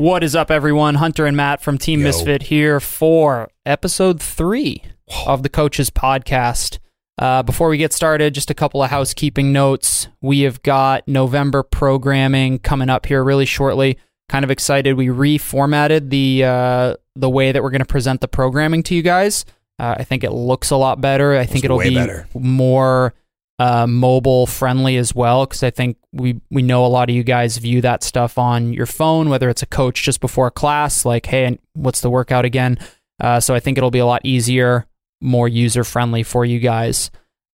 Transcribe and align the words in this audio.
What 0.00 0.24
is 0.24 0.34
up, 0.34 0.50
everyone? 0.50 0.94
Hunter 0.94 1.26
and 1.26 1.36
Matt 1.36 1.60
from 1.60 1.76
Team 1.76 2.00
Yo. 2.00 2.06
Misfit 2.06 2.44
here 2.44 2.80
for 2.80 3.50
episode 3.66 4.18
three 4.18 4.82
of 5.26 5.42
the 5.42 5.50
Coaches 5.50 5.90
Podcast. 5.90 6.78
Uh, 7.18 7.42
before 7.42 7.68
we 7.68 7.76
get 7.76 7.92
started, 7.92 8.32
just 8.32 8.50
a 8.50 8.54
couple 8.54 8.82
of 8.82 8.88
housekeeping 8.88 9.52
notes. 9.52 10.08
We 10.22 10.40
have 10.40 10.62
got 10.62 11.06
November 11.06 11.62
programming 11.62 12.60
coming 12.60 12.88
up 12.88 13.04
here 13.04 13.22
really 13.22 13.44
shortly. 13.44 13.98
Kind 14.30 14.42
of 14.42 14.50
excited. 14.50 14.94
We 14.94 15.08
reformatted 15.08 16.08
the 16.08 16.44
uh, 16.44 16.94
the 17.14 17.28
way 17.28 17.52
that 17.52 17.62
we're 17.62 17.68
going 17.68 17.80
to 17.80 17.84
present 17.84 18.22
the 18.22 18.28
programming 18.28 18.82
to 18.84 18.94
you 18.94 19.02
guys. 19.02 19.44
Uh, 19.78 19.96
I 19.98 20.04
think 20.04 20.24
it 20.24 20.32
looks 20.32 20.70
a 20.70 20.76
lot 20.76 21.02
better. 21.02 21.36
I 21.36 21.44
think 21.44 21.62
it'll 21.62 21.78
be 21.78 21.94
better. 21.94 22.26
more 22.32 23.12
uh, 23.60 23.86
mobile 23.86 24.46
friendly 24.46 24.96
as 24.96 25.14
well 25.14 25.44
because 25.44 25.62
I 25.62 25.68
think 25.68 25.98
we 26.12 26.40
we 26.50 26.62
know 26.62 26.86
a 26.86 26.88
lot 26.88 27.10
of 27.10 27.14
you 27.14 27.22
guys 27.22 27.58
view 27.58 27.82
that 27.82 28.02
stuff 28.02 28.38
on 28.38 28.72
your 28.72 28.86
phone, 28.86 29.28
whether 29.28 29.50
it's 29.50 29.62
a 29.62 29.66
coach 29.66 30.02
just 30.02 30.22
before 30.22 30.50
class, 30.50 31.04
like 31.04 31.26
hey, 31.26 31.58
what's 31.74 32.00
the 32.00 32.08
workout 32.08 32.46
again? 32.46 32.78
Uh, 33.20 33.38
so 33.38 33.54
I 33.54 33.60
think 33.60 33.76
it'll 33.76 33.90
be 33.90 33.98
a 33.98 34.06
lot 34.06 34.22
easier, 34.24 34.86
more 35.20 35.46
user 35.46 35.84
friendly 35.84 36.22
for 36.22 36.46
you 36.46 36.58
guys. 36.58 37.10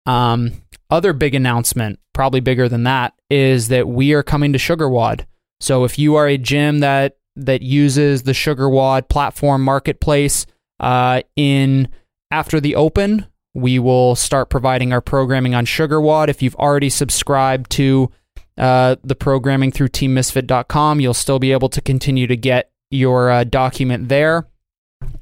Um, 0.06 0.52
other 0.90 1.12
big 1.12 1.34
announcement, 1.34 1.98
probably 2.14 2.38
bigger 2.38 2.68
than 2.68 2.84
that, 2.84 3.12
is 3.28 3.66
that 3.68 3.88
we 3.88 4.12
are 4.12 4.23
coming 4.23 4.52
to 4.52 4.60
SugarWOD. 4.60 5.26
So 5.59 5.82
if 5.82 5.98
you 5.98 6.14
are 6.14 6.28
a 6.28 6.38
gym 6.38 6.78
that 6.80 7.16
that 7.34 7.62
uses 7.62 8.23
the 8.23 8.30
SugarWOD 8.30 9.09
platform 9.09 9.64
marketplace 9.64 10.46
uh, 10.78 11.23
in 11.34 11.88
after 12.30 12.60
the 12.60 12.76
open, 12.76 13.26
we 13.56 13.78
will 13.78 14.15
start 14.15 14.51
providing 14.51 14.92
our 14.92 15.01
programming 15.01 15.55
on 15.55 15.65
SugarWOD. 15.65 16.28
If 16.28 16.42
you've 16.42 16.55
already 16.56 16.91
subscribed 16.91 17.70
to 17.73 18.10
uh, 18.59 18.96
the 19.02 19.15
programming 19.15 19.73
through 19.73 19.88
teammisfit.com, 19.88 21.01
you'll 21.01 21.15
still 21.15 21.38
be 21.38 21.52
able 21.52 21.70
to 21.70 21.80
continue 21.80 22.27
to 22.27 22.37
get 22.37 22.71
your 22.90 23.30
uh, 23.30 23.45
document 23.45 24.10
there. 24.10 24.46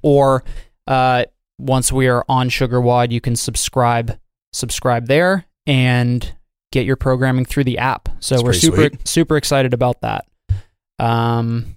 Or 0.02 0.42
uh, 0.88 1.26
once 1.58 1.92
we 1.92 2.08
are 2.08 2.24
on 2.28 2.48
SugarWOD, 2.48 3.12
you 3.12 3.20
can 3.20 3.36
subscribe 3.36 4.18
subscribe 4.52 5.06
there 5.06 5.44
and 5.66 6.34
get 6.72 6.86
your 6.86 6.96
programming 6.96 7.44
through 7.44 7.64
the 7.64 7.78
app. 7.78 8.08
So 8.18 8.34
That's 8.34 8.44
we're 8.44 8.52
super 8.54 8.88
sweet. 8.88 9.08
super 9.08 9.36
excited 9.36 9.72
about 9.72 10.00
that. 10.00 10.24
Um, 10.98 11.76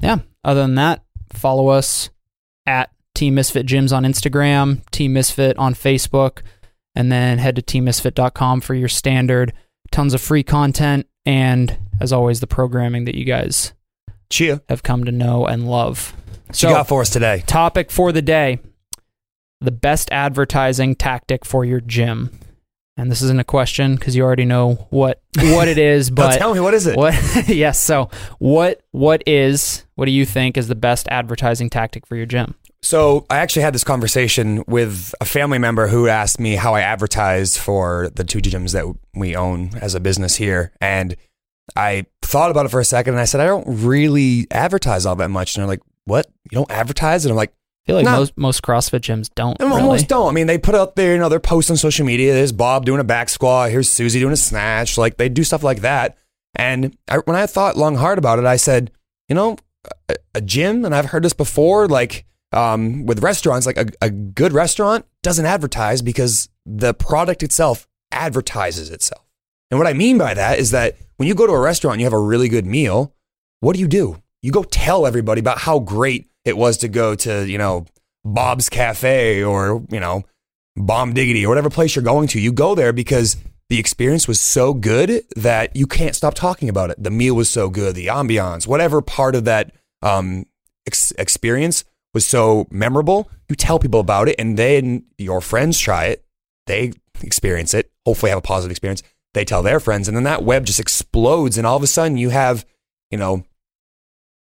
yeah. 0.00 0.20
Other 0.42 0.62
than 0.62 0.76
that, 0.76 1.04
follow 1.34 1.68
us 1.68 2.08
at 2.66 2.90
Team 3.22 3.36
Misfit 3.36 3.66
Gyms 3.66 3.96
on 3.96 4.02
Instagram, 4.02 4.84
Team 4.90 5.12
Misfit 5.12 5.56
on 5.56 5.74
Facebook, 5.74 6.42
and 6.96 7.12
then 7.12 7.38
head 7.38 7.54
to 7.54 7.62
teammisfit.com 7.62 8.60
for 8.60 8.74
your 8.74 8.88
standard 8.88 9.52
tons 9.92 10.12
of 10.12 10.20
free 10.20 10.42
content 10.42 11.06
and 11.24 11.78
as 12.00 12.12
always 12.12 12.40
the 12.40 12.48
programming 12.48 13.04
that 13.04 13.14
you 13.14 13.24
guys 13.24 13.74
Chia. 14.28 14.60
have 14.68 14.82
come 14.82 15.04
to 15.04 15.12
know 15.12 15.46
and 15.46 15.70
love. 15.70 16.16
What 16.48 16.62
you 16.64 16.68
got 16.70 16.88
for 16.88 17.00
us 17.02 17.10
today? 17.10 17.44
topic 17.46 17.92
for 17.92 18.10
the 18.10 18.22
day: 18.22 18.58
the 19.60 19.70
best 19.70 20.10
advertising 20.10 20.96
tactic 20.96 21.44
for 21.44 21.64
your 21.64 21.80
gym. 21.80 22.36
And 22.96 23.08
this 23.08 23.22
isn't 23.22 23.38
a 23.38 23.44
question 23.44 23.94
because 23.94 24.16
you 24.16 24.24
already 24.24 24.46
know 24.46 24.88
what 24.90 25.22
what 25.36 25.68
it 25.68 25.78
is, 25.78 26.10
but 26.10 26.38
tell 26.38 26.52
me 26.52 26.58
what 26.58 26.74
is 26.74 26.88
it? 26.88 26.96
what 26.96 27.14
yes 27.48 27.80
so 27.80 28.10
what 28.40 28.82
what 28.90 29.22
is 29.28 29.86
what 29.94 30.06
do 30.06 30.10
you 30.10 30.26
think 30.26 30.56
is 30.56 30.66
the 30.66 30.74
best 30.74 31.06
advertising 31.08 31.70
tactic 31.70 32.04
for 32.04 32.16
your 32.16 32.26
gym 32.26 32.56
So 32.82 33.26
I 33.30 33.38
actually 33.38 33.62
had 33.62 33.74
this 33.74 33.84
conversation 33.84 34.64
with 34.66 35.14
a 35.20 35.24
family 35.24 35.58
member 35.58 35.86
who 35.86 36.08
asked 36.08 36.40
me 36.40 36.56
how 36.56 36.74
I 36.74 36.80
advertise 36.80 37.56
for 37.56 38.10
the 38.14 38.24
two 38.24 38.38
gyms 38.40 38.72
that 38.72 38.92
we 39.14 39.36
own 39.36 39.70
as 39.80 39.94
a 39.94 40.00
business 40.00 40.34
here, 40.36 40.72
and 40.80 41.14
I 41.76 42.06
thought 42.22 42.50
about 42.50 42.66
it 42.66 42.70
for 42.70 42.80
a 42.80 42.84
second, 42.84 43.14
and 43.14 43.20
I 43.20 43.24
said 43.24 43.40
I 43.40 43.46
don't 43.46 43.66
really 43.66 44.46
advertise 44.50 45.06
all 45.06 45.14
that 45.16 45.30
much. 45.30 45.54
And 45.54 45.62
they're 45.62 45.68
like, 45.68 45.82
"What? 46.06 46.26
You 46.50 46.56
don't 46.56 46.70
advertise?" 46.70 47.24
And 47.24 47.30
I'm 47.30 47.36
like, 47.36 47.50
i 47.50 47.86
feel 47.86 47.96
like 47.96 48.04
most 48.04 48.36
most 48.36 48.62
crossfit 48.62 49.00
gyms 49.00 49.28
don't 49.34 49.58
They 49.58 49.64
really. 49.64 49.80
almost 49.80 50.08
don't. 50.08 50.28
I 50.28 50.32
mean, 50.32 50.48
they 50.48 50.58
put 50.58 50.74
out 50.74 50.96
there, 50.96 51.12
you 51.14 51.18
know, 51.20 51.28
their 51.28 51.40
posts 51.40 51.70
on 51.70 51.76
social 51.76 52.04
media. 52.04 52.32
There's 52.32 52.52
Bob 52.52 52.84
doing 52.84 53.00
a 53.00 53.04
back 53.04 53.28
squat. 53.28 53.70
Here's 53.70 53.88
Susie 53.88 54.18
doing 54.20 54.32
a 54.32 54.36
snatch. 54.36 54.98
Like 54.98 55.16
they 55.18 55.28
do 55.28 55.44
stuff 55.44 55.62
like 55.62 55.80
that. 55.82 56.16
And 56.54 56.96
I, 57.08 57.18
when 57.18 57.36
I 57.36 57.46
thought 57.46 57.76
long 57.76 57.96
hard 57.96 58.18
about 58.18 58.38
it, 58.38 58.44
I 58.44 58.56
said, 58.56 58.90
you 59.28 59.34
know, 59.34 59.56
a, 60.08 60.16
a 60.34 60.40
gym, 60.40 60.84
and 60.84 60.94
I've 60.94 61.06
heard 61.06 61.22
this 61.22 61.32
before, 61.32 61.88
like 61.88 62.24
um, 62.52 63.06
with 63.06 63.22
restaurants, 63.22 63.66
like 63.66 63.76
a, 63.76 63.86
a 64.00 64.10
good 64.10 64.52
restaurant 64.52 65.06
doesn't 65.22 65.46
advertise 65.46 66.02
because 66.02 66.48
the 66.66 66.94
product 66.94 67.42
itself 67.42 67.88
advertises 68.10 68.90
itself. 68.90 69.24
And 69.70 69.78
what 69.78 69.86
I 69.86 69.94
mean 69.94 70.18
by 70.18 70.34
that 70.34 70.58
is 70.58 70.70
that 70.72 70.96
when 71.16 71.28
you 71.28 71.34
go 71.34 71.46
to 71.46 71.52
a 71.52 71.60
restaurant 71.60 71.94
and 71.94 72.00
you 72.00 72.06
have 72.06 72.12
a 72.12 72.18
really 72.18 72.48
good 72.48 72.66
meal, 72.66 73.14
what 73.60 73.74
do 73.74 73.80
you 73.80 73.88
do? 73.88 74.20
You 74.42 74.52
go 74.52 74.64
tell 74.64 75.06
everybody 75.06 75.40
about 75.40 75.58
how 75.58 75.78
great 75.78 76.28
it 76.44 76.56
was 76.56 76.76
to 76.78 76.88
go 76.88 77.14
to, 77.14 77.48
you 77.48 77.58
know, 77.58 77.86
Bob's 78.24 78.68
Cafe 78.68 79.42
or, 79.42 79.84
you 79.90 80.00
know, 80.00 80.24
Bomb 80.76 81.12
Diggity 81.14 81.44
or 81.44 81.48
whatever 81.48 81.70
place 81.70 81.94
you're 81.96 82.02
going 82.02 82.28
to. 82.28 82.40
You 82.40 82.52
go 82.52 82.74
there 82.74 82.92
because 82.92 83.36
the 83.68 83.78
experience 83.78 84.28
was 84.28 84.40
so 84.40 84.74
good 84.74 85.24
that 85.36 85.74
you 85.74 85.86
can't 85.86 86.14
stop 86.14 86.34
talking 86.34 86.68
about 86.68 86.90
it. 86.90 87.02
The 87.02 87.10
meal 87.10 87.34
was 87.34 87.48
so 87.48 87.70
good, 87.70 87.94
the 87.94 88.08
ambiance, 88.08 88.66
whatever 88.66 89.00
part 89.00 89.34
of 89.34 89.44
that 89.44 89.72
um, 90.02 90.44
ex- 90.86 91.12
experience 91.12 91.84
was 92.14 92.26
so 92.26 92.66
memorable. 92.70 93.30
You 93.48 93.56
tell 93.56 93.78
people 93.78 94.00
about 94.00 94.28
it, 94.28 94.36
and 94.38 94.58
then 94.58 95.04
your 95.18 95.40
friends 95.40 95.78
try 95.78 96.06
it. 96.06 96.24
They 96.66 96.92
experience 97.22 97.74
it, 97.74 97.90
hopefully 98.04 98.30
have 98.30 98.38
a 98.38 98.42
positive 98.42 98.70
experience. 98.70 99.02
They 99.34 99.44
tell 99.44 99.62
their 99.62 99.80
friends, 99.80 100.08
and 100.08 100.16
then 100.16 100.24
that 100.24 100.44
web 100.44 100.66
just 100.66 100.80
explodes, 100.80 101.56
and 101.56 101.66
all 101.66 101.76
of 101.76 101.82
a 101.82 101.86
sudden 101.86 102.16
you 102.16 102.30
have, 102.30 102.66
you 103.10 103.18
know, 103.18 103.44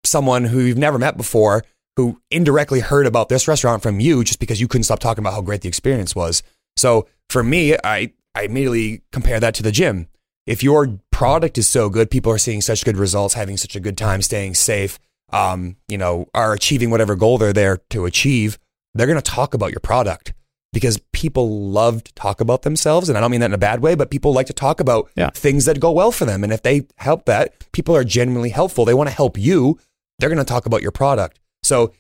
someone 0.05 0.45
who 0.45 0.61
you've 0.61 0.79
never 0.79 0.99
met 0.99 1.17
before 1.17 1.65
who 1.97 2.21
indirectly 2.31 2.81
heard 2.81 3.07
about 3.07 3.29
this 3.29 3.47
restaurant 3.49 3.83
from 3.83 4.01
you 4.01 4.25
just 4.25 4.41
because 4.41 4.61
you 4.61 4.69
couldn't 4.69 4.85
stop 4.85 4.99
talking 4.99 5.23
about 5.23 5.35
how 5.35 5.41
great 5.41 5.61
the 5.61 5.69
experience 5.69 6.15
was. 6.15 6.43
So 6.77 7.07
for 7.31 7.43
me, 7.43 7.77
I, 7.85 8.13
I 8.35 8.43
immediately 8.43 9.03
compare 9.13 9.41
that 9.41 9.55
to 9.55 9.63
the 9.63 9.73
gym. 9.73 10.09
If 10.47 10.63
your 10.63 10.99
product 11.11 11.57
is 11.57 11.69
so 11.69 11.89
good, 11.89 12.11
people 12.11 12.33
are 12.33 12.39
seeing 12.39 12.61
such 12.61 12.85
good 12.85 12.97
results, 12.97 13.35
having 13.35 13.57
such 13.57 13.77
a 13.77 13.81
good 13.81 13.97
time, 13.97 14.23
staying 14.23 14.55
safe, 14.55 14.99
um, 15.33 15.77
you 15.89 15.99
know, 15.99 16.27
are 16.35 16.53
achieving 16.53 16.91
whatever 16.91 17.15
goal 17.17 17.39
they're 17.39 17.53
there 17.53 17.79
to 17.91 18.05
achieve, 18.07 18.59
they're 18.95 19.07
going 19.07 19.21
to 19.21 19.23
talk 19.23 19.55
about 19.55 19.71
your 19.73 19.81
product 19.81 20.33
because 20.73 20.99
people 21.13 21.71
love 21.71 22.03
to 22.05 22.13
talk 22.15 22.41
about 22.41 22.63
themselves. 22.63 23.09
And 23.09 23.17
I 23.17 23.21
don't 23.21 23.31
mean 23.31 23.41
that 23.41 23.47
in 23.51 23.55
a 23.55 23.59
bad 23.59 23.81
way, 23.81 23.95
but 23.95 24.11
people 24.11 24.33
like 24.33 24.47
to 24.49 24.53
talk 24.53 24.81
about 24.81 25.09
Yeah. 25.17 25.31
things 25.31 25.65
that 25.67 25.79
go 25.81 25.91
well 25.93 26.11
for 26.13 26.25
them. 26.25 26.43
And 26.45 26.53
if 26.53 26.63
they 26.63 26.87
help 26.99 27.27
that, 27.27 27.55
people 27.73 27.95
are 27.97 28.05
genuinely 28.05 28.51
helpful. 28.51 28.85
They 28.85 28.95
want 28.95 29.09
to 29.09 29.15
help 29.15 29.39
you. 29.39 29.79
They're 30.19 30.29
going 30.29 30.39
to 30.39 30.45
talk 30.45 30.67
about 30.67 30.83
your 30.83 30.91
product. 30.91 31.39
So 31.63 31.93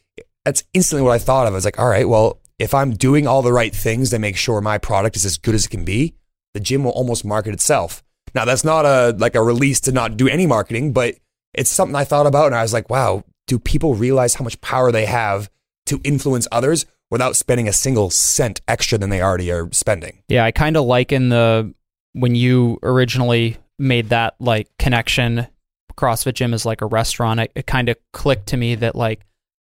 that's 0.44 0.64
instantly 0.74 1.02
what 1.02 1.12
I 1.12 1.18
thought 1.18 1.46
of. 1.46 1.52
I 1.52 1.56
was 1.56 1.64
like, 1.64 1.78
all 1.78 1.88
right, 1.88 2.08
well, 2.08 2.40
if 2.58 2.74
I'm 2.74 2.92
doing 2.92 3.26
all 3.26 3.42
the 3.42 3.52
right 3.52 3.74
things 3.74 4.10
to 4.10 4.18
make 4.18 4.36
sure 4.36 4.60
my 4.60 4.78
product 4.78 5.16
is 5.16 5.24
as 5.24 5.38
good 5.38 5.54
as 5.54 5.66
it 5.66 5.70
can 5.70 5.84
be, 5.84 6.14
the 6.52 6.60
gym 6.60 6.84
will 6.84 6.92
almost 6.92 7.24
market 7.24 7.52
itself. 7.54 8.02
Now 8.34 8.44
that's 8.44 8.64
not 8.64 8.84
a 8.84 9.14
like 9.18 9.34
a 9.36 9.42
release 9.42 9.80
to 9.82 9.92
not 9.92 10.16
do 10.16 10.28
any 10.28 10.46
marketing, 10.46 10.92
but 10.92 11.14
it's 11.54 11.70
something 11.70 11.96
I 11.96 12.04
thought 12.04 12.26
about 12.26 12.46
and 12.46 12.54
I 12.54 12.62
was 12.62 12.72
like, 12.72 12.90
wow, 12.90 13.24
do 13.46 13.58
people 13.58 13.94
realize 13.94 14.34
how 14.34 14.44
much 14.44 14.60
power 14.60 14.90
they 14.92 15.06
have 15.06 15.50
to 15.86 16.00
influence 16.04 16.48
others 16.50 16.86
without 17.10 17.36
spending 17.36 17.68
a 17.68 17.72
single 17.72 18.10
cent 18.10 18.60
extra 18.66 18.96
than 18.98 19.10
they 19.10 19.20
already 19.22 19.50
are 19.52 19.68
spending? 19.72 20.22
yeah 20.28 20.44
i 20.44 20.50
kind 20.50 20.76
of 20.76 20.84
liken 20.84 21.28
the 21.28 21.72
when 22.14 22.34
you 22.34 22.78
originally 22.82 23.56
made 23.78 24.08
that 24.08 24.34
like 24.40 24.66
connection 24.78 25.46
crossfit 25.96 26.34
gym 26.34 26.54
is 26.54 26.64
like 26.64 26.80
a 26.80 26.86
restaurant 26.86 27.38
it, 27.40 27.52
it 27.54 27.66
kind 27.66 27.88
of 27.88 27.96
clicked 28.12 28.46
to 28.48 28.56
me 28.56 28.74
that 28.74 28.96
like 28.96 29.20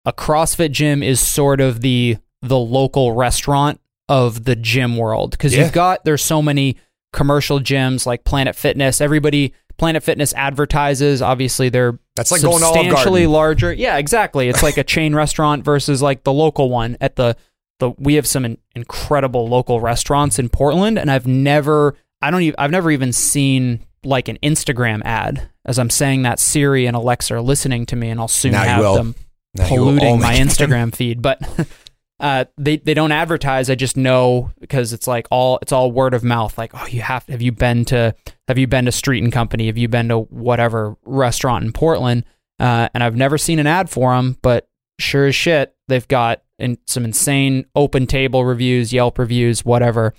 a 0.04 0.12
CrossFit 0.12 0.72
gym 0.72 1.02
is 1.02 1.18
sort 1.20 1.60
of 1.60 1.80
the 1.80 2.16
the 2.42 2.58
local 2.58 3.12
restaurant 3.12 3.80
of 4.08 4.44
the 4.44 4.54
gym 4.56 4.96
world 4.96 5.30
because 5.30 5.54
Yeah. 5.54 5.62
you've 5.62 5.72
got 5.72 6.04
there's 6.04 6.22
so 6.22 6.42
many 6.42 6.76
commercial 7.12 7.60
gyms 7.60 8.04
like 8.06 8.24
Planet 8.24 8.56
Fitness. 8.56 9.00
Everybody 9.00 9.54
Planet 9.82 10.04
Fitness 10.04 10.32
advertises. 10.34 11.22
Obviously, 11.22 11.68
they're 11.68 11.98
That's 12.14 12.30
like 12.30 12.40
going 12.40 12.60
to 12.60 12.66
Olive 12.66 12.84
substantially 12.84 13.26
larger. 13.26 13.72
Yeah, 13.72 13.96
exactly. 13.96 14.48
It's 14.48 14.62
like 14.62 14.76
a 14.76 14.84
chain 14.84 15.12
restaurant 15.12 15.64
versus 15.64 16.00
like 16.00 16.22
the 16.22 16.32
local 16.32 16.70
one 16.70 16.96
at 17.00 17.16
the 17.16 17.36
the. 17.80 17.90
We 17.98 18.14
have 18.14 18.24
some 18.24 18.44
in, 18.44 18.58
incredible 18.76 19.48
local 19.48 19.80
restaurants 19.80 20.38
in 20.38 20.50
Portland, 20.50 21.00
and 21.00 21.10
I've 21.10 21.26
never 21.26 21.96
I 22.22 22.30
don't 22.30 22.42
even 22.42 22.54
I've 22.58 22.70
never 22.70 22.92
even 22.92 23.12
seen 23.12 23.80
like 24.04 24.28
an 24.28 24.38
Instagram 24.40 25.02
ad. 25.04 25.50
As 25.64 25.80
I'm 25.80 25.90
saying 25.90 26.22
that, 26.22 26.38
Siri 26.38 26.86
and 26.86 26.94
Alexa 26.94 27.34
are 27.34 27.42
listening 27.42 27.84
to 27.86 27.96
me, 27.96 28.08
and 28.08 28.20
I'll 28.20 28.28
soon 28.28 28.52
Now 28.52 28.62
have 28.62 28.94
them 28.94 29.16
Now 29.54 29.66
polluting 29.66 30.20
my. 30.20 30.34
Instagram 30.36 30.94
feed. 30.94 31.22
But 31.22 31.40
uh, 32.22 32.44
they 32.56 32.76
they 32.76 32.94
don't 32.94 33.10
advertise. 33.10 33.68
I 33.68 33.74
just 33.74 33.96
know 33.96 34.52
because 34.60 34.92
it's 34.92 35.08
like 35.08 35.26
all 35.30 35.58
it's 35.60 35.72
all 35.72 35.90
word 35.90 36.14
of 36.14 36.22
mouth. 36.22 36.56
Like, 36.56 36.70
oh, 36.72 36.86
you 36.86 37.02
have 37.02 37.26
have 37.28 37.42
you 37.42 37.50
been 37.50 37.84
to 37.86 38.14
have 38.46 38.58
you 38.58 38.68
been 38.68 38.84
to 38.84 38.92
Street 38.92 39.22
and 39.22 39.32
Company? 39.32 39.66
Have 39.66 39.76
you 39.76 39.88
been 39.88 40.08
to 40.08 40.20
whatever 40.20 40.96
restaurant 41.04 41.64
in 41.64 41.72
Portland? 41.72 42.24
Uh, 42.60 42.88
and 42.94 43.02
I've 43.02 43.16
never 43.16 43.36
seen 43.38 43.58
an 43.58 43.66
ad 43.66 43.90
for 43.90 44.14
them, 44.14 44.38
but 44.40 44.68
sure 45.00 45.26
as 45.26 45.34
shit, 45.34 45.74
they've 45.88 46.06
got 46.06 46.42
in, 46.60 46.78
some 46.86 47.04
insane 47.04 47.66
open 47.74 48.06
table 48.06 48.44
reviews, 48.44 48.92
Yelp 48.92 49.18
reviews, 49.18 49.64
whatever. 49.64 50.14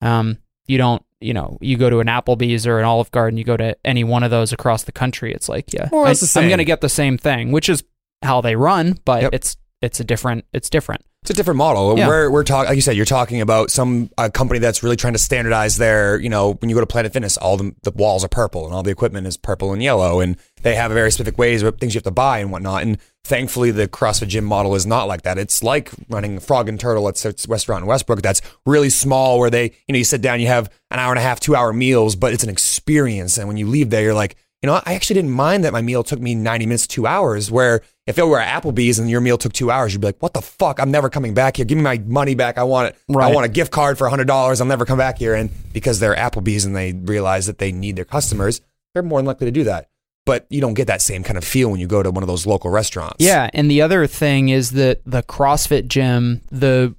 Um, 0.00 0.38
you 0.68 0.78
don't 0.78 1.02
you 1.20 1.34
know, 1.34 1.58
you 1.60 1.76
go 1.76 1.90
to 1.90 1.98
an 1.98 2.06
Applebee's 2.06 2.68
or 2.68 2.78
an 2.78 2.84
Olive 2.84 3.10
Garden, 3.10 3.36
you 3.36 3.42
go 3.42 3.56
to 3.56 3.76
any 3.84 4.04
one 4.04 4.22
of 4.22 4.30
those 4.30 4.52
across 4.52 4.84
the 4.84 4.92
country, 4.92 5.32
it's 5.32 5.48
like, 5.48 5.72
yeah, 5.72 5.88
More 5.90 6.04
or 6.04 6.06
I, 6.06 6.14
I'm 6.36 6.46
going 6.46 6.58
to 6.58 6.64
get 6.64 6.80
the 6.80 6.88
same 6.88 7.18
thing, 7.18 7.50
which 7.50 7.68
is 7.68 7.82
how 8.22 8.40
they 8.40 8.54
run, 8.54 8.96
but 9.04 9.22
Yep. 9.22 9.34
it's 9.34 9.56
it's 9.82 9.98
a 9.98 10.04
different 10.04 10.44
it's 10.52 10.70
different. 10.70 11.04
It's 11.28 11.36
a 11.36 11.36
different 11.36 11.58
model. 11.58 11.98
Yeah. 11.98 12.08
We're 12.08 12.30
we're 12.30 12.42
talking, 12.42 12.70
like 12.70 12.76
you 12.76 12.80
said, 12.80 12.96
you're 12.96 13.04
talking 13.04 13.42
about 13.42 13.70
some 13.70 14.08
uh, 14.16 14.30
company 14.30 14.60
that's 14.60 14.82
really 14.82 14.96
trying 14.96 15.12
to 15.12 15.18
standardize 15.18 15.76
their, 15.76 16.18
you 16.18 16.30
know, 16.30 16.54
when 16.54 16.70
you 16.70 16.74
go 16.74 16.80
to 16.80 16.86
Planet 16.86 17.12
Fitness, 17.12 17.36
all 17.36 17.58
the 17.58 17.74
the 17.82 17.90
walls 17.90 18.24
are 18.24 18.28
purple 18.28 18.64
and 18.64 18.74
all 18.74 18.82
the 18.82 18.90
equipment 18.90 19.26
is 19.26 19.36
purple 19.36 19.74
and 19.74 19.82
yellow, 19.82 20.20
and 20.20 20.38
they 20.62 20.74
have 20.74 20.90
very 20.90 21.12
specific 21.12 21.36
ways 21.36 21.62
of 21.62 21.76
things 21.76 21.94
you 21.94 21.98
have 21.98 22.04
to 22.04 22.10
buy 22.10 22.38
and 22.38 22.50
whatnot. 22.50 22.80
And 22.80 22.96
thankfully, 23.24 23.70
the 23.72 23.86
CrossFit 23.86 24.28
gym 24.28 24.46
model 24.46 24.74
is 24.74 24.86
not 24.86 25.06
like 25.06 25.20
that. 25.22 25.36
It's 25.36 25.62
like 25.62 25.90
running 26.08 26.40
Frog 26.40 26.66
and 26.66 26.80
Turtle 26.80 27.06
at 27.08 27.22
its 27.22 27.46
restaurant 27.46 27.82
in 27.82 27.88
Westbrook. 27.88 28.22
That's 28.22 28.40
really 28.64 28.88
small, 28.88 29.38
where 29.38 29.50
they, 29.50 29.64
you 29.64 29.92
know, 29.92 29.98
you 29.98 30.04
sit 30.04 30.22
down, 30.22 30.40
you 30.40 30.46
have 30.46 30.72
an 30.90 30.98
hour 30.98 31.12
and 31.12 31.18
a 31.18 31.22
half, 31.22 31.40
two 31.40 31.54
hour 31.54 31.74
meals, 31.74 32.16
but 32.16 32.32
it's 32.32 32.42
an 32.42 32.48
experience. 32.48 33.36
And 33.36 33.48
when 33.48 33.58
you 33.58 33.66
leave 33.66 33.90
there, 33.90 34.02
you're 34.02 34.14
like, 34.14 34.36
you 34.62 34.66
know, 34.66 34.80
I 34.84 34.94
actually 34.94 35.14
didn't 35.14 35.30
mind 35.30 35.64
that 35.64 35.72
my 35.72 35.82
meal 35.82 36.02
took 36.02 36.20
me 36.20 36.34
90 36.34 36.66
minutes, 36.66 36.86
two 36.86 37.06
hours. 37.06 37.50
Where 37.50 37.80
if 38.06 38.18
it 38.18 38.24
were 38.24 38.38
Applebee's 38.38 38.98
and 38.98 39.08
your 39.08 39.20
meal 39.20 39.38
took 39.38 39.52
two 39.52 39.70
hours, 39.70 39.92
you'd 39.92 40.00
be 40.00 40.08
like, 40.08 40.20
what 40.20 40.34
the 40.34 40.42
fuck? 40.42 40.80
I'm 40.80 40.90
never 40.90 41.08
coming 41.08 41.32
back 41.32 41.56
here. 41.56 41.64
Give 41.64 41.78
me 41.78 41.84
my 41.84 41.98
money 41.98 42.34
back. 42.34 42.58
I 42.58 42.64
want 42.64 42.88
it. 42.88 43.16
I 43.16 43.32
want 43.32 43.46
a 43.46 43.48
gift 43.48 43.70
card 43.70 43.98
for 43.98 44.08
$100. 44.08 44.60
I'll 44.60 44.66
never 44.66 44.84
come 44.84 44.98
back 44.98 45.18
here. 45.18 45.34
And 45.34 45.50
because 45.72 46.00
they're 46.00 46.16
Applebee's 46.16 46.64
and 46.64 46.74
they 46.74 46.92
realize 46.92 47.46
that 47.46 47.58
they 47.58 47.70
need 47.70 47.96
their 47.96 48.04
customers, 48.04 48.60
they're 48.94 49.02
more 49.02 49.20
than 49.20 49.26
likely 49.26 49.46
to 49.46 49.52
do 49.52 49.64
that. 49.64 49.90
But 50.26 50.46
you 50.50 50.60
don't 50.60 50.74
get 50.74 50.88
that 50.88 51.02
same 51.02 51.22
kind 51.22 51.38
of 51.38 51.44
feel 51.44 51.70
when 51.70 51.80
you 51.80 51.86
go 51.86 52.02
to 52.02 52.10
one 52.10 52.22
of 52.22 52.26
those 52.26 52.44
local 52.44 52.70
restaurants. 52.70 53.24
Yeah, 53.24 53.48
and 53.54 53.70
the 53.70 53.80
other 53.80 54.06
thing 54.06 54.48
is 54.48 54.72
that 54.72 55.00
the 55.06 55.22
CrossFit 55.22 55.86
gym, 55.86 56.42
the 56.50 56.94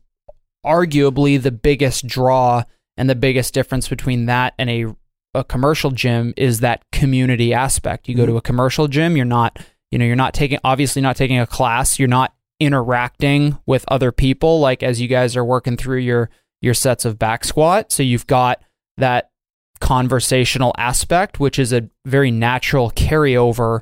arguably 0.65 1.41
the 1.41 1.51
biggest 1.51 2.07
draw 2.07 2.63
and 2.97 3.09
the 3.09 3.15
biggest 3.15 3.53
difference 3.53 3.87
between 3.87 4.25
that 4.25 4.53
and 4.57 4.69
a 4.69 4.95
a 5.33 5.43
commercial 5.43 5.91
gym 5.91 6.33
is 6.37 6.59
that 6.59 6.83
community 6.91 7.53
aspect. 7.53 8.07
You 8.07 8.15
go 8.15 8.25
to 8.25 8.37
a 8.37 8.41
commercial 8.41 8.87
gym, 8.87 9.15
you're 9.15 9.25
not, 9.25 9.59
you 9.91 9.99
know, 9.99 10.05
you're 10.05 10.15
not 10.15 10.33
taking 10.33 10.59
obviously 10.63 11.01
not 11.01 11.15
taking 11.15 11.39
a 11.39 11.47
class, 11.47 11.99
you're 11.99 12.07
not 12.07 12.33
interacting 12.59 13.57
with 13.65 13.85
other 13.87 14.11
people 14.11 14.59
like 14.59 14.83
as 14.83 14.99
you 14.99 15.07
guys 15.07 15.37
are 15.37 15.45
working 15.45 15.77
through 15.77 15.99
your 15.99 16.29
your 16.61 16.73
sets 16.73 17.05
of 17.05 17.17
back 17.17 17.43
squat. 17.43 17.91
So 17.91 18.03
you've 18.03 18.27
got 18.27 18.61
that 18.97 19.31
conversational 19.79 20.73
aspect, 20.77 21.39
which 21.39 21.57
is 21.57 21.71
a 21.71 21.89
very 22.05 22.31
natural 22.31 22.91
carryover 22.91 23.81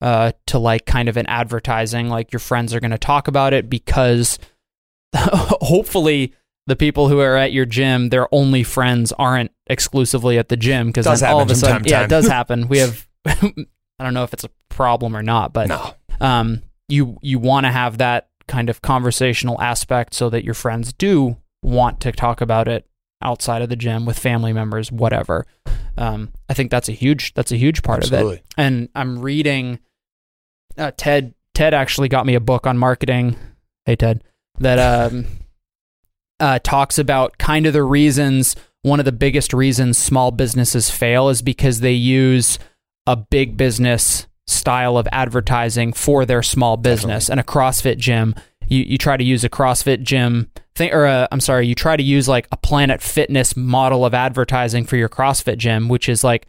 uh, 0.00 0.32
to 0.46 0.58
like 0.58 0.84
kind 0.84 1.08
of 1.08 1.16
an 1.16 1.26
advertising. 1.26 2.08
Like 2.08 2.32
your 2.32 2.40
friends 2.40 2.74
are 2.74 2.80
going 2.80 2.90
to 2.90 2.98
talk 2.98 3.28
about 3.28 3.54
it 3.54 3.70
because 3.70 4.38
hopefully 5.16 6.34
the 6.68 6.76
people 6.76 7.08
who 7.08 7.18
are 7.20 7.34
at 7.34 7.50
your 7.52 7.64
gym, 7.64 8.10
their 8.10 8.32
only 8.32 8.62
friends 8.62 9.10
aren't 9.12 9.50
exclusively 9.68 10.36
at 10.36 10.50
the 10.50 10.56
gym 10.56 10.88
because 10.88 11.06
then 11.20 11.30
all 11.32 11.40
of 11.40 11.50
a 11.50 11.54
sudden, 11.54 11.82
yeah, 11.86 12.04
it 12.04 12.08
does 12.10 12.28
happen. 12.38 12.68
We 12.68 12.78
have, 12.78 13.08
I 13.26 13.42
don't 13.98 14.12
know 14.12 14.22
if 14.22 14.34
it's 14.34 14.44
a 14.44 14.50
problem 14.68 15.16
or 15.16 15.22
not, 15.22 15.54
but 15.54 15.68
No. 15.68 15.94
um, 16.20 16.62
you 16.86 17.16
you 17.22 17.38
want 17.38 17.64
to 17.64 17.72
have 17.72 17.96
that 17.98 18.28
kind 18.46 18.68
of 18.68 18.82
conversational 18.82 19.58
aspect 19.62 20.12
so 20.12 20.28
that 20.28 20.44
your 20.44 20.52
friends 20.54 20.92
do 20.92 21.38
want 21.62 22.00
to 22.00 22.12
talk 22.12 22.42
about 22.42 22.68
it 22.68 22.86
outside 23.22 23.62
of 23.62 23.70
the 23.70 23.76
gym 23.76 24.04
with 24.04 24.18
family 24.18 24.52
members, 24.52 24.92
whatever. 24.92 25.46
Um, 25.96 26.32
I 26.50 26.54
think 26.54 26.70
that's 26.70 26.88
a 26.90 26.92
huge 26.92 27.32
that's 27.32 27.50
a 27.50 27.56
huge 27.56 27.82
part 27.82 28.04
of 28.06 28.12
it 28.12 28.44
and 28.58 28.88
I'm 28.94 29.18
reading 29.20 29.78
uh, 30.76 30.92
Ted 30.96 31.34
Ted 31.54 31.72
actually 31.74 32.08
got 32.08 32.26
me 32.26 32.34
a 32.34 32.40
book 32.40 32.66
on 32.66 32.76
marketing. 32.78 33.36
Hey 33.86 33.96
Ted, 33.96 34.22
that 34.60 34.78
um 34.78 35.24
uh, 36.40 36.58
talks 36.60 36.98
about 36.98 37.38
kind 37.38 37.66
of 37.66 37.72
the 37.72 37.82
reasons 37.82 38.54
one 38.82 39.00
of 39.00 39.04
the 39.04 39.12
biggest 39.12 39.52
reasons 39.52 39.98
small 39.98 40.30
businesses 40.30 40.90
fail 40.90 41.28
is 41.28 41.42
because 41.42 41.80
they 41.80 41.92
use 41.92 42.58
a 43.06 43.16
big 43.16 43.56
business 43.56 44.26
style 44.46 44.96
of 44.96 45.08
advertising 45.12 45.92
for 45.92 46.24
their 46.24 46.42
small 46.42 46.76
business 46.76 47.28
and 47.28 47.40
a 47.40 47.42
CrossFit 47.42 47.98
gym. 47.98 48.34
You, 48.66 48.82
you 48.82 48.98
try 48.98 49.16
to 49.16 49.24
use 49.24 49.44
a 49.44 49.50
CrossFit 49.50 50.02
gym 50.02 50.50
thing, 50.74 50.92
or 50.92 51.06
i 51.06 51.26
I'm 51.32 51.40
sorry, 51.40 51.66
you 51.66 51.74
try 51.74 51.96
to 51.96 52.02
use 52.02 52.28
like 52.28 52.46
a 52.52 52.56
Planet 52.56 53.02
Fitness 53.02 53.56
model 53.56 54.04
of 54.04 54.14
advertising 54.14 54.84
for 54.84 54.96
your 54.96 55.08
CrossFit 55.08 55.58
gym, 55.58 55.88
which 55.88 56.08
is 56.08 56.22
like, 56.22 56.46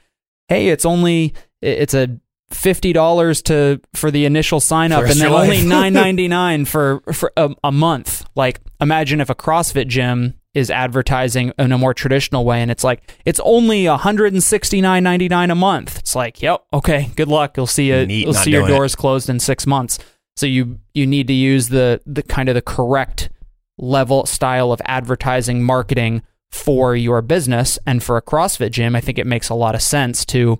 hey, 0.47 0.69
it's 0.69 0.85
only 0.85 1.33
it's 1.61 1.93
a 1.93 2.19
fifty 2.51 2.93
dollars 2.93 3.41
to 3.43 3.79
for 3.93 4.11
the 4.11 4.25
initial 4.25 4.59
sign 4.59 4.91
up, 4.91 5.03
and 5.05 5.19
then 5.19 5.31
only 5.31 5.61
nine 5.65 5.93
ninety 6.05 6.27
nine 6.27 6.65
for 6.65 7.01
for 7.13 7.31
a, 7.37 7.53
a 7.63 7.71
month. 7.71 8.25
Like, 8.35 8.59
imagine 8.81 9.21
if 9.21 9.29
a 9.29 9.35
CrossFit 9.35 9.87
gym 9.87 10.35
is 10.55 10.71
advertising 10.71 11.53
in 11.59 11.71
a 11.71 11.77
more 11.77 11.93
traditional 11.93 12.43
way, 12.43 12.61
and 12.61 12.71
it's 12.71 12.83
like 12.83 13.15
it's 13.25 13.39
only 13.43 13.87
one 13.87 13.99
hundred 13.99 14.33
and 14.33 14.43
sixty 14.43 14.81
nine 14.81 15.03
ninety 15.03 15.27
nine 15.29 15.51
a 15.51 15.55
month. 15.55 15.99
It's 15.99 16.15
like, 16.15 16.41
yep, 16.41 16.63
okay, 16.73 17.09
good 17.15 17.27
luck. 17.27 17.55
You'll 17.55 17.67
see 17.67 17.91
it. 17.91 18.07
Neat, 18.07 18.25
You'll 18.25 18.33
see 18.33 18.51
your 18.51 18.61
doing 18.61 18.73
it. 18.73 18.75
doors 18.77 18.95
closed 18.95 19.29
in 19.29 19.39
six 19.39 19.67
months. 19.67 19.99
So 20.37 20.45
you 20.45 20.79
you 20.93 21.05
need 21.05 21.27
to 21.27 21.33
use 21.33 21.69
the 21.69 22.01
the 22.05 22.23
kind 22.23 22.49
of 22.49 22.55
the 22.55 22.61
correct 22.61 23.29
level 23.77 24.25
style 24.25 24.71
of 24.71 24.81
advertising 24.85 25.63
marketing 25.63 26.23
for 26.51 26.95
your 26.95 27.21
business 27.21 27.77
and 27.85 28.01
for 28.01 28.17
a 28.17 28.21
CrossFit 28.21 28.71
gym. 28.71 28.95
I 28.95 29.01
think 29.01 29.19
it 29.19 29.27
makes 29.27 29.49
a 29.49 29.53
lot 29.55 29.75
of 29.75 29.81
sense 29.81 30.25
to 30.25 30.59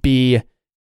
be 0.00 0.40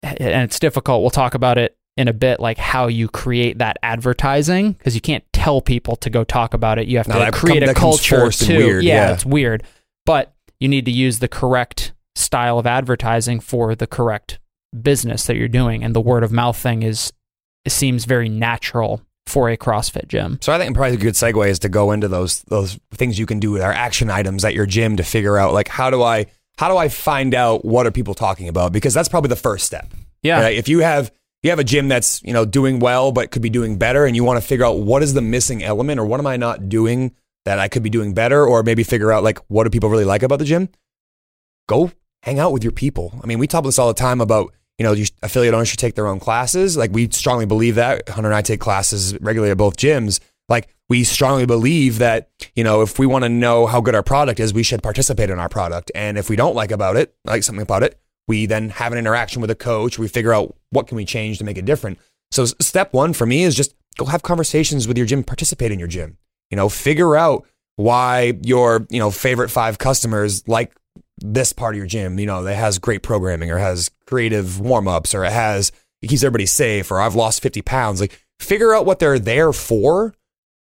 and 0.05 0.43
it's 0.43 0.59
difficult. 0.59 1.01
We'll 1.01 1.09
talk 1.09 1.33
about 1.33 1.57
it 1.57 1.77
in 1.97 2.07
a 2.07 2.13
bit, 2.13 2.39
like 2.39 2.57
how 2.57 2.87
you 2.87 3.07
create 3.07 3.57
that 3.59 3.77
advertising, 3.81 4.73
because 4.73 4.95
you 4.95 5.01
can't 5.01 5.23
tell 5.33 5.61
people 5.61 5.95
to 5.97 6.09
go 6.09 6.23
talk 6.23 6.53
about 6.53 6.77
it. 6.77 6.87
You 6.87 6.97
have 6.97 7.07
No, 7.07 7.23
to 7.25 7.31
create 7.31 7.61
come- 7.61 7.69
a 7.69 7.73
culture 7.73 8.29
too. 8.31 8.57
weird, 8.57 8.83
yeah. 8.83 9.13
it's 9.13 9.25
weird, 9.25 9.63
but 10.05 10.33
you 10.59 10.67
need 10.67 10.85
to 10.85 10.91
use 10.91 11.19
the 11.19 11.27
correct 11.27 11.93
style 12.15 12.59
of 12.59 12.65
advertising 12.67 13.39
for 13.39 13.75
the 13.75 13.87
correct 13.87 14.39
business 14.81 15.25
that 15.25 15.35
you're 15.37 15.47
doing, 15.47 15.83
and 15.83 15.95
the 15.95 16.01
word 16.01 16.23
of 16.23 16.31
mouth 16.31 16.57
thing 16.57 16.83
is 16.83 17.11
it 17.63 17.71
seems 17.71 18.05
very 18.05 18.29
natural 18.29 19.01
for 19.25 19.49
a 19.49 19.57
CrossFit 19.57 20.07
gym. 20.07 20.37
So 20.41 20.53
I 20.53 20.59
think 20.59 20.75
probably 20.75 20.95
a 20.95 20.99
good 20.99 21.15
segue 21.15 21.47
is 21.49 21.59
to 21.59 21.69
go 21.69 21.91
into 21.91 22.07
those 22.07 22.43
those 22.43 22.77
things 22.93 23.17
you 23.17 23.25
can 23.25 23.39
do 23.39 23.51
with 23.51 23.61
our 23.61 23.71
action 23.73 24.09
items 24.11 24.45
at 24.45 24.53
your 24.53 24.65
gym 24.67 24.97
to 24.97 25.03
figure 25.03 25.37
out 25.37 25.51
like 25.53 25.67
how 25.67 25.89
do 25.89 26.03
I 26.03 26.27
how 26.57 26.69
do 26.69 26.77
I 26.77 26.87
find 26.87 27.33
out 27.33 27.65
what 27.65 27.85
are 27.85 27.91
people 27.91 28.13
talking 28.13 28.47
about 28.47 28.71
because 28.71 28.93
that's 28.93 29.09
probably 29.09 29.29
the 29.29 29.35
first 29.35 29.65
step. 29.65 29.93
Yeah, 30.21 30.41
Right? 30.41 30.57
If 30.57 30.67
you 30.67 30.79
have 30.79 31.11
you 31.43 31.51
have 31.51 31.59
a 31.59 31.63
gym 31.63 31.87
that's 31.87 32.23
you 32.23 32.33
know 32.33 32.45
doing 32.45 32.79
well 32.79 33.11
but 33.11 33.31
could 33.31 33.41
be 33.41 33.49
doing 33.49 33.77
better, 33.77 34.05
and 34.05 34.15
you 34.15 34.23
want 34.23 34.41
to 34.41 34.47
figure 34.47 34.65
out 34.65 34.79
what 34.79 35.03
is 35.03 35.13
the 35.13 35.21
missing 35.21 35.63
element 35.63 35.99
or 35.99 36.05
what 36.05 36.19
am 36.19 36.27
I 36.27 36.37
not 36.37 36.69
doing 36.69 37.13
that 37.45 37.59
I 37.59 37.67
could 37.67 37.83
be 37.83 37.89
doing 37.89 38.13
better, 38.13 38.45
or 38.45 38.63
maybe 38.63 38.83
figure 38.83 39.11
out 39.11 39.23
like 39.23 39.39
what 39.47 39.65
do 39.65 39.69
people 39.69 39.89
really 39.89 40.05
like 40.05 40.23
about 40.23 40.39
the 40.39 40.45
gym. 40.45 40.69
Go 41.67 41.91
hang 42.23 42.39
out 42.39 42.51
with 42.51 42.63
your 42.63 42.71
people. 42.71 43.19
I 43.23 43.27
mean, 43.27 43.37
we 43.37 43.47
talk 43.47 43.59
about 43.59 43.69
this 43.69 43.79
all 43.79 43.87
the 43.87 43.93
time 43.93 44.19
about 44.21 44.53
you 44.79 44.83
know 44.83 44.93
you, 44.93 45.05
affiliate 45.21 45.53
owners 45.53 45.67
should 45.67 45.79
take 45.79 45.95
their 45.95 46.07
own 46.07 46.19
classes. 46.19 46.75
Like 46.75 46.91
we 46.91 47.09
strongly 47.11 47.45
believe 47.45 47.75
that. 47.75 48.09
Hunter 48.09 48.29
and 48.29 48.35
I 48.35 48.41
take 48.41 48.59
classes 48.59 49.19
regularly 49.21 49.51
at 49.51 49.57
both 49.57 49.77
gyms. 49.77 50.19
Like 50.49 50.69
we 50.89 51.03
strongly 51.03 51.45
believe 51.45 51.97
that 51.99 52.29
you 52.55 52.63
know 52.63 52.81
if 52.81 52.99
we 52.99 53.05
want 53.05 53.23
to 53.23 53.29
know 53.29 53.65
how 53.65 53.81
good 53.81 53.95
our 53.95 54.03
product 54.03 54.39
is, 54.39 54.53
we 54.53 54.63
should 54.63 54.83
participate 54.83 55.29
in 55.29 55.39
our 55.39 55.49
product. 55.49 55.91
And 55.95 56.17
if 56.17 56.29
we 56.29 56.35
don't 56.35 56.55
like 56.55 56.71
about 56.71 56.97
it, 56.97 57.15
like 57.25 57.43
something 57.43 57.63
about 57.63 57.83
it, 57.83 57.99
we 58.27 58.45
then 58.45 58.69
have 58.69 58.91
an 58.91 58.97
interaction 58.97 59.41
with 59.41 59.51
a 59.51 59.55
coach. 59.55 59.99
We 59.99 60.07
figure 60.07 60.33
out 60.33 60.55
what 60.69 60.87
can 60.87 60.97
we 60.97 61.05
change 61.05 61.37
to 61.39 61.43
make 61.43 61.57
it 61.57 61.65
different. 61.65 61.99
So 62.31 62.45
step 62.45 62.93
one 62.93 63.13
for 63.13 63.25
me 63.25 63.43
is 63.43 63.55
just 63.55 63.75
go 63.97 64.05
have 64.05 64.23
conversations 64.23 64.87
with 64.87 64.97
your 64.97 65.05
gym, 65.05 65.23
participate 65.23 65.71
in 65.71 65.79
your 65.79 65.87
gym. 65.87 66.17
You 66.51 66.57
know, 66.57 66.69
figure 66.69 67.15
out 67.15 67.45
why 67.77 68.33
your 68.41 68.87
you 68.89 68.99
know 68.99 69.11
favorite 69.11 69.49
five 69.49 69.77
customers 69.77 70.47
like 70.47 70.75
this 71.17 71.53
part 71.53 71.75
of 71.75 71.77
your 71.77 71.87
gym. 71.87 72.19
You 72.19 72.25
know, 72.25 72.43
that 72.43 72.55
has 72.55 72.79
great 72.79 73.03
programming 73.03 73.51
or 73.51 73.57
has 73.57 73.89
creative 74.05 74.59
warm 74.59 74.87
ups 74.87 75.13
or 75.13 75.25
it 75.25 75.31
has 75.31 75.71
it 76.01 76.07
keeps 76.07 76.23
everybody 76.23 76.45
safe 76.45 76.91
or 76.91 76.99
I've 76.99 77.15
lost 77.15 77.41
fifty 77.41 77.61
pounds. 77.61 78.01
Like 78.01 78.21
figure 78.39 78.73
out 78.73 78.85
what 78.85 78.99
they're 78.99 79.19
there 79.19 79.53
for. 79.53 80.13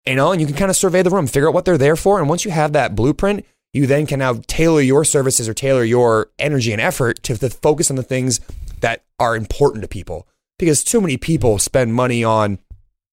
You 0.07 0.17
know, 0.17 0.33
and 0.33 0.41
you 0.41 0.47
can 0.47 0.57
kind 0.57 0.71
of 0.71 0.77
survey 0.77 1.03
the 1.03 1.11
room, 1.11 1.27
figure 1.27 1.49
out 1.49 1.55
what 1.55 1.65
they're 1.65 1.79
there 1.79 1.97
for, 1.97 2.19
and 2.19 2.29
once 2.29 2.45
you 2.45 2.51
have 2.51 2.73
that 2.73 2.95
blueprint, 2.95 3.45
you 3.73 3.87
then 3.87 4.07
can 4.07 4.19
now 4.19 4.41
tailor 4.47 4.81
your 4.81 5.05
services 5.05 5.49
or 5.49 5.55
tailor 5.55 5.85
your 5.85 6.31
energy 6.39 6.73
and 6.73 6.81
effort 6.81 7.23
to 7.25 7.35
the 7.35 7.51
focus 7.51 7.91
on 7.91 7.97
the 7.97 8.03
things 8.03 8.41
that 8.81 9.05
are 9.19 9.37
important 9.37 9.83
to 9.83 9.89
people. 9.89 10.27
Because 10.59 10.83
too 10.83 11.01
many 11.01 11.17
people 11.17 11.59
spend 11.59 11.95
money 11.95 12.25
on, 12.25 12.59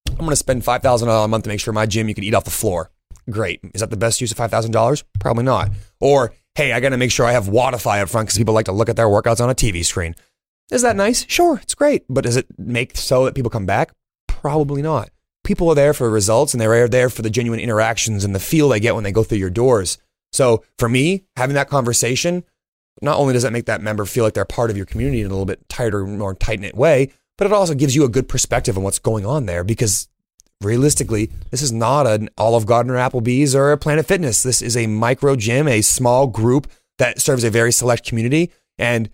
I'm 0.08 0.16
going 0.16 0.30
to 0.30 0.36
spend 0.36 0.64
five 0.64 0.82
thousand 0.82 1.08
dollars 1.08 1.26
a 1.26 1.28
month 1.28 1.44
to 1.44 1.48
make 1.48 1.60
sure 1.60 1.72
my 1.72 1.86
gym 1.86 2.08
you 2.08 2.14
can 2.14 2.24
eat 2.24 2.34
off 2.34 2.44
the 2.44 2.50
floor. 2.50 2.90
Great, 3.30 3.60
is 3.74 3.80
that 3.80 3.90
the 3.90 3.96
best 3.96 4.20
use 4.20 4.30
of 4.30 4.36
five 4.36 4.50
thousand 4.50 4.72
dollars? 4.72 5.04
Probably 5.20 5.44
not. 5.44 5.70
Or 6.00 6.32
hey, 6.54 6.72
I 6.72 6.80
got 6.80 6.88
to 6.88 6.96
make 6.96 7.12
sure 7.12 7.24
I 7.24 7.32
have 7.32 7.44
Wi-Fi 7.46 8.00
up 8.00 8.08
front 8.08 8.26
because 8.26 8.38
people 8.38 8.54
like 8.54 8.66
to 8.66 8.72
look 8.72 8.88
at 8.88 8.96
their 8.96 9.06
workouts 9.06 9.40
on 9.40 9.50
a 9.50 9.54
TV 9.54 9.84
screen. 9.84 10.16
Is 10.70 10.82
that 10.82 10.96
nice? 10.96 11.24
Sure, 11.28 11.58
it's 11.62 11.74
great, 11.74 12.04
but 12.08 12.24
does 12.24 12.36
it 12.36 12.46
make 12.58 12.96
so 12.96 13.24
that 13.24 13.34
people 13.34 13.50
come 13.50 13.66
back? 13.66 13.92
Probably 14.26 14.82
not. 14.82 15.10
People 15.48 15.70
are 15.70 15.74
there 15.74 15.94
for 15.94 16.10
results 16.10 16.52
and 16.52 16.60
they're 16.60 16.88
there 16.88 17.08
for 17.08 17.22
the 17.22 17.30
genuine 17.30 17.58
interactions 17.58 18.22
and 18.22 18.34
the 18.34 18.38
feel 18.38 18.68
they 18.68 18.80
get 18.80 18.94
when 18.94 19.02
they 19.02 19.12
go 19.12 19.24
through 19.24 19.38
your 19.38 19.48
doors. 19.48 19.96
So 20.30 20.62
for 20.78 20.90
me, 20.90 21.24
having 21.36 21.54
that 21.54 21.70
conversation, 21.70 22.44
not 23.00 23.16
only 23.16 23.32
does 23.32 23.44
that 23.44 23.52
make 23.54 23.64
that 23.64 23.80
member 23.80 24.04
feel 24.04 24.24
like 24.24 24.34
they're 24.34 24.44
part 24.44 24.68
of 24.68 24.76
your 24.76 24.84
community 24.84 25.22
in 25.22 25.26
a 25.26 25.30
little 25.30 25.46
bit 25.46 25.66
tighter, 25.70 26.04
more 26.04 26.34
tight 26.34 26.60
knit 26.60 26.76
way, 26.76 27.12
but 27.38 27.46
it 27.46 27.52
also 27.54 27.72
gives 27.72 27.96
you 27.96 28.04
a 28.04 28.10
good 28.10 28.28
perspective 28.28 28.76
on 28.76 28.84
what's 28.84 28.98
going 28.98 29.24
on 29.24 29.46
there 29.46 29.64
because 29.64 30.10
realistically, 30.60 31.30
this 31.50 31.62
is 31.62 31.72
not 31.72 32.06
an 32.06 32.28
Olive 32.36 32.66
Garden 32.66 32.92
or 32.92 32.96
Applebee's 32.96 33.54
or 33.54 33.72
a 33.72 33.78
Planet 33.78 34.04
Fitness. 34.04 34.42
This 34.42 34.60
is 34.60 34.76
a 34.76 34.86
micro 34.86 35.34
gym, 35.34 35.66
a 35.66 35.80
small 35.80 36.26
group 36.26 36.70
that 36.98 37.22
serves 37.22 37.42
a 37.42 37.48
very 37.48 37.72
select 37.72 38.06
community. 38.06 38.52
And 38.76 39.08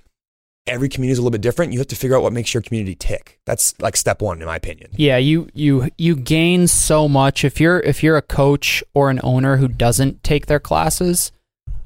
every 0.67 0.89
community 0.89 1.13
is 1.13 1.19
a 1.19 1.23
little 1.23 1.31
bit 1.31 1.41
different. 1.41 1.73
You 1.73 1.79
have 1.79 1.89
to 1.89 1.97
figure 1.97 2.17
out 2.17 2.23
what 2.23 2.33
makes 2.33 2.55
your 2.55 2.63
community 2.63 2.95
tick. 2.95 3.41
That's 3.45 3.79
like 3.81 3.97
step 3.97 4.23
one, 4.23 4.41
in 4.41 4.47
my 4.47 4.57
opinion. 4.57 4.91
Yeah, 4.97 5.17
you 5.17 5.49
you 5.55 5.91
you 5.99 6.17
gain 6.17 6.67
so 6.67 7.09
much 7.09 7.45
if 7.45 7.61
you're 7.61 7.81
if 7.81 8.03
you're 8.03 8.17
a 8.17 8.23
coach 8.23 8.83
or 8.95 9.11
an 9.11 9.21
owner 9.23 9.57
who 9.57 9.69
doesn't 9.69 10.23
take 10.23 10.47
their 10.47 10.61
classes. 10.61 11.33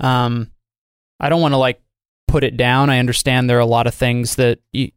Um, 0.01 0.51
I 1.21 1.29
don't 1.29 1.41
want 1.41 1.53
to 1.53 1.59
like 1.59 1.81
put 2.29 2.45
it 2.45 2.57
down. 2.57 2.91
I 2.91 2.99
understand 2.99 3.49
there 3.49 3.57
are 3.57 3.61
a 3.61 3.67
lot 3.67 3.87
of 3.87 3.95
things 3.95 4.37
that 4.37 4.61
you, 4.73 4.93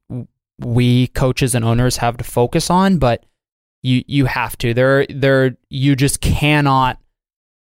we 0.60 1.08
coaches 1.08 1.56
and 1.56 1.66
owners 1.66 1.98
have 1.98 2.18
to 2.18 2.24
focus 2.24 2.70
on, 2.70 2.98
but 2.98 3.26
you 3.82 4.04
you 4.08 4.26
have 4.26 4.58
to. 4.60 4.74
There 4.74 5.08
there 5.08 5.58
you 5.70 5.96
just 5.96 6.22
cannot 6.22 7.00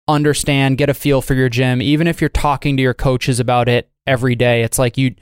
understand, 0.09 0.79
get 0.79 0.89
a 0.89 0.95
feel 0.95 1.21
for 1.21 1.35
your 1.35 1.49
gym, 1.49 1.83
even 1.83 2.07
if 2.07 2.21
you're 2.21 2.31
talking 2.31 2.77
to 2.77 2.83
your 2.83 2.95
coaches 2.95 3.41
about 3.41 3.69
it 3.69 3.91
every 4.07 4.35
day. 4.35 4.63
It's 4.63 4.79
like 4.79 4.97
you 4.97 5.15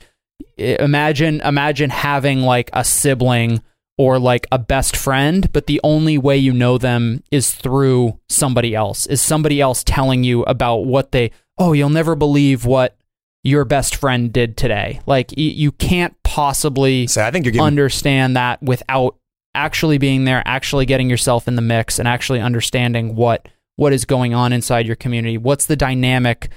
imagine 0.57 1.41
imagine 1.41 1.91
having 1.91 2.41
like 2.41 2.71
a 2.73 2.85
sibling 2.85 3.63
or 3.97 4.19
like 4.19 4.47
a 4.51 4.59
best 4.59 4.97
friend, 4.97 5.53
but 5.53 5.67
the 5.67 5.81
only 5.85 6.19
way 6.19 6.37
you 6.37 6.53
know 6.53 6.79
them 6.79 7.23
is 7.31 7.53
through 7.53 8.19
somebody 8.29 8.75
else. 8.75 9.07
Is 9.07 9.21
somebody 9.21 9.61
else 9.61 9.85
telling 9.85 10.25
you 10.25 10.43
about 10.45 10.87
what 10.87 11.13
they 11.13 11.31
oh, 11.59 11.73
you'll 11.73 11.91
never 11.91 12.17
believe 12.17 12.65
what 12.65 12.97
your 13.45 13.65
best 13.65 13.95
friend 13.95 14.33
did 14.33 14.57
today. 14.57 15.01
Like 15.07 15.31
y- 15.37 15.43
you 15.45 15.71
can't 15.73 16.15
possibly 16.25 17.07
So 17.07 17.23
I 17.23 17.31
think 17.31 17.45
you're 17.45 17.53
giving 17.53 17.67
understand 17.67 18.37
that 18.37 18.63
without 18.63 19.17
actually 19.55 19.99
being 19.99 20.25
there, 20.25 20.43
actually 20.47 20.87
getting 20.87 21.09
yourself 21.09 21.47
in 21.47 21.55
the 21.55 21.63
mix 21.63 21.99
and 21.99 22.09
actually 22.09 22.41
understanding 22.41 23.15
what 23.15 23.49
what 23.77 23.93
is 23.93 24.05
going 24.05 24.35
on 24.35 24.53
inside 24.53 24.87
your 24.87 24.97
community. 24.97 25.37
What's 25.37 25.67
the 25.67 25.77
dynamic 25.77 26.49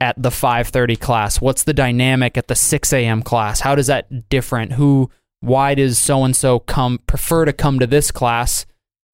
at 0.00 0.20
the 0.20 0.30
5:30 0.30 0.98
class? 0.98 1.40
What's 1.40 1.64
the 1.64 1.72
dynamic 1.74 2.36
at 2.36 2.48
the 2.48 2.54
6 2.54 2.92
a.m. 2.92 3.22
class? 3.22 3.60
How 3.60 3.74
does 3.74 3.86
that 3.86 4.28
different? 4.28 4.72
Who 4.72 5.10
why 5.40 5.74
does 5.74 5.98
so 5.98 6.24
and 6.24 6.34
so 6.34 6.58
come 6.58 6.98
prefer 7.06 7.44
to 7.44 7.52
come 7.52 7.78
to 7.78 7.86
this 7.86 8.10
class 8.10 8.64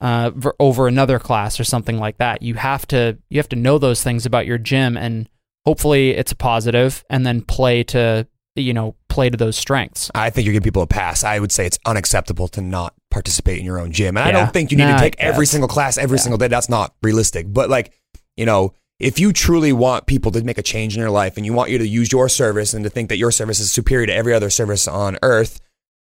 uh, 0.01 0.31
ver- 0.35 0.55
over 0.61 0.87
another 0.87 1.19
class 1.19 1.59
or 1.61 1.65
something 1.65 1.99
like 1.99 2.19
that? 2.19 2.43
You 2.43 2.55
have 2.55 2.87
to 2.89 3.19
you 3.29 3.39
have 3.39 3.49
to 3.51 3.57
know 3.57 3.79
those 3.79 4.03
things 4.03 4.27
about 4.27 4.47
your 4.47 4.59
gym 4.59 4.97
and 4.97 5.29
hopefully 5.67 6.11
it's 6.11 6.33
a 6.33 6.37
positive 6.37 7.05
and 7.11 7.27
then 7.27 7.43
play 7.43 7.83
to 7.85 8.27
you 8.57 8.73
know 8.73 8.95
play 9.09 9.29
to 9.31 9.37
those 9.37 9.57
strengths. 9.57 10.11
I 10.15 10.31
think 10.31 10.45
you're 10.47 10.53
giving 10.53 10.65
people 10.65 10.83
a 10.83 10.87
pass. 10.87 11.25
I 11.25 11.39
would 11.39 11.53
say 11.53 11.67
it's 11.67 11.79
unacceptable 11.85 12.49
to 12.49 12.61
not 12.61 12.95
participate 13.11 13.59
in 13.59 13.65
your 13.65 13.79
own 13.81 13.91
gym. 13.93 14.17
And 14.17 14.27
I 14.29 14.31
don't 14.33 14.53
think 14.53 14.71
you 14.71 14.77
need 14.77 14.85
Nah, 14.85 14.95
to 14.97 15.01
take 15.01 15.17
every 15.19 15.47
single 15.47 15.69
class 15.69 15.99
every 15.99 16.17
Yeah. 16.19 16.23
single 16.23 16.39
day. 16.39 16.49
That's 16.49 16.69
not 16.69 16.95
realistic. 17.03 17.47
But 17.53 17.69
like, 17.71 17.93
you 18.37 18.47
know, 18.47 18.73
if 19.01 19.19
you 19.19 19.33
truly 19.33 19.73
want 19.73 20.07
people 20.07 20.31
to 20.33 20.45
make 20.45 20.59
a 20.59 20.63
change 20.63 20.95
in 20.95 21.01
their 21.01 21.11
life 21.11 21.37
and 21.37 21.47
you 21.47 21.53
want 21.53 21.71
you 21.71 21.79
to 21.79 21.89
use 21.89 22.13
your 22.13 22.29
service 22.29 22.75
and 22.75 22.85
to 22.85 22.91
think 22.91 23.09
that 23.09 23.17
your 23.17 23.31
service 23.33 23.59
is 23.59 23.73
superior 23.73 24.07
to 24.07 24.15
every 24.15 24.35
other 24.35 24.51
service 24.51 24.87
on 24.87 25.17
earth, 25.23 25.61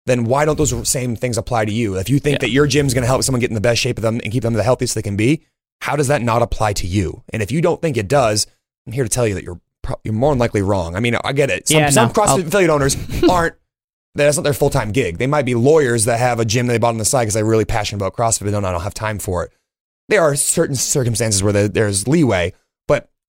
then 0.06 0.24
why 0.24 0.44
don't 0.44 0.58
those 0.58 0.88
same 0.88 1.16
things 1.16 1.38
apply 1.38 1.64
to 1.64 1.72
you? 1.72 1.96
If 1.96 2.10
you 2.10 2.18
think 2.18 2.34
Yeah. 2.34 2.46
that 2.46 2.50
your 2.50 2.66
gym 2.66 2.86
is 2.86 2.92
going 2.94 3.02
to 3.02 3.08
help 3.08 3.22
someone 3.22 3.40
get 3.40 3.50
in 3.50 3.54
the 3.54 3.60
best 3.60 3.80
shape 3.80 3.96
of 3.98 4.02
them 4.02 4.20
and 4.22 4.30
keep 4.30 4.42
them 4.42 4.52
the 4.52 4.62
healthiest 4.62 4.94
they 4.94 5.02
can 5.02 5.16
be, 5.16 5.42
how 5.80 5.96
does 5.96 6.08
that 6.08 6.20
not 6.22 6.42
apply 6.42 6.74
to 6.74 6.86
you? 6.86 7.22
And 7.30 7.42
if 7.42 7.50
you 7.50 7.60
don't 7.62 7.80
think 7.80 7.96
it 7.96 8.06
does, 8.06 8.46
I'm 8.86 8.92
here 8.92 9.04
to 9.04 9.10
tell 9.10 9.26
you 9.26 9.34
that 9.34 9.44
you're 9.44 9.60
pro- 9.82 10.00
you're 10.04 10.12
more 10.14 10.32
than 10.32 10.38
likely 10.38 10.60
wrong. 10.62 10.94
I 10.94 11.00
mean, 11.00 11.16
I 11.24 11.32
get 11.32 11.50
it. 11.50 11.68
Some, 11.68 11.78
Yeah, 11.78 11.90
some 11.90 12.08
no, 12.08 12.12
CrossFit 12.12 12.46
affiliate 12.46 12.70
owners 12.70 12.96
aren't 13.30 13.54
that's 14.14 14.36
not 14.36 14.42
their 14.42 14.52
full 14.52 14.70
time 14.70 14.92
gig. 14.92 15.16
They 15.18 15.26
might 15.26 15.44
be 15.46 15.54
lawyers 15.54 16.04
that 16.04 16.20
have 16.20 16.38
a 16.38 16.44
gym 16.44 16.66
that 16.66 16.74
they 16.74 16.78
bought 16.78 16.90
on 16.90 16.98
the 16.98 17.04
side 17.04 17.22
because 17.22 17.34
they're 17.34 17.44
really 17.44 17.64
passionate 17.64 17.96
about 18.02 18.14
CrossFit, 18.14 18.44
but 18.44 18.50
don't, 18.50 18.64
I 18.64 18.70
don't 18.72 18.82
have 18.82 18.94
time 18.94 19.18
for 19.18 19.42
it. 19.44 19.52
There 20.08 20.20
are 20.22 20.36
certain 20.36 20.76
circumstances 20.76 21.42
where 21.42 21.66
there's 21.66 22.06
leeway, 22.06 22.52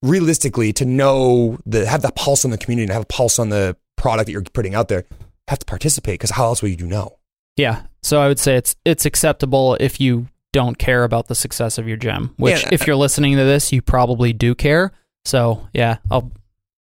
realistically, 0.10 0.74
to 0.74 0.86
know 0.86 1.58
the 1.66 1.86
have 1.86 2.02
the 2.02 2.12
pulse 2.12 2.46
on 2.46 2.52
the 2.52 2.58
community 2.58 2.84
and 2.84 2.92
have 2.94 3.04
a 3.04 3.08
pulse 3.08 3.40
on 3.40 3.50
the 3.50 3.76
product 3.98 4.28
that 4.28 4.32
you're 4.32 4.44
putting 4.44 4.76
out 4.76 4.88
there, 4.88 5.06
have 5.48 5.60
to 5.60 5.66
participate 5.66 6.16
because 6.16 6.32
how 6.32 6.46
else 6.46 6.62
will 6.62 6.70
you 6.70 6.86
know? 6.86 7.18
Yeah. 7.58 7.84
So 8.04 8.20
I 8.22 8.28
would 8.28 8.40
say 8.40 8.56
it's 8.56 8.76
it's 8.86 9.06
acceptable 9.06 9.76
if 9.80 10.00
you 10.00 10.28
don't 10.54 10.78
care 10.78 11.04
about 11.04 11.28
the 11.28 11.36
success 11.36 11.78
of 11.78 11.88
your 11.88 11.98
gym. 11.98 12.34
Which 12.38 12.64
Yeah, 12.64 12.70
if 12.72 12.88
you're 12.88 12.96
listening 12.96 13.36
to 13.38 13.44
this, 13.44 13.72
you 13.74 13.82
probably 13.82 14.32
do 14.34 14.56
care. 14.56 14.92
So 15.26 15.68
yeah, 15.74 15.98
I'll 16.12 16.32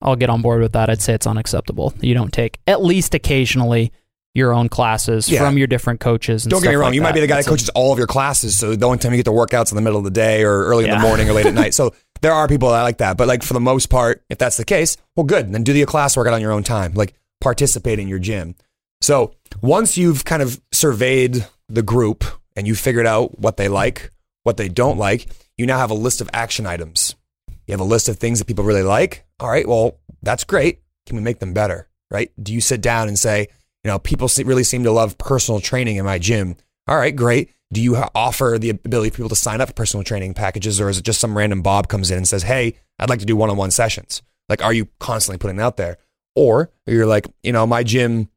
I'll 0.01 0.15
get 0.15 0.29
on 0.29 0.41
board 0.41 0.61
with 0.61 0.73
that. 0.73 0.89
I'd 0.89 1.01
say 1.01 1.13
it's 1.13 1.27
unacceptable. 1.27 1.93
You 1.99 2.13
don't 2.13 2.31
take 2.31 2.59
at 2.67 2.83
least 2.83 3.15
occasionally 3.15 3.91
your 4.33 4.53
own 4.53 4.67
classes 4.67 5.29
Yeah. 5.29 5.39
from 5.39 5.57
your 5.57 5.65
different 5.67 6.01
coaches. 6.01 6.43
And 6.43 6.51
Don't 6.51 6.61
get 6.61 6.69
me 6.69 6.75
wrong, 6.75 6.87
like 6.89 6.95
you 6.95 7.01
might 7.01 7.13
be 7.13 7.21
the 7.21 7.27
guy 7.27 7.35
that 7.35 7.37
That's 7.37 7.47
a- 7.47 7.49
coaches 7.51 7.69
all 7.69 7.93
of 7.93 7.97
your 7.97 8.05
classes, 8.07 8.53
so 8.57 8.75
the 8.75 8.85
only 8.85 8.97
time 8.97 9.13
you 9.13 9.17
get 9.17 9.23
to 9.25 9.31
workouts 9.31 9.71
in 9.71 9.77
the 9.77 9.81
middle 9.81 9.97
of 9.97 10.03
the 10.03 10.11
day 10.11 10.43
or 10.43 10.65
early 10.65 10.83
in 10.83 10.91
the 10.91 10.99
morning 10.99 11.29
or 11.29 11.33
late 11.33 11.45
at 11.45 11.53
night. 11.53 11.73
So 11.73 11.93
there 12.21 12.33
are 12.33 12.47
people 12.47 12.69
that 12.71 12.83
like 12.83 12.97
that, 12.97 13.17
but 13.17 13.27
like 13.27 13.43
for 13.43 13.53
the 13.53 13.59
most 13.59 13.89
part, 13.89 14.23
if 14.29 14.37
that's 14.37 14.57
the 14.57 14.65
case, 14.65 14.97
well, 15.15 15.25
good. 15.25 15.51
Then 15.51 15.63
do 15.63 15.73
the 15.73 15.85
class 15.85 16.17
workout 16.17 16.33
on 16.33 16.41
your 16.41 16.51
own 16.51 16.63
time. 16.63 16.93
Like 16.93 17.13
participate 17.41 17.99
in 17.99 18.07
your 18.07 18.19
gym. 18.19 18.55
So 19.01 19.33
once 19.61 19.97
you've 19.97 20.25
kind 20.25 20.41
of 20.41 20.61
surveyed 20.71 21.45
the 21.69 21.83
group 21.83 22.23
and 22.55 22.65
you 22.65 22.75
figured 22.75 23.05
out 23.05 23.39
what 23.39 23.57
they 23.57 23.67
like, 23.67 24.11
what 24.43 24.57
they 24.57 24.69
don't 24.69 24.97
like, 24.97 25.27
you 25.57 25.65
now 25.65 25.77
have 25.77 25.91
a 25.91 25.95
list 25.95 26.21
of 26.21 26.29
action 26.33 26.65
items. 26.65 27.15
You 27.67 27.73
have 27.73 27.81
a 27.81 27.85
list 27.85 28.09
of 28.09 28.17
things 28.17 28.39
that 28.39 28.45
people 28.45 28.63
really 28.63 28.83
like. 28.83 29.25
All 29.39 29.49
right, 29.49 29.67
well, 29.67 29.99
that's 30.21 30.43
great. 30.43 30.81
Can 31.05 31.17
we 31.17 31.21
make 31.21 31.39
them 31.39 31.53
better? 31.53 31.87
Right? 32.11 32.31
Do 32.41 32.53
you 32.53 32.61
sit 32.61 32.81
down 32.81 33.07
and 33.07 33.17
say, 33.17 33.49
you 33.85 33.91
know, 33.91 33.99
people 33.99 34.27
really 34.43 34.63
seem 34.63 34.83
to 34.83 34.91
love 34.91 35.15
personal 35.19 35.61
training 35.61 35.97
in 35.97 36.05
my 36.05 36.17
gym. 36.17 36.55
All 36.87 36.97
right, 36.97 37.15
great. 37.15 37.51
Do 37.75 37.81
you 37.81 37.97
offer 38.15 38.57
the 38.57 38.69
ability 38.69 39.09
for 39.09 39.17
people 39.17 39.29
to 39.29 39.35
sign 39.35 39.59
up 39.59 39.67
for 39.67 39.73
personal 39.73 40.05
training 40.05 40.33
packages, 40.33 40.79
or 40.79 40.87
is 40.87 40.97
it 40.97 41.03
just 41.03 41.19
some 41.19 41.37
random 41.37 41.61
Bob 41.61 41.89
comes 41.89 42.09
in 42.09 42.15
and 42.15 42.25
says, 42.25 42.43
"Hey, 42.43 42.75
I'd 42.99 43.09
like 43.09 43.19
to 43.19 43.25
do 43.25 43.35
one-on-one 43.35 43.71
sessions"? 43.71 44.21
Like, 44.47 44.63
are 44.63 44.71
you 44.71 44.87
constantly 45.01 45.39
putting 45.39 45.59
out 45.59 45.75
there, 45.75 45.97
or 46.35 46.71
you're 46.87 47.05
like, 47.05 47.27
you 47.43 47.51
know, 47.51 47.67
my 47.67 47.83
gym 47.83 48.29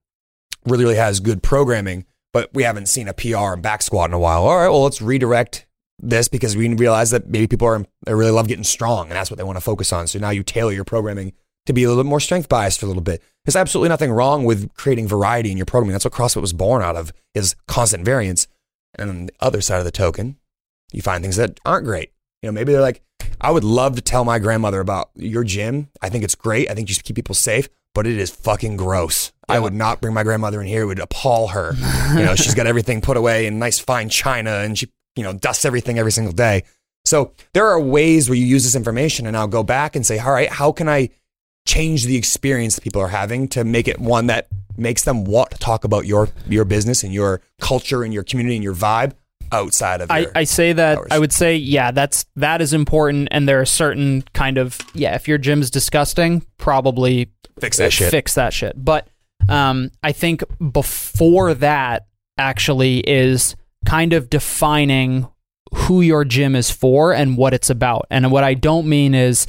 really, 0.66 0.82
really 0.82 0.96
has 0.96 1.20
good 1.20 1.40
programming, 1.40 2.04
but 2.32 2.50
we 2.52 2.64
haven't 2.64 2.86
seen 2.86 3.06
a 3.06 3.14
PR 3.14 3.52
and 3.52 3.62
back 3.62 3.82
squat 3.82 4.10
in 4.10 4.14
a 4.14 4.18
while. 4.18 4.42
All 4.42 4.56
right, 4.56 4.68
well, 4.68 4.82
let's 4.82 5.00
redirect 5.00 5.66
this 6.00 6.26
because 6.26 6.56
we 6.56 6.68
realize 6.74 7.10
that 7.10 7.28
maybe 7.28 7.46
people 7.46 7.68
are 7.68 7.86
they 8.06 8.14
really 8.14 8.32
love 8.32 8.48
getting 8.48 8.64
strong, 8.64 9.06
and 9.06 9.12
that's 9.12 9.30
what 9.30 9.38
they 9.38 9.44
want 9.44 9.56
to 9.56 9.64
focus 9.64 9.92
on. 9.92 10.08
So 10.08 10.18
now 10.18 10.30
you 10.30 10.42
tailor 10.42 10.72
your 10.72 10.84
programming 10.84 11.32
to 11.66 11.72
be 11.72 11.84
a 11.84 11.88
little 11.88 12.02
bit 12.02 12.08
more 12.08 12.18
strength 12.18 12.48
biased 12.48 12.80
for 12.80 12.86
a 12.86 12.88
little 12.88 13.04
bit. 13.04 13.22
There's 13.44 13.54
absolutely 13.54 13.90
nothing 13.90 14.10
wrong 14.10 14.44
with 14.44 14.74
creating 14.74 15.06
variety 15.06 15.52
in 15.52 15.56
your 15.56 15.66
programming. 15.66 15.92
That's 15.92 16.04
what 16.04 16.14
CrossFit 16.14 16.40
was 16.40 16.52
born 16.52 16.82
out 16.82 16.96
of 16.96 17.12
is 17.34 17.54
constant 17.68 18.04
variance. 18.04 18.48
And 18.98 19.10
on 19.10 19.26
the 19.26 19.32
other 19.40 19.60
side 19.60 19.78
of 19.78 19.84
the 19.84 19.90
token, 19.90 20.36
you 20.92 21.02
find 21.02 21.22
things 21.22 21.36
that 21.36 21.60
aren't 21.64 21.84
great. 21.84 22.12
You 22.42 22.48
know, 22.48 22.52
maybe 22.52 22.72
they're 22.72 22.80
like, 22.80 23.02
I 23.40 23.50
would 23.50 23.64
love 23.64 23.96
to 23.96 24.02
tell 24.02 24.24
my 24.24 24.38
grandmother 24.38 24.80
about 24.80 25.10
your 25.14 25.44
gym. 25.44 25.88
I 26.02 26.08
think 26.08 26.24
it's 26.24 26.34
great. 26.34 26.70
I 26.70 26.74
think 26.74 26.88
you 26.88 26.94
should 26.94 27.04
keep 27.04 27.16
people 27.16 27.34
safe, 27.34 27.68
but 27.94 28.06
it 28.06 28.18
is 28.18 28.30
fucking 28.30 28.76
gross. 28.76 29.32
I 29.48 29.58
would 29.58 29.74
not 29.74 30.00
bring 30.00 30.14
my 30.14 30.22
grandmother 30.22 30.60
in 30.60 30.66
here. 30.66 30.82
It 30.82 30.86
would 30.86 30.98
appall 30.98 31.48
her. 31.48 31.72
you 32.10 32.24
know, 32.24 32.34
she's 32.34 32.54
got 32.54 32.66
everything 32.66 33.00
put 33.00 33.16
away 33.16 33.46
in 33.46 33.58
nice 33.58 33.78
fine 33.78 34.08
china 34.08 34.50
and 34.58 34.78
she, 34.78 34.88
you 35.16 35.22
know, 35.22 35.32
dusts 35.32 35.64
everything 35.64 35.98
every 35.98 36.12
single 36.12 36.32
day. 36.32 36.64
So 37.04 37.32
there 37.54 37.66
are 37.66 37.80
ways 37.80 38.28
where 38.28 38.36
you 38.36 38.44
use 38.44 38.64
this 38.64 38.74
information 38.74 39.26
and 39.26 39.36
I'll 39.36 39.48
go 39.48 39.62
back 39.62 39.96
and 39.96 40.04
say, 40.04 40.18
all 40.18 40.32
right, 40.32 40.50
how 40.50 40.72
can 40.72 40.88
I 40.88 41.10
change 41.66 42.04
the 42.04 42.16
experience 42.16 42.74
that 42.74 42.82
people 42.82 43.02
are 43.02 43.08
having 43.08 43.48
to 43.48 43.64
make 43.64 43.88
it 43.88 43.98
one 43.98 44.26
that 44.26 44.48
makes 44.78 45.04
them 45.04 45.24
want 45.24 45.50
to 45.50 45.58
talk 45.58 45.84
about 45.84 46.06
your 46.06 46.28
your 46.48 46.64
business 46.64 47.02
and 47.02 47.12
your 47.12 47.40
culture 47.60 48.02
and 48.02 48.14
your 48.14 48.22
community 48.22 48.56
and 48.56 48.64
your 48.64 48.74
vibe 48.74 49.12
outside 49.50 50.00
of 50.00 50.10
I, 50.10 50.26
I 50.34 50.44
say 50.44 50.72
that 50.72 50.98
hours. 50.98 51.08
I 51.10 51.18
would 51.18 51.32
say 51.32 51.56
yeah 51.56 51.90
that's 51.90 52.26
that 52.36 52.60
is 52.60 52.72
important 52.72 53.28
and 53.30 53.48
there 53.48 53.60
are 53.60 53.66
certain 53.66 54.22
kind 54.34 54.58
of 54.58 54.78
yeah 54.94 55.14
if 55.14 55.26
your 55.26 55.38
gym's 55.38 55.70
disgusting 55.70 56.44
probably 56.58 57.30
fix 57.58 57.78
that 57.78 57.92
shit. 57.92 58.10
fix 58.10 58.34
that 58.34 58.52
shit 58.52 58.74
but 58.76 59.08
um 59.48 59.90
I 60.02 60.12
think 60.12 60.44
before 60.72 61.54
that 61.54 62.06
actually 62.36 62.98
is 63.00 63.56
kind 63.86 64.12
of 64.12 64.28
defining 64.28 65.28
who 65.74 66.00
your 66.00 66.24
gym 66.24 66.54
is 66.54 66.70
for 66.70 67.12
and 67.12 67.36
what 67.36 67.54
it's 67.54 67.70
about 67.70 68.06
and 68.10 68.30
what 68.30 68.44
I 68.44 68.54
don't 68.54 68.86
mean 68.86 69.14
is 69.14 69.46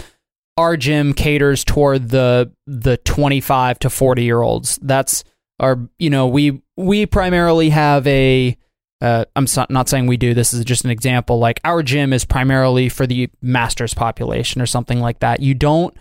our 0.59 0.75
gym 0.75 1.13
caters 1.13 1.63
toward 1.63 2.09
the 2.09 2.51
the 2.67 2.97
25 2.97 3.79
to 3.79 3.89
40 3.89 4.23
year 4.23 4.41
olds 4.41 4.77
that's 4.81 5.23
our 5.59 5.79
you 5.97 6.09
know 6.09 6.27
we 6.27 6.61
we 6.75 7.05
primarily 7.05 7.69
have 7.69 8.05
a 8.05 8.57
uh, 9.01 9.23
I'm 9.33 9.45
not 9.69 9.87
saying 9.87 10.07
we 10.07 10.17
do. 10.17 10.33
This 10.33 10.53
is 10.53 10.65
just 10.65 10.83
an 10.83 10.91
example. 10.91 11.39
Like 11.39 11.61
our 11.63 11.81
gym 11.81 12.11
is 12.11 12.25
primarily 12.25 12.89
for 12.89 13.07
the 13.07 13.29
masters 13.41 13.93
population 13.93 14.61
or 14.61 14.65
something 14.65 14.99
like 14.99 15.19
that. 15.19 15.39
You 15.39 15.53
don't. 15.53 15.95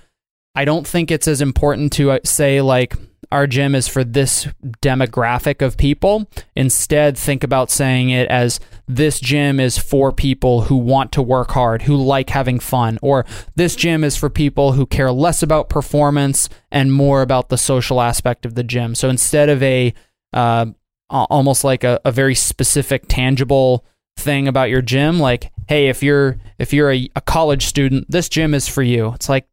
I 0.57 0.65
don't 0.65 0.85
think 0.85 1.13
it's 1.13 1.29
as 1.29 1.41
important 1.41 1.93
to 1.93 2.11
uh, 2.11 2.19
say 2.25 2.61
like 2.61 2.97
our 3.31 3.47
gym 3.47 3.77
is 3.77 3.87
for 3.87 4.03
this 4.03 4.49
demographic 4.83 5.65
of 5.65 5.77
people. 5.77 6.29
Instead, 6.57 7.17
think 7.17 7.45
about 7.45 7.71
saying 7.71 8.11
it 8.11 8.29
as 8.29 8.59
this 8.89 9.21
gym 9.21 9.61
is 9.61 9.79
for 9.79 10.13
people 10.13 10.63
who 10.63 10.77
want 10.77 11.13
to 11.13 11.23
work 11.23 11.51
hard, 11.53 11.83
who 11.83 11.97
like 11.97 12.31
having 12.31 12.59
fun, 12.59 12.99
or 13.03 13.27
this 13.55 13.77
gym 13.77 14.03
is 14.03 14.17
for 14.17 14.31
people 14.31 14.73
who 14.73 14.87
care 14.87 15.13
less 15.13 15.43
about 15.43 15.69
performance 15.69 16.49
and 16.71 16.93
more 16.93 17.23
about 17.23 17.49
the 17.49 17.59
social 17.59 18.01
aspect 18.01 18.47
of 18.47 18.55
the 18.55 18.65
gym. 18.65 18.95
So 18.95 19.09
instead 19.09 19.49
of 19.49 19.63
a 19.63 19.93
uh, 20.33 20.67
almost 21.11 21.65
like 21.65 21.85
a, 21.85 22.01
a 22.05 22.13
very 22.13 22.35
specific 22.35 23.05
tangible 23.09 23.85
thing 24.19 24.49
about 24.49 24.69
your 24.69 24.83
gym 24.83 25.21
like 25.21 25.53
hey 25.69 25.87
if 25.87 26.03
you're 26.03 26.37
if 26.59 26.73
you're 26.73 26.93
a, 26.93 27.09
a 27.15 27.21
college 27.21 27.67
student 27.67 28.05
this 28.11 28.29
gym 28.29 28.53
is 28.53 28.67
for 28.67 28.83
you 28.83 29.13
it's 29.15 29.29
like 29.29 29.47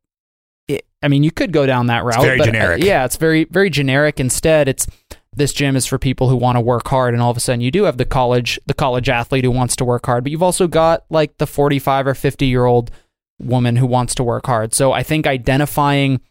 it, 0.67 0.85
I 1.03 1.07
mean, 1.07 1.23
you 1.23 1.31
could 1.31 1.51
go 1.51 1.65
down 1.65 1.87
that 1.87 2.03
route. 2.03 2.21
very 2.21 2.37
but, 2.37 2.47
uh, 2.49 2.51
generic. 2.51 2.83
yeah, 2.83 3.05
it's 3.05 3.17
very 3.17 3.43
very 3.45 3.69
generic. 3.69 4.19
Instead, 4.19 4.67
it's 4.67 4.87
this 5.35 5.53
gym 5.53 5.75
is 5.75 5.85
for 5.85 5.97
people 5.97 6.29
who 6.29 6.35
want 6.35 6.55
to 6.55 6.61
work 6.61 6.87
hard, 6.87 7.13
and 7.13 7.21
all 7.21 7.31
of 7.31 7.37
a 7.37 7.39
sudden, 7.39 7.61
you 7.61 7.71
do 7.71 7.83
have 7.83 7.97
the 7.97 8.05
college 8.05 8.59
the 8.65 8.73
college 8.73 9.09
athlete 9.09 9.43
who 9.43 9.51
wants 9.51 9.75
to 9.77 9.85
work 9.85 10.05
hard, 10.05 10.23
but 10.23 10.31
you've 10.31 10.43
also 10.43 10.67
got 10.67 11.05
like 11.09 11.37
the 11.37 11.47
forty 11.47 11.79
five 11.79 12.07
or 12.07 12.13
fifty 12.13 12.47
year 12.47 12.65
old 12.65 12.91
woman 13.39 13.75
who 13.75 13.85
wants 13.85 14.15
to 14.15 14.23
work 14.23 14.45
hard. 14.45 14.73
So 14.73 14.91
I 14.91 15.03
think 15.03 15.27
identifying 15.27 16.21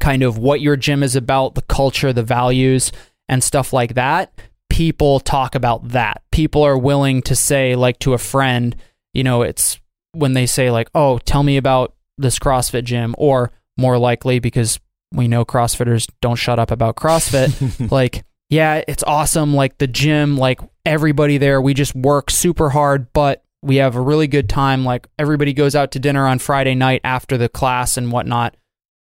kind 0.00 0.22
of 0.22 0.38
what 0.38 0.60
your 0.60 0.76
gym 0.76 1.02
is 1.02 1.16
about, 1.16 1.54
the 1.54 1.62
culture, 1.62 2.12
the 2.12 2.22
values, 2.22 2.92
and 3.28 3.42
stuff 3.42 3.72
like 3.72 3.94
that. 3.94 4.32
People 4.68 5.20
talk 5.20 5.54
about 5.54 5.88
that. 5.88 6.22
People 6.30 6.62
are 6.62 6.76
willing 6.76 7.22
to 7.22 7.34
say, 7.34 7.74
like 7.76 7.98
to 8.00 8.12
a 8.12 8.18
friend, 8.18 8.76
you 9.14 9.24
know, 9.24 9.42
it's 9.42 9.80
when 10.12 10.34
they 10.34 10.46
say, 10.46 10.70
like, 10.70 10.90
oh, 10.94 11.18
tell 11.18 11.42
me 11.42 11.56
about 11.56 11.94
this 12.18 12.38
CrossFit 12.38 12.84
gym, 12.84 13.14
or 13.18 13.52
more 13.76 13.98
likely 13.98 14.38
because 14.38 14.78
we 15.12 15.28
know 15.28 15.44
CrossFitters 15.44 16.10
don't 16.20 16.36
shut 16.36 16.58
up 16.58 16.70
about 16.70 16.96
CrossFit, 16.96 17.90
like, 17.90 18.24
yeah, 18.48 18.82
it's 18.86 19.02
awesome. 19.02 19.54
Like 19.54 19.78
the 19.78 19.86
gym, 19.86 20.36
like 20.36 20.60
everybody 20.84 21.38
there, 21.38 21.60
we 21.60 21.74
just 21.74 21.94
work 21.94 22.30
super 22.30 22.70
hard, 22.70 23.12
but 23.12 23.44
we 23.62 23.76
have 23.76 23.96
a 23.96 24.00
really 24.00 24.28
good 24.28 24.48
time. 24.48 24.84
Like 24.84 25.08
everybody 25.18 25.52
goes 25.52 25.74
out 25.74 25.90
to 25.92 25.98
dinner 25.98 26.26
on 26.26 26.38
Friday 26.38 26.74
night 26.74 27.00
after 27.02 27.36
the 27.36 27.48
class 27.48 27.96
and 27.96 28.12
whatnot. 28.12 28.56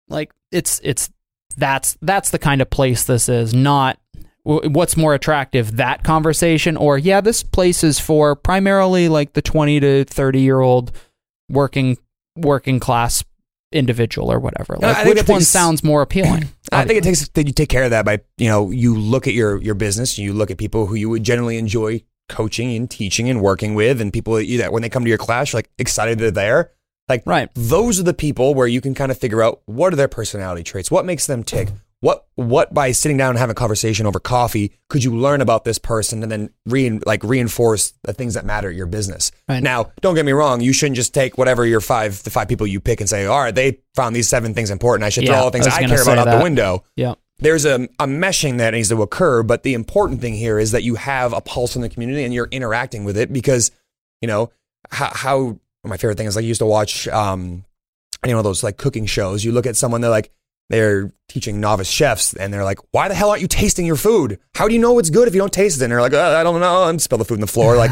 Like 0.07 0.31
it's 0.51 0.79
it's 0.83 1.09
that's 1.57 1.97
that's 2.01 2.29
the 2.29 2.39
kind 2.39 2.61
of 2.61 2.69
place 2.69 3.05
this 3.05 3.27
is. 3.27 3.53
Not 3.53 3.97
what's 4.43 4.97
more 4.97 5.13
attractive 5.13 5.77
that 5.77 6.03
conversation 6.03 6.77
or 6.77 6.97
yeah, 6.97 7.21
this 7.21 7.41
place 7.43 7.83
is 7.83 7.99
for 7.99 8.35
primarily 8.35 9.09
like 9.09 9.33
the 9.33 9.41
twenty 9.41 9.79
to 9.79 10.03
thirty 10.05 10.41
year 10.41 10.59
old 10.59 10.91
working 11.49 11.97
working 12.35 12.79
class 12.79 13.23
individual 13.73 14.31
or 14.31 14.39
whatever. 14.39 14.77
Like 14.79 15.05
which 15.05 15.27
one 15.27 15.41
sounds 15.41 15.83
more 15.83 16.01
appealing? 16.01 16.49
I 16.71 16.85
think 16.85 16.97
it 16.99 17.03
takes 17.03 17.27
that 17.27 17.45
you 17.45 17.53
take 17.53 17.69
care 17.69 17.83
of 17.83 17.91
that 17.91 18.05
by 18.05 18.21
you 18.37 18.47
know 18.47 18.71
you 18.71 18.97
look 18.97 19.27
at 19.27 19.33
your 19.33 19.61
your 19.61 19.75
business, 19.75 20.17
you 20.17 20.33
look 20.33 20.51
at 20.51 20.57
people 20.57 20.85
who 20.87 20.95
you 20.95 21.09
would 21.09 21.23
generally 21.23 21.57
enjoy 21.57 22.03
coaching 22.29 22.75
and 22.75 22.89
teaching 22.89 23.29
and 23.29 23.41
working 23.41 23.75
with, 23.75 23.99
and 23.99 24.13
people 24.13 24.35
that, 24.35 24.45
you, 24.45 24.57
that 24.59 24.71
when 24.71 24.81
they 24.81 24.89
come 24.89 25.03
to 25.03 25.09
your 25.09 25.17
class, 25.17 25.51
you're 25.51 25.57
like 25.57 25.69
excited 25.77 26.17
they're 26.19 26.31
there. 26.31 26.71
Like 27.09 27.23
Right. 27.25 27.49
those 27.53 27.99
are 27.99 28.03
the 28.03 28.13
people 28.13 28.53
where 28.55 28.65
you 28.65 28.79
can 28.79 28.95
kind 28.95 29.11
of 29.11 29.17
figure 29.17 29.43
out 29.43 29.61
what 29.65 29.91
are 29.91 29.97
their 29.97 30.07
personality 30.07 30.63
traits, 30.63 30.89
what 30.89 31.05
makes 31.05 31.27
them 31.27 31.43
tick, 31.43 31.69
what 32.03 32.25
what 32.35 32.73
by 32.73 32.91
sitting 32.91 33.15
down 33.15 33.29
and 33.29 33.39
having 33.39 33.51
a 33.51 33.55
conversation 33.55 34.05
over 34.05 34.19
coffee 34.19 34.73
could 34.89 35.05
you 35.05 35.15
learn 35.15 35.39
about 35.39 35.63
this 35.63 35.77
person 35.77 36.21
and 36.21 36.29
then 36.29 36.49
re, 36.65 36.89
like 37.05 37.23
reinforce 37.23 37.93
the 38.03 38.11
things 38.11 38.33
that 38.33 38.43
matter 38.43 38.69
at 38.69 38.75
your 38.75 38.87
business. 38.87 39.31
Right. 39.47 39.63
Now, 39.63 39.93
don't 40.01 40.13
get 40.13 40.25
me 40.25 40.33
wrong, 40.33 40.59
you 40.59 40.73
shouldn't 40.73 40.97
just 40.97 41.13
take 41.13 41.37
whatever 41.37 41.65
your 41.65 41.79
five 41.79 42.21
the 42.23 42.29
five 42.29 42.49
people 42.49 42.67
you 42.67 42.81
pick 42.81 42.99
and 42.99 43.09
say, 43.09 43.25
all 43.25 43.39
right, 43.39 43.55
they 43.55 43.79
found 43.95 44.13
these 44.13 44.27
seven 44.27 44.53
things 44.53 44.69
important. 44.69 45.05
I 45.05 45.09
should 45.09 45.25
throw 45.25 45.35
all 45.35 45.45
the 45.45 45.51
things 45.51 45.65
I 45.65 45.77
I, 45.77 45.79
care 45.85 46.01
about 46.01 46.03
say 46.03 46.17
out 46.17 46.37
the 46.37 46.43
window 46.43 46.83
Yeah. 46.97 47.13
there's 47.39 47.63
a, 47.63 47.87
a 47.99 48.05
meshing 48.05 48.57
that 48.57 48.73
needs 48.73 48.89
to 48.89 49.01
occur, 49.01 49.41
but 49.41 49.63
the 49.63 49.73
important 49.73 50.19
thing 50.19 50.33
here 50.33 50.59
is 50.59 50.71
that 50.71 50.83
you 50.83 50.95
have 50.95 51.31
a 51.31 51.39
pulse 51.39 51.77
in 51.77 51.81
the 51.81 51.89
community 51.89 52.25
and 52.25 52.33
you're 52.33 52.49
interacting 52.51 53.05
with 53.05 53.15
it 53.15 53.31
because, 53.31 53.71
you 54.19 54.27
know, 54.27 54.51
how, 54.91 55.09
how 55.13 55.59
my 55.85 55.95
favorite 55.95 56.17
thing 56.17 56.27
is 56.27 56.35
like 56.35 56.43
I 56.43 56.47
used 56.47 56.59
to 56.59 56.65
watch, 56.65 57.07
um, 57.07 57.63
any 58.25 58.33
one 58.33 58.39
of 58.39 58.43
those 58.43 58.61
like 58.61 58.75
cooking 58.75 59.05
shows. 59.05 59.45
You 59.45 59.53
look 59.53 59.65
at 59.65 59.77
someone, 59.77 60.01
they're 60.01 60.09
like, 60.09 60.31
they're 60.69 61.11
teaching 61.27 61.59
novice 61.59 61.89
chefs 61.89 62.33
and 62.33 62.53
they're 62.53 62.63
like, 62.63 62.79
why 62.91 63.07
the 63.07 63.13
hell 63.13 63.29
aren't 63.29 63.41
you 63.41 63.47
tasting 63.47 63.85
your 63.85 63.95
food? 63.95 64.39
How 64.55 64.67
do 64.67 64.73
you 64.73 64.79
know 64.79 64.99
it's 64.99 65.09
good 65.09 65.27
if 65.27 65.33
you 65.33 65.39
don't 65.39 65.53
taste 65.53 65.81
it? 65.81 65.83
And 65.83 65.91
they're 65.91 66.01
like, 66.01 66.13
uh, 66.13 66.35
I 66.37 66.43
don't 66.43 66.59
know. 66.59 66.87
And 66.87 67.01
spill 67.01 67.17
the 67.17 67.25
food 67.25 67.35
on 67.35 67.41
the 67.41 67.47
floor. 67.47 67.75
Like 67.75 67.91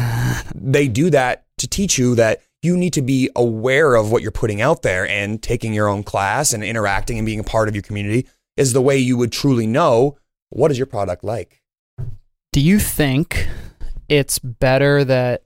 they 0.54 0.88
do 0.88 1.10
that 1.10 1.44
to 1.58 1.68
teach 1.68 1.98
you 1.98 2.14
that 2.16 2.42
you 2.62 2.76
need 2.76 2.92
to 2.94 3.02
be 3.02 3.28
aware 3.34 3.94
of 3.94 4.10
what 4.10 4.22
you're 4.22 4.30
putting 4.30 4.60
out 4.60 4.82
there 4.82 5.06
and 5.06 5.42
taking 5.42 5.74
your 5.74 5.88
own 5.88 6.02
class 6.02 6.52
and 6.52 6.62
interacting 6.62 7.18
and 7.18 7.26
being 7.26 7.40
a 7.40 7.44
part 7.44 7.68
of 7.68 7.74
your 7.74 7.82
community 7.82 8.28
is 8.56 8.72
the 8.72 8.82
way 8.82 8.96
you 8.96 9.16
would 9.16 9.32
truly 9.32 9.66
know 9.66 10.16
what 10.50 10.70
is 10.70 10.78
your 10.78 10.86
product 10.86 11.24
like. 11.24 11.62
Do 12.52 12.60
you 12.60 12.78
think 12.78 13.48
it's 14.08 14.38
better 14.38 15.04
that 15.04 15.44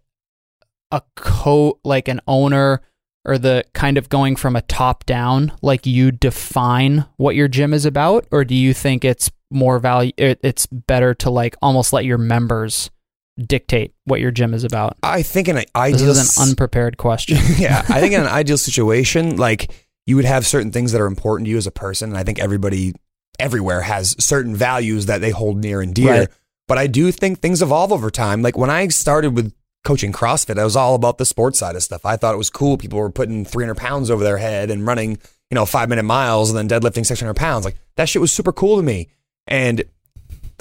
a 0.90 1.02
co 1.14 1.78
like 1.84 2.08
an 2.08 2.20
owner 2.26 2.82
or 3.26 3.36
the 3.36 3.64
kind 3.74 3.98
of 3.98 4.08
going 4.08 4.36
from 4.36 4.56
a 4.56 4.62
top 4.62 5.04
down 5.04 5.52
like 5.60 5.84
you 5.84 6.10
define 6.10 7.04
what 7.16 7.34
your 7.34 7.48
gym 7.48 7.74
is 7.74 7.84
about 7.84 8.26
or 8.30 8.44
do 8.44 8.54
you 8.54 8.72
think 8.72 9.04
it's 9.04 9.30
more 9.50 9.78
value 9.78 10.12
it, 10.16 10.40
it's 10.42 10.66
better 10.66 11.12
to 11.12 11.28
like 11.28 11.56
almost 11.60 11.92
let 11.92 12.04
your 12.04 12.18
members 12.18 12.90
dictate 13.38 13.94
what 14.04 14.20
your 14.20 14.30
gym 14.30 14.54
is 14.54 14.64
about? 14.64 14.96
I 15.02 15.22
think 15.22 15.48
in 15.48 15.58
an 15.58 15.64
ideal, 15.74 16.14
This 16.14 16.30
is 16.30 16.36
an 16.38 16.48
unprepared 16.48 16.96
question. 16.96 17.38
yeah, 17.58 17.84
I 17.88 18.00
think 18.00 18.14
in 18.14 18.20
an 18.20 18.26
ideal 18.28 18.58
situation, 18.58 19.36
like 19.36 19.70
you 20.06 20.16
would 20.16 20.24
have 20.24 20.46
certain 20.46 20.72
things 20.72 20.92
that 20.92 21.00
are 21.00 21.06
important 21.06 21.46
to 21.46 21.50
you 21.50 21.56
as 21.56 21.66
a 21.66 21.72
person. 21.72 22.10
And 22.10 22.18
I 22.18 22.24
think 22.24 22.38
everybody 22.38 22.94
everywhere 23.38 23.82
has 23.82 24.16
certain 24.18 24.56
values 24.56 25.06
that 25.06 25.20
they 25.20 25.30
hold 25.30 25.58
near 25.58 25.80
and 25.80 25.94
dear. 25.94 26.20
Right. 26.20 26.28
But 26.68 26.78
I 26.78 26.86
do 26.86 27.12
think 27.12 27.40
things 27.40 27.62
evolve 27.62 27.92
over 27.92 28.10
time. 28.10 28.42
Like 28.42 28.56
when 28.56 28.70
I 28.70 28.88
started 28.88 29.36
with 29.36 29.52
coaching 29.86 30.12
CrossFit, 30.12 30.58
I 30.58 30.64
was 30.64 30.74
all 30.74 30.96
about 30.96 31.16
the 31.16 31.24
sports 31.24 31.60
side 31.60 31.76
of 31.76 31.82
stuff. 31.82 32.04
I 32.04 32.16
thought 32.16 32.34
it 32.34 32.38
was 32.38 32.50
cool. 32.50 32.76
People 32.76 32.98
were 32.98 33.08
putting 33.08 33.44
300 33.44 33.76
pounds 33.76 34.10
over 34.10 34.24
their 34.24 34.36
head 34.36 34.68
and 34.68 34.84
running, 34.84 35.12
you 35.48 35.54
know, 35.54 35.64
five 35.64 35.88
minute 35.88 36.02
miles 36.02 36.50
and 36.50 36.58
then 36.58 36.68
deadlifting 36.68 37.06
600 37.06 37.34
pounds. 37.34 37.64
Like 37.64 37.76
that 37.94 38.08
shit 38.08 38.20
was 38.20 38.32
super 38.32 38.52
cool 38.52 38.76
to 38.76 38.82
me. 38.82 39.08
And 39.46 39.84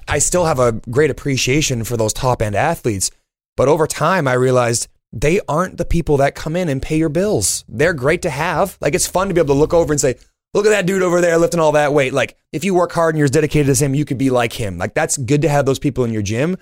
I 0.07 0.19
still 0.19 0.45
have 0.45 0.59
a 0.59 0.73
great 0.73 1.09
appreciation 1.09 1.83
for 1.83 1.97
those 1.97 2.13
top 2.13 2.39
end 2.39 2.55
athletes. 2.55 3.09
But 3.57 3.67
over 3.67 3.87
time, 3.87 4.27
I 4.27 4.33
realized 4.33 4.89
they 5.11 5.41
aren't 5.49 5.77
the 5.77 5.85
people 5.85 6.17
that 6.17 6.35
come 6.35 6.55
in 6.55 6.69
and 6.69 6.79
pay 6.79 6.97
your 6.97 7.09
bills. 7.09 7.65
They're 7.67 7.93
great 7.93 8.21
to 8.21 8.29
have. 8.29 8.77
Like 8.79 8.93
it's 8.93 9.07
fun 9.07 9.29
to 9.29 9.33
be 9.33 9.41
able 9.41 9.55
to 9.55 9.59
look 9.59 9.73
over 9.73 9.91
and 9.91 9.99
say, 9.99 10.15
look 10.53 10.67
at 10.67 10.69
that 10.69 10.85
dude 10.85 11.01
over 11.01 11.19
there 11.19 11.39
lifting 11.39 11.59
all 11.59 11.71
that 11.71 11.93
weight. 11.93 12.13
Like 12.13 12.37
if 12.51 12.63
you 12.63 12.75
work 12.75 12.91
hard 12.91 13.15
and 13.15 13.17
you're 13.17 13.25
as 13.25 13.31
dedicated 13.31 13.69
as 13.69 13.81
him, 13.81 13.95
you 13.95 14.05
could 14.05 14.19
be 14.19 14.29
like 14.29 14.53
him. 14.53 14.77
Like 14.77 14.93
that's 14.93 15.17
good 15.17 15.41
to 15.41 15.49
have 15.49 15.65
those 15.65 15.79
people 15.79 16.03
in 16.03 16.13
your 16.13 16.21
gym. 16.21 16.57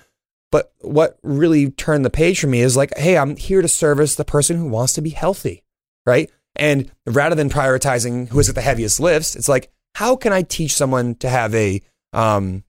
But 0.50 0.72
what 0.80 1.18
really 1.22 1.70
turned 1.70 2.04
the 2.04 2.10
page 2.10 2.40
for 2.40 2.46
me 2.46 2.60
is 2.60 2.76
like, 2.76 2.96
hey, 2.96 3.18
I'm 3.18 3.36
here 3.36 3.60
to 3.60 3.68
service 3.68 4.14
the 4.14 4.24
person 4.24 4.56
who 4.56 4.68
wants 4.68 4.92
to 4.94 5.02
be 5.02 5.10
healthy, 5.10 5.64
right? 6.06 6.30
And 6.56 6.90
rather 7.06 7.34
than 7.34 7.50
prioritizing 7.50 8.28
who 8.28 8.38
is 8.38 8.48
at 8.48 8.54
the 8.54 8.60
heaviest 8.60 9.00
lifts, 9.00 9.34
it's 9.34 9.48
like, 9.48 9.72
how 9.96 10.16
can 10.16 10.32
I 10.32 10.42
teach 10.42 10.74
someone 10.74 11.14
to 11.16 11.28
have 11.28 11.54
a 11.54 11.80
um, 12.12 12.64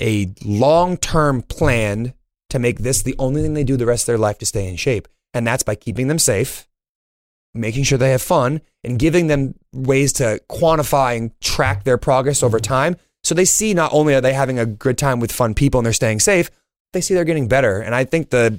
a 0.00 0.34
long 0.44 0.96
term 0.96 1.42
plan 1.42 2.14
to 2.50 2.58
make 2.58 2.80
this 2.80 3.02
the 3.02 3.14
only 3.18 3.42
thing 3.42 3.54
they 3.54 3.64
do 3.64 3.76
the 3.76 3.86
rest 3.86 4.04
of 4.04 4.06
their 4.08 4.18
life 4.18 4.38
to 4.38 4.46
stay 4.46 4.68
in 4.68 4.76
shape? 4.76 5.08
And 5.32 5.46
that's 5.46 5.62
by 5.62 5.74
keeping 5.74 6.08
them 6.08 6.18
safe, 6.18 6.68
making 7.54 7.84
sure 7.84 7.98
they 7.98 8.10
have 8.10 8.22
fun, 8.22 8.60
and 8.82 8.98
giving 8.98 9.26
them 9.26 9.54
ways 9.72 10.12
to 10.14 10.40
quantify 10.50 11.16
and 11.16 11.38
track 11.40 11.84
their 11.84 11.98
progress 11.98 12.42
over 12.42 12.60
time. 12.60 12.96
So 13.24 13.34
they 13.34 13.46
see 13.46 13.72
not 13.72 13.92
only 13.92 14.14
are 14.14 14.20
they 14.20 14.34
having 14.34 14.58
a 14.58 14.66
good 14.66 14.98
time 14.98 15.18
with 15.18 15.32
fun 15.32 15.54
people 15.54 15.78
and 15.78 15.86
they're 15.86 15.92
staying 15.94 16.20
safe, 16.20 16.50
they 16.94 17.00
see 17.02 17.12
they're 17.14 17.24
getting 17.24 17.46
better. 17.48 17.80
And 17.80 17.94
I 17.94 18.04
think 18.04 18.30
the 18.30 18.58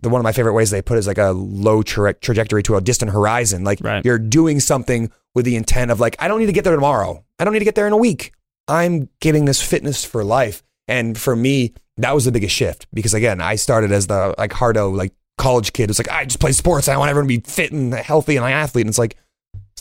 the 0.00 0.08
one 0.10 0.20
of 0.20 0.24
my 0.24 0.32
favorite 0.32 0.52
ways 0.52 0.70
they 0.70 0.82
put 0.82 0.98
is 0.98 1.06
like 1.06 1.16
a 1.18 1.30
low 1.30 1.82
tra- 1.82 2.12
trajectory 2.14 2.62
to 2.64 2.76
a 2.76 2.80
distant 2.80 3.10
horizon. 3.12 3.64
Like 3.64 3.78
Right. 3.82 4.04
you're 4.04 4.18
doing 4.18 4.60
something 4.60 5.10
with 5.34 5.44
the 5.46 5.56
intent 5.56 5.90
of 5.90 5.98
like, 6.00 6.16
I 6.18 6.28
don't 6.28 6.40
need 6.40 6.46
to 6.46 6.52
get 6.52 6.64
there 6.64 6.74
tomorrow. 6.74 7.24
I 7.38 7.44
don't 7.44 7.52
need 7.54 7.60
to 7.60 7.64
get 7.64 7.74
there 7.74 7.86
in 7.86 7.92
a 7.94 7.96
week. 7.96 8.32
I'm 8.68 9.08
getting 9.20 9.46
this 9.46 9.62
fitness 9.62 10.04
for 10.04 10.22
life. 10.24 10.62
And 10.88 11.16
for 11.16 11.34
me, 11.34 11.72
that 11.96 12.14
was 12.14 12.24
the 12.26 12.32
biggest 12.32 12.54
shift 12.54 12.86
because 12.92 13.14
again, 13.14 13.40
I 13.40 13.54
started 13.56 13.92
as 13.92 14.06
the 14.08 14.34
like 14.36 14.52
hardo 14.52 14.90
like 14.90 15.12
college 15.38 15.72
kid. 15.72 15.88
It's 15.90 15.98
like 15.98 16.10
I 16.10 16.24
just 16.26 16.40
play 16.40 16.52
sports. 16.52 16.88
I 16.88 16.96
want 16.98 17.08
everyone 17.10 17.28
to 17.30 17.38
be 17.38 17.48
fit 17.50 17.72
and 17.72 17.94
healthy 17.94 18.36
and 18.36 18.44
an 18.44 18.52
athlete. 18.52 18.82
And 18.84 18.90
it's 18.90 18.98
like 18.98 19.16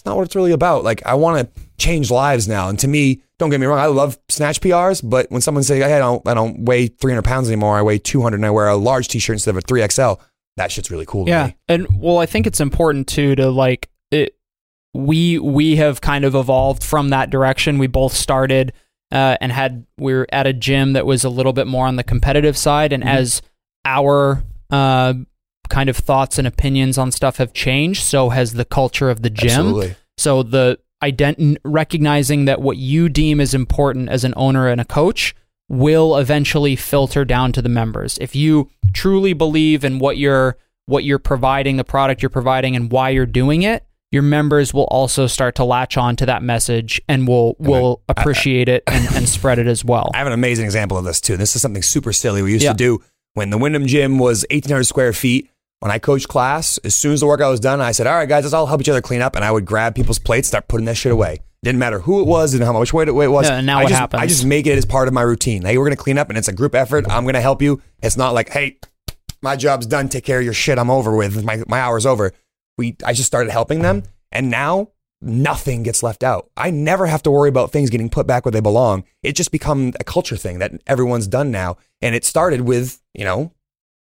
it's 0.03 0.05
not 0.05 0.17
what 0.17 0.23
it's 0.25 0.35
really 0.35 0.51
about. 0.51 0.83
Like 0.83 1.01
I 1.05 1.13
want 1.13 1.55
to 1.55 1.61
change 1.77 2.11
lives 2.11 2.45
now. 2.45 2.67
And 2.67 2.77
to 2.79 2.89
me, 2.89 3.23
don't 3.39 3.49
get 3.49 3.61
me 3.61 3.65
wrong, 3.65 3.79
I 3.79 3.85
love 3.85 4.19
snatch 4.27 4.59
PRs. 4.59 5.01
But 5.07 5.31
when 5.31 5.39
someone 5.39 5.63
says, 5.63 5.81
"Hey, 5.81 5.93
I 5.93 5.99
don't, 5.99 6.27
I 6.27 6.33
don't 6.33 6.65
weigh 6.65 6.87
300 6.87 7.21
pounds 7.23 7.47
anymore. 7.47 7.77
I 7.77 7.81
weigh 7.81 7.99
200, 7.99 8.35
and 8.35 8.45
I 8.45 8.49
wear 8.49 8.67
a 8.67 8.75
large 8.75 9.07
T-shirt 9.07 9.35
instead 9.35 9.51
of 9.51 9.57
a 9.57 9.61
3XL," 9.61 10.19
that 10.57 10.73
shit's 10.73 10.91
really 10.91 11.05
cool. 11.05 11.23
To 11.25 11.31
Yeah, 11.31 11.45
me. 11.47 11.55
and 11.69 11.87
well, 12.01 12.17
I 12.17 12.25
think 12.25 12.45
it's 12.47 12.59
important 12.59 13.07
too 13.07 13.33
to 13.35 13.49
like 13.49 13.89
it. 14.11 14.35
We 14.93 15.39
we 15.39 15.77
have 15.77 16.01
kind 16.01 16.25
of 16.25 16.35
evolved 16.35 16.83
from 16.83 17.09
that 17.09 17.29
direction. 17.29 17.77
We 17.77 17.87
both 17.87 18.13
started 18.13 18.73
uh, 19.11 19.37
and 19.39 19.51
had 19.53 19.85
we 19.97 20.13
were 20.13 20.27
at 20.33 20.47
a 20.47 20.53
gym 20.53 20.93
that 20.93 21.05
was 21.05 21.23
a 21.23 21.29
little 21.29 21.53
bit 21.53 21.65
more 21.67 21.87
on 21.87 21.95
the 21.95 22.03
competitive 22.03 22.57
side, 22.57 22.91
and 22.91 23.03
Mhm. 23.03 23.07
as 23.07 23.41
our 23.85 24.43
uh, 24.69 25.13
kind 25.73 25.89
of 25.89 25.97
thoughts 25.97 26.37
and 26.37 26.47
opinions 26.47 26.97
on 26.97 27.11
stuff 27.11 27.37
have 27.37 27.51
changed, 27.53 28.03
so 28.03 28.29
has 28.29 28.53
the 28.53 28.65
culture 28.65 29.09
of 29.09 29.21
the 29.23 29.29
gym. 29.29 29.49
Absolutely. 29.49 29.95
So 30.17 30.43
the 30.43 30.79
ident- 31.03 31.57
recognizing 31.65 32.45
that 32.45 32.61
what 32.61 32.77
you 32.77 33.09
deem 33.09 33.41
is 33.41 33.53
important 33.53 34.09
as 34.09 34.23
an 34.23 34.33
owner 34.37 34.67
and 34.67 34.79
a 34.79 34.85
coach 34.85 35.35
will 35.69 36.15
eventually 36.17 36.75
filter 36.75 37.25
down 37.25 37.51
to 37.53 37.61
the 37.61 37.69
members. 37.69 38.17
If 38.21 38.35
you 38.35 38.69
truly 38.93 39.33
believe 39.33 39.83
in 39.83 39.99
what 39.99 40.17
you're 40.17 40.57
what 40.85 41.03
you're 41.05 41.17
providing, 41.19 41.77
the 41.77 41.83
product 41.85 42.21
you're 42.21 42.29
providing 42.29 42.75
and 42.75 42.91
why 42.91 43.09
you're 43.09 43.25
doing 43.25 43.63
it, 43.63 43.85
your 44.11 44.21
members 44.21 44.73
will 44.73 44.83
also 44.91 45.27
start 45.27 45.55
to 45.55 45.63
latch 45.63 45.97
on 45.97 46.15
to 46.17 46.25
that 46.27 46.43
message 46.43 47.01
and 47.07 47.27
will 47.27 47.55
will 47.57 48.01
appreciate 48.09 48.69
it 48.69 48.83
and, 48.87 49.07
and 49.15 49.27
spread 49.27 49.57
it 49.59 49.65
as 49.67 49.83
well. 49.83 50.11
I 50.13 50.17
have 50.17 50.27
an 50.27 50.33
amazing 50.33 50.65
example 50.65 50.97
of 50.97 51.05
this 51.05 51.19
too. 51.19 51.37
This 51.37 51.55
is 51.55 51.61
something 51.61 51.81
super 51.81 52.13
silly 52.13 52.41
we 52.43 52.51
used 52.51 52.63
Yeah. 52.63 52.73
to 52.73 52.77
do 52.77 53.01
when 53.33 53.49
the 53.49 53.57
Windham 53.57 53.87
gym 53.87 54.19
was 54.19 54.45
1,800 54.51 54.83
square 54.83 55.13
feet. 55.13 55.49
When 55.83 55.91
I 55.91 55.99
coached 55.99 56.29
class, 56.29 56.77
as 56.85 56.95
soon 56.95 57.11
as 57.11 57.19
the 57.19 57.27
workout 57.27 57.51
was 57.51 57.59
done, 57.59 57.81
I 57.81 57.91
said, 57.91 58.07
"All 58.07 58.15
right, 58.15 58.29
guys, 58.29 58.45
let's 58.45 58.53
all 58.53 58.67
help 58.67 58.79
each 58.79 58.87
other 58.87 59.01
clean 59.01 59.21
up." 59.21 59.35
And 59.35 59.43
I 59.43 59.51
would 59.51 59.65
grab 59.65 59.95
people's 59.95 60.17
plates, 60.17 60.47
start 60.47 60.69
putting 60.69 60.85
that 60.85 60.95
shit 60.95 61.11
away. 61.11 61.39
Didn't 61.61 61.79
matter 61.79 61.99
who 61.99 62.21
it 62.21 62.25
was, 62.25 62.51
didn't 62.51 62.61
know 62.61 62.71
how 62.71 62.79
much 62.79 62.93
weight 62.93 63.09
it 63.09 63.11
was. 63.11 63.49
Yeah, 63.49 63.57
and 63.57 63.65
now 63.65 63.79
I 63.79 63.83
what 63.83 63.89
just, 63.89 63.99
happens? 63.99 64.23
I 64.23 64.27
just 64.27 64.45
make 64.45 64.65
it 64.65 64.77
as 64.77 64.85
part 64.85 65.09
of 65.09 65.13
my 65.13 65.23
routine. 65.23 65.63
Hey, 65.63 65.77
we're 65.77 65.83
gonna 65.83 65.97
clean 65.97 66.17
up, 66.17 66.29
and 66.29 66.37
it's 66.37 66.47
a 66.47 66.53
group 66.53 66.73
effort. 66.73 67.05
I'm 67.09 67.25
gonna 67.25 67.41
help 67.41 67.61
you. 67.61 67.81
It's 68.01 68.15
not 68.15 68.33
like, 68.33 68.47
hey, 68.47 68.77
my 69.41 69.57
job's 69.57 69.85
done. 69.85 70.07
Take 70.07 70.23
care 70.23 70.39
of 70.39 70.45
your 70.45 70.53
shit. 70.53 70.79
I'm 70.79 70.89
over 70.89 71.17
with. 71.17 71.43
My 71.43 71.61
my 71.67 71.81
hour's 71.81 72.05
over. 72.05 72.31
We 72.77 72.95
I 73.05 73.11
just 73.11 73.27
started 73.27 73.51
helping 73.51 73.81
them, 73.81 74.03
and 74.31 74.49
now 74.49 74.91
nothing 75.21 75.83
gets 75.83 76.01
left 76.01 76.23
out. 76.23 76.49
I 76.55 76.69
never 76.71 77.07
have 77.07 77.23
to 77.23 77.31
worry 77.31 77.49
about 77.49 77.73
things 77.73 77.89
getting 77.89 78.09
put 78.09 78.25
back 78.25 78.45
where 78.45 78.53
they 78.53 78.61
belong. 78.61 79.03
It 79.21 79.33
just 79.33 79.51
become 79.51 79.91
a 79.99 80.05
culture 80.05 80.37
thing 80.37 80.59
that 80.59 80.71
everyone's 80.87 81.27
done 81.27 81.51
now, 81.51 81.75
and 82.01 82.15
it 82.15 82.23
started 82.23 82.61
with 82.61 83.01
you 83.13 83.25
know, 83.25 83.51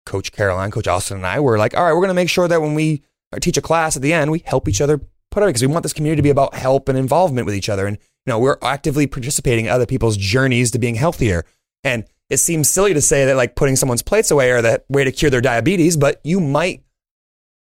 Coach 0.09 0.31
Caroline, 0.31 0.71
Coach 0.71 0.87
Austin, 0.87 1.17
and 1.17 1.25
I 1.25 1.39
were 1.39 1.57
like, 1.57 1.77
all 1.77 1.83
right, 1.83 1.93
we're 1.93 2.01
gonna 2.01 2.13
make 2.13 2.29
sure 2.29 2.47
that 2.47 2.61
when 2.61 2.73
we 2.73 3.03
uh, 3.31 3.39
teach 3.39 3.57
a 3.57 3.61
class 3.61 3.95
at 3.95 4.01
the 4.01 4.11
end, 4.11 4.31
we 4.31 4.43
help 4.45 4.67
each 4.67 4.81
other 4.81 4.97
put 5.31 5.43
it 5.43 5.45
because 5.45 5.61
we 5.61 5.67
want 5.67 5.83
this 5.83 5.93
community 5.93 6.17
to 6.17 6.23
be 6.23 6.31
about 6.31 6.55
help 6.55 6.89
and 6.89 6.97
involvement 6.97 7.45
with 7.45 7.55
each 7.55 7.69
other, 7.69 7.87
and 7.87 7.97
you 7.97 8.31
know, 8.31 8.39
we're 8.39 8.57
actively 8.61 9.07
participating 9.07 9.65
in 9.65 9.71
other 9.71 9.85
people's 9.85 10.17
journeys 10.17 10.71
to 10.71 10.79
being 10.79 10.95
healthier, 10.95 11.45
and 11.83 12.05
it 12.29 12.37
seems 12.37 12.69
silly 12.69 12.93
to 12.93 13.01
say 13.01 13.25
that 13.25 13.35
like 13.35 13.55
putting 13.55 13.75
someone's 13.75 14.01
plates 14.01 14.31
away 14.31 14.51
are 14.51 14.61
the 14.61 14.83
way 14.89 15.03
to 15.03 15.11
cure 15.11 15.31
their 15.31 15.41
diabetes, 15.41 15.95
but 15.95 16.19
you 16.23 16.39
might 16.39 16.83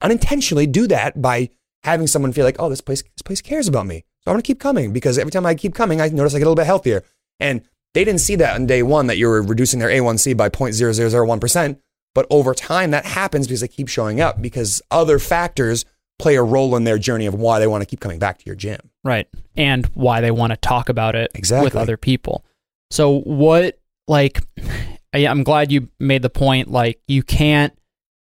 unintentionally 0.01 0.67
do 0.67 0.87
that 0.87 1.21
by 1.21 1.49
having 1.83 2.07
someone 2.07 2.33
feel 2.33 2.45
like, 2.45 2.57
oh, 2.59 2.69
this 2.69 2.81
place, 2.81 3.01
this 3.01 3.21
place 3.23 3.41
cares 3.41 3.67
about 3.67 3.87
me. 3.87 4.03
So 4.23 4.31
I'm 4.31 4.33
gonna 4.33 4.43
keep 4.43 4.59
coming 4.59 4.93
because 4.93 5.17
every 5.17 5.31
time 5.31 5.45
I 5.45 5.55
keep 5.55 5.73
coming, 5.73 5.99
I 5.99 6.09
notice 6.09 6.35
I 6.35 6.37
get 6.37 6.45
a 6.45 6.49
little 6.49 6.55
bit 6.55 6.65
healthier. 6.65 7.03
And 7.39 7.63
they 7.93 8.05
didn't 8.05 8.21
see 8.21 8.35
that 8.35 8.55
on 8.55 8.67
day 8.67 8.83
one 8.83 9.07
that 9.07 9.17
you 9.17 9.27
were 9.27 9.41
reducing 9.41 9.79
their 9.79 9.89
A1C 9.89 10.37
by 10.37 10.49
0.0001%. 10.49 11.79
But 12.13 12.27
over 12.29 12.53
time, 12.53 12.91
that 12.91 13.05
happens 13.05 13.47
because 13.47 13.61
they 13.61 13.67
keep 13.67 13.87
showing 13.87 14.19
up 14.19 14.41
because 14.41 14.81
other 14.91 15.17
factors 15.19 15.85
play 16.19 16.35
a 16.35 16.43
role 16.43 16.75
in 16.75 16.83
their 16.83 16.97
journey 16.97 17.25
of 17.25 17.33
why 17.33 17.57
they 17.59 17.67
want 17.67 17.81
to 17.81 17.85
keep 17.85 17.99
coming 17.99 18.19
back 18.19 18.37
to 18.37 18.45
your 18.45 18.55
gym. 18.55 18.79
Right. 19.03 19.27
And 19.55 19.85
why 19.93 20.21
they 20.21 20.29
want 20.31 20.51
to 20.51 20.57
talk 20.57 20.89
about 20.89 21.15
it 21.15 21.31
exactly. 21.33 21.65
with 21.65 21.75
other 21.75 21.97
people. 21.97 22.43
So 22.91 23.19
what 23.21 23.79
like 24.07 24.41
I- 25.13 25.27
I'm 25.27 25.43
glad 25.43 25.71
you 25.71 25.87
made 25.99 26.21
the 26.21 26.29
point 26.29 26.69
like 26.71 26.99
you 27.07 27.23
can't 27.23 27.73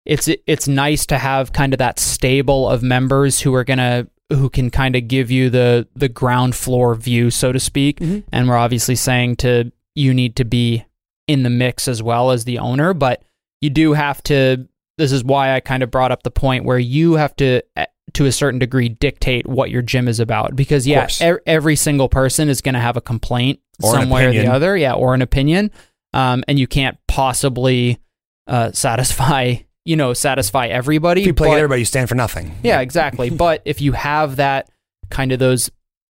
it's 0.06 0.28
it's 0.48 0.68
nice 0.68 1.06
to 1.08 1.18
have 1.18 1.52
kind 1.54 1.74
of 1.74 1.78
that 1.80 2.00
stable 2.00 2.70
of 2.70 2.82
members 2.84 3.40
who 3.42 3.54
are 3.54 3.64
going 3.64 3.78
to 3.80 4.08
who 4.32 4.50
can 4.50 4.70
kind 4.70 4.96
of 4.96 5.08
give 5.08 5.30
you 5.32 5.50
the 5.50 5.88
the 5.96 6.08
ground 6.10 6.56
floor 6.56 6.96
view 6.96 7.30
so 7.32 7.52
to 7.52 7.60
speak 7.60 8.00
Mhm. 8.00 8.24
and 8.32 8.48
we're 8.48 8.56
obviously 8.58 8.96
saying 8.96 9.36
to 9.38 9.72
you 9.96 10.14
need 10.14 10.36
to 10.38 10.46
be 10.46 10.86
in 11.28 11.44
the 11.44 11.50
mix 11.50 11.88
as 11.88 12.02
well 12.02 12.32
as 12.32 12.46
the 12.46 12.60
owner 12.60 12.94
but 12.94 13.22
you 13.62 13.70
do 13.70 13.94
have 13.94 14.22
to 14.24 14.68
this 14.98 15.12
is 15.12 15.24
why 15.24 15.56
I 15.56 15.60
kind 15.62 15.82
of 15.84 15.90
brought 15.92 16.12
up 16.12 16.24
the 16.24 16.32
point 16.32 16.66
where 16.66 16.80
you 16.80 17.14
have 17.14 17.36
to 17.38 17.62
eh, 17.78 17.86
to 18.14 18.26
a 18.26 18.32
certain 18.32 18.60
degree 18.60 18.90
dictate 18.90 19.48
what 19.48 19.70
your 19.70 19.82
gym 19.82 20.08
is 20.08 20.20
about 20.20 20.56
because 20.56 20.86
yeah 20.88 21.08
e- 21.22 21.38
every 21.46 21.76
single 21.76 22.10
person 22.10 22.50
is 22.50 22.62
going 22.62 22.74
to 22.74 22.80
have 22.82 22.98
a 22.98 23.02
complaint 23.02 23.60
Or 23.84 23.94
some 23.94 24.10
way 24.10 24.26
or 24.26 24.32
the 24.32 24.48
other 24.48 24.76
yeah 24.76 24.94
or 24.94 25.14
an 25.14 25.22
opinion 25.22 25.72
um, 26.14 26.44
and 26.48 26.58
you 26.58 26.68
can't 26.68 26.98
possibly 27.08 28.00
uh, 28.48 28.72
satisfy 28.72 29.56
you 29.86 29.96
know 29.96 30.14
satisfy 30.14 30.68
everybody 30.68 31.22
If 31.22 31.28
you 31.28 31.34
play 31.34 31.50
but- 31.50 31.58
everybody, 31.58 31.82
you 31.82 31.86
stand 31.86 32.10
for 32.10 32.16
nothing. 32.16 32.56
yeah, 32.64 32.80
exactly. 32.82 33.30
but 33.46 33.62
if 33.66 33.80
you 33.82 33.92
have 33.94 34.36
that 34.38 34.70
kind 35.10 35.32
of 35.32 35.40
those, 35.40 35.70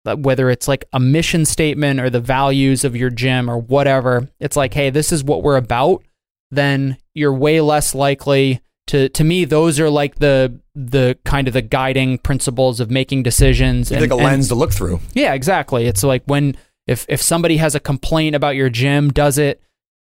uh, 0.06 0.16
whether 0.16 0.50
it's 0.50 0.68
like 0.68 0.86
a 0.94 1.00
mission 1.00 1.46
statement 1.46 2.00
or 2.00 2.10
the 2.10 2.20
values 2.20 2.84
of 2.84 2.96
your 2.96 3.10
gym 3.10 3.50
or 3.50 3.58
whatever, 3.58 4.28
it's 4.40 4.56
like, 4.58 4.74
hey, 4.74 4.90
this 4.90 5.12
is 5.12 5.24
what 5.24 5.44
we're 5.44 5.58
about. 5.58 6.04
Then 6.50 6.98
you're 7.14 7.34
way 7.34 7.62
less 7.62 7.94
likely 7.96 8.62
to. 8.88 9.10
To 9.10 9.24
me, 9.24 9.46
those 9.46 9.80
are 9.80 9.90
like 9.90 10.16
the 10.16 10.60
the 10.76 11.18
kind 11.26 11.48
of 11.48 11.54
the 11.54 11.62
guiding 11.62 12.18
principles 12.18 12.80
of 12.80 12.90
making 12.90 13.24
decisions. 13.24 13.92
It's 13.92 14.02
like 14.02 14.12
a 14.12 14.16
and- 14.16 14.24
lens 14.24 14.48
to 14.50 14.56
look 14.56 14.72
through. 14.74 15.00
yeah, 15.14 15.34
exactly. 15.34 15.86
It's 15.88 16.04
like 16.04 16.24
when 16.26 16.56
if 16.88 17.06
if 17.10 17.22
somebody 17.22 17.58
has 17.58 17.76
a 17.76 17.80
complaint 17.80 18.36
about 18.36 18.56
your 18.56 18.70
gym, 18.70 19.12
does 19.12 19.38
it 19.38 19.62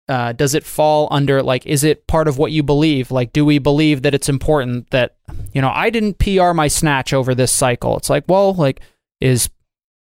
uh, 0.09 0.33
does 0.33 0.55
it 0.55 0.65
fall 0.65 1.09
under 1.11 1.43
like 1.43 1.65
is 1.67 1.85
it 1.85 2.07
part 2.07 2.29
of 2.29 2.39
what 2.39 2.53
you 2.53 2.63
believe? 2.63 3.11
Like, 3.11 3.33
do 3.33 3.45
we 3.45 3.59
believe 3.59 4.03
that 4.03 4.15
it's 4.15 4.29
important 4.29 4.91
that 4.91 5.17
you 5.53 5.61
know 5.63 5.71
I 5.73 5.91
didn't 5.91 6.19
PR 6.19 6.53
my 6.53 6.69
snatch 6.69 7.13
over 7.13 7.35
this 7.35 7.53
cycle? 7.53 7.97
It's 7.97 8.11
like, 8.11 8.25
well, 8.29 8.55
like 8.55 8.81
is 9.21 9.49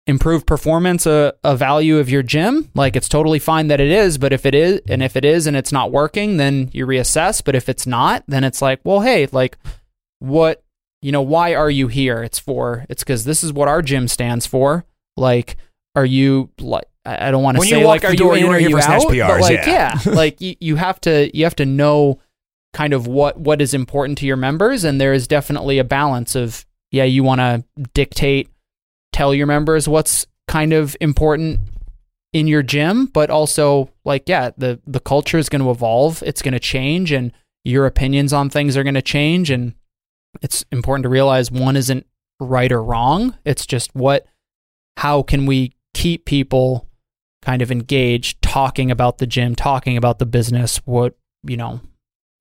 improved 0.09 0.45
performance 0.45 1.05
a, 1.05 1.33
a 1.43 1.55
value 1.55 1.97
of 1.99 2.09
your 2.09 2.23
gym? 2.23 2.69
Like, 2.75 2.95
it's 2.95 3.07
totally 3.07 3.39
fine 3.39 3.67
that 3.67 3.79
it 3.79 3.89
is, 3.89 4.17
but 4.17 4.33
if 4.33 4.45
it 4.45 4.53
is, 4.53 4.81
and 4.89 5.01
if 5.01 5.15
it 5.15 5.23
is, 5.23 5.47
and 5.47 5.55
it's 5.55 5.71
not 5.71 5.91
working, 5.91 6.37
then 6.37 6.69
you 6.73 6.85
reassess. 6.85 7.41
But 7.43 7.55
if 7.55 7.69
it's 7.69 7.87
not, 7.87 8.23
then 8.27 8.43
it's 8.43 8.61
like, 8.61 8.81
well, 8.83 8.99
hey, 8.99 9.27
like 9.31 9.57
what 10.19 10.63
you 11.01 11.11
know 11.11 11.21
why 11.21 11.55
are 11.55 11.69
you 11.69 11.87
here 11.87 12.23
it's 12.23 12.39
for 12.39 12.85
it's 12.89 13.03
because 13.03 13.23
this 13.23 13.43
is 13.43 13.51
what 13.53 13.67
our 13.67 13.81
gym 13.81 14.07
stands 14.07 14.45
for 14.45 14.85
like 15.17 15.55
are 15.95 16.05
you 16.05 16.49
like 16.59 16.85
i 17.05 17.31
don't 17.31 17.43
want 17.43 17.57
to 17.57 17.63
say 17.63 17.83
like 17.85 18.03
are 18.03 18.13
door, 18.13 18.37
you 18.37 18.45
in 18.45 18.53
or 18.53 18.59
here 18.59 18.69
you 18.69 18.77
out 18.77 19.07
but 19.07 19.41
like 19.41 19.65
yeah. 19.65 19.97
yeah 20.05 20.11
like 20.13 20.39
you, 20.41 20.55
you 20.59 20.75
have 20.75 20.99
to 20.99 21.35
you 21.35 21.45
have 21.45 21.55
to 21.55 21.65
know 21.65 22.19
kind 22.73 22.93
of 22.93 23.07
what 23.07 23.39
what 23.39 23.61
is 23.61 23.73
important 23.73 24.17
to 24.17 24.25
your 24.25 24.35
members 24.35 24.83
and 24.83 24.99
there 24.99 25.13
is 25.13 25.27
definitely 25.27 25.79
a 25.79 25.83
balance 25.83 26.35
of 26.35 26.65
yeah 26.91 27.05
you 27.05 27.23
want 27.23 27.39
to 27.39 27.63
dictate 27.93 28.49
tell 29.19 29.35
your 29.35 29.47
members 29.47 29.85
what's 29.85 30.25
kind 30.47 30.71
of 30.71 30.95
important 31.01 31.59
in 32.31 32.47
your 32.47 32.63
gym 32.63 33.05
but 33.05 33.29
also 33.29 33.89
like 34.05 34.23
yeah 34.29 34.49
the 34.57 34.79
the 34.87 35.01
culture 35.01 35.37
is 35.37 35.49
going 35.49 35.61
to 35.61 35.69
evolve 35.69 36.23
it's 36.25 36.41
going 36.41 36.53
to 36.53 36.59
change 36.59 37.11
and 37.11 37.33
your 37.65 37.85
opinions 37.85 38.31
on 38.31 38.49
things 38.49 38.77
are 38.77 38.83
going 38.83 38.93
to 38.93 39.01
change 39.01 39.51
and 39.51 39.73
it's 40.41 40.63
important 40.71 41.03
to 41.03 41.09
realize 41.09 41.51
one 41.51 41.75
isn't 41.75 42.05
right 42.39 42.71
or 42.71 42.81
wrong 42.81 43.35
it's 43.43 43.65
just 43.65 43.93
what 43.93 44.25
how 44.95 45.21
can 45.21 45.45
we 45.45 45.73
keep 45.93 46.23
people 46.23 46.87
kind 47.41 47.61
of 47.61 47.73
engaged 47.73 48.41
talking 48.41 48.89
about 48.89 49.17
the 49.17 49.27
gym 49.27 49.53
talking 49.53 49.97
about 49.97 50.19
the 50.19 50.25
business 50.25 50.77
what 50.85 51.17
you 51.43 51.57
know 51.57 51.81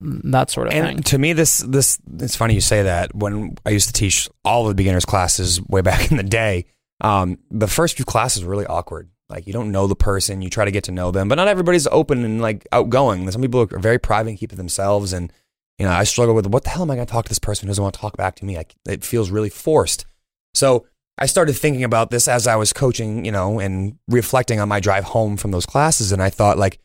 that 0.01 0.51
sort 0.51 0.69
of 0.69 0.75
And 0.75 0.87
thing 0.87 1.03
to 1.05 1.19
me, 1.19 1.33
this 1.33 1.59
this 1.59 1.99
it's 2.21 2.37
funny 2.37 2.55
you 2.55 2.61
say 2.61 2.83
that. 2.83 3.15
When 3.15 3.57
I 3.67 3.71
used 3.71 3.89
to 3.89 3.93
teach 3.93 4.29
all 4.45 4.67
the 4.67 4.75
beginners 4.75 5.05
classes 5.05 5.61
way 5.63 5.81
back 5.81 6.11
in 6.11 6.17
the 6.17 6.23
day, 6.23 6.67
um, 7.01 7.39
the 7.51 7.69
first 7.69 7.97
few 7.97 8.05
classes 8.05 8.45
were 8.45 8.51
really 8.51 8.67
awkward. 8.67 9.11
Like 9.29 9.47
you 9.47 9.53
don't 9.53 9.73
know 9.73 9.87
the 9.87 9.97
person, 9.97 10.41
you 10.41 10.51
try 10.51 10.65
to 10.65 10.71
get 10.71 10.85
to 10.85 10.93
know 10.93 11.11
them, 11.11 11.29
but 11.29 11.35
not 11.35 11.49
everybody's 11.49 11.87
open 11.89 12.25
and 12.25 12.41
like 12.41 12.67
outgoing. 12.73 13.31
Some 13.31 13.43
people 13.43 13.61
are 13.61 13.79
very 13.79 13.99
private 13.99 14.31
and 14.31 14.39
keep 14.39 14.51
to 14.51 14.57
themselves. 14.57 15.13
And 15.13 15.33
you 15.79 15.87
know, 15.87 15.93
I 15.93 16.05
struggle 16.05 16.35
with 16.35 16.47
what 16.47 16.65
the 16.65 16.71
hell 16.71 16.83
am 16.83 16.91
I 16.91 16.97
going 16.97 17.07
to 17.07 17.13
talk 17.13 17.25
to 17.27 17.29
this 17.29 17.39
person 17.39 17.67
who 17.67 17.71
doesn't 17.71 17.83
want 17.83 17.95
to 17.95 18.01
talk 18.01 18.17
back 18.17 18.37
to 18.37 18.45
me? 18.45 18.57
I, 18.57 18.65
it 18.89 19.05
feels 19.05 19.31
really 19.31 19.51
forced. 19.51 20.07
So 20.55 20.87
I 21.19 21.27
started 21.27 21.55
thinking 21.55 21.85
about 21.85 22.11
this 22.11 22.29
as 22.29 22.47
I 22.47 22.57
was 22.57 22.73
coaching, 22.73 23.25
you 23.25 23.33
know, 23.33 23.59
and 23.59 23.99
reflecting 24.09 24.61
on 24.61 24.69
my 24.69 24.81
drive 24.81 25.05
home 25.05 25.37
from 25.37 25.51
those 25.51 25.67
classes. 25.67 26.11
And 26.13 26.23
I 26.23 26.31
thought, 26.31 26.59
like, 26.59 26.79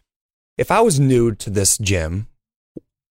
if 0.58 0.70
I 0.70 0.82
was 0.82 1.00
new 1.00 1.34
to 1.36 1.50
this 1.50 1.78
gym, 1.78 2.28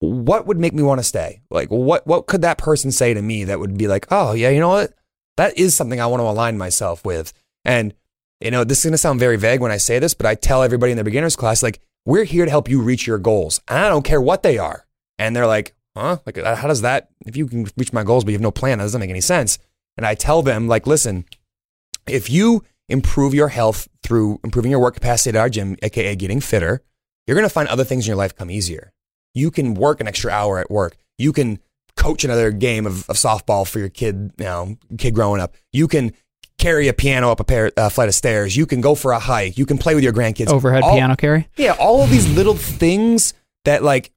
what 0.03 0.47
would 0.47 0.59
make 0.59 0.75
me 0.75 0.83
want 0.83 0.99
to 0.99 1.05
stay? 1.05 1.43
Like, 1.51 1.69
what 1.69 2.07
what 2.07 2.27
could 2.27 2.43
that 2.43 2.59
person 2.59 2.91
say 2.91 3.15
to 3.15 3.23
me 3.23 3.45
that 3.45 3.61
would 3.61 3.79
be 3.79 3.87
like, 3.87 4.07
oh 4.11 4.33
yeah, 4.33 4.49
you 4.51 4.59
know 4.61 4.69
what? 4.69 4.93
That 5.37 5.57
is 5.57 5.75
something 5.75 6.01
I 6.01 6.07
want 6.07 6.21
to 6.21 6.29
align 6.29 6.59
myself 6.59 7.05
with. 7.05 7.33
And 7.65 7.95
you 8.41 8.51
know, 8.51 8.65
this 8.65 8.79
is 8.79 8.85
going 8.85 8.93
to 8.93 8.99
sound 8.99 9.21
very 9.21 9.37
vague 9.37 9.61
when 9.61 9.71
I 9.71 9.77
say 9.77 10.01
this, 10.01 10.15
but 10.15 10.27
I 10.27 10.35
tell 10.35 10.65
everybody 10.65 10.91
in 10.91 10.99
the 10.99 11.05
beginners 11.05 11.37
class, 11.37 11.63
like, 11.63 11.81
we're 12.05 12.25
here 12.25 12.45
to 12.45 12.51
help 12.51 12.69
you 12.69 12.83
reach 12.83 13.07
your 13.07 13.19
goals, 13.19 13.61
and 13.69 13.79
I 13.79 13.89
don't 13.89 14.05
care 14.05 14.21
what 14.21 14.43
they 14.43 14.59
are. 14.59 14.85
And 15.17 15.37
they're 15.37 15.47
like, 15.47 15.77
huh? 15.97 16.17
Like, 16.27 16.39
uh, 16.39 16.57
how 16.57 16.67
does 16.67 16.81
that? 16.81 17.11
If 17.25 17.37
you 17.37 17.47
can 17.47 17.69
reach 17.77 17.93
my 17.93 18.03
goals, 18.03 18.25
but 18.25 18.31
you 18.31 18.35
have 18.35 18.43
no 18.43 18.51
plan, 18.51 18.79
that 18.79 18.85
doesn't 18.85 19.01
make 19.01 19.11
any 19.11 19.21
sense. 19.21 19.61
And 19.97 20.05
I 20.05 20.17
tell 20.17 20.43
them, 20.43 20.67
like, 20.67 20.89
listen, 20.89 21.25
if 22.09 22.29
you 22.29 22.65
improve 22.89 23.33
your 23.33 23.49
health 23.49 23.87
through 24.03 24.41
improving 24.43 24.73
your 24.73 24.81
work 24.81 24.95
capacity 24.95 25.37
at 25.37 25.41
our 25.41 25.49
gym, 25.49 25.77
aka 25.81 26.17
getting 26.17 26.41
fitter, 26.41 26.83
you're 27.27 27.37
going 27.37 27.49
to 27.49 27.55
find 27.55 27.69
other 27.69 27.85
things 27.85 28.07
in 28.07 28.11
your 28.11 28.17
life 28.17 28.35
come 28.35 28.51
easier. 28.51 28.93
You 29.35 29.51
can 29.51 29.75
work 29.75 30.01
an 30.01 30.09
extra 30.09 30.31
hour 30.31 30.59
at 30.59 30.71
work. 30.71 30.97
You 31.19 31.33
can 31.33 31.59
coach 31.97 32.25
another 32.25 32.51
game 32.51 32.87
of, 32.87 33.09
of 33.09 33.17
softball 33.17 33.69
for 33.69 33.79
your 33.79 33.89
kid, 33.89 34.33
you 34.39 34.45
know, 34.45 34.77
kid 34.99 35.15
growing 35.15 35.41
up. 35.41 35.55
You 35.73 35.89
can 35.89 36.13
carry 36.59 36.89
a 36.89 36.93
piano 36.93 37.31
up 37.31 37.41
a 37.41 37.45
pair, 37.45 37.73
uh, 37.77 37.89
flight 37.89 38.09
of 38.09 38.15
stairs. 38.15 38.57
You 38.57 38.67
can 38.67 38.81
go 38.81 38.95
for 38.95 39.13
a 39.13 39.19
hike. 39.19 39.59
You 39.59 39.67
can 39.67 39.79
play 39.79 39.95
with 39.95 40.05
your 40.05 40.13
grandkids. 40.13 40.49
overhead 40.49 40.83
All- 40.83 40.95
piano 40.95 41.17
carry 41.17 41.49
yeah, 41.57 41.73
all 41.73 42.03
of 42.03 42.11
these 42.11 42.29
little 42.35 42.55
things 42.55 43.35
that 43.65 43.83
like, 43.83 44.13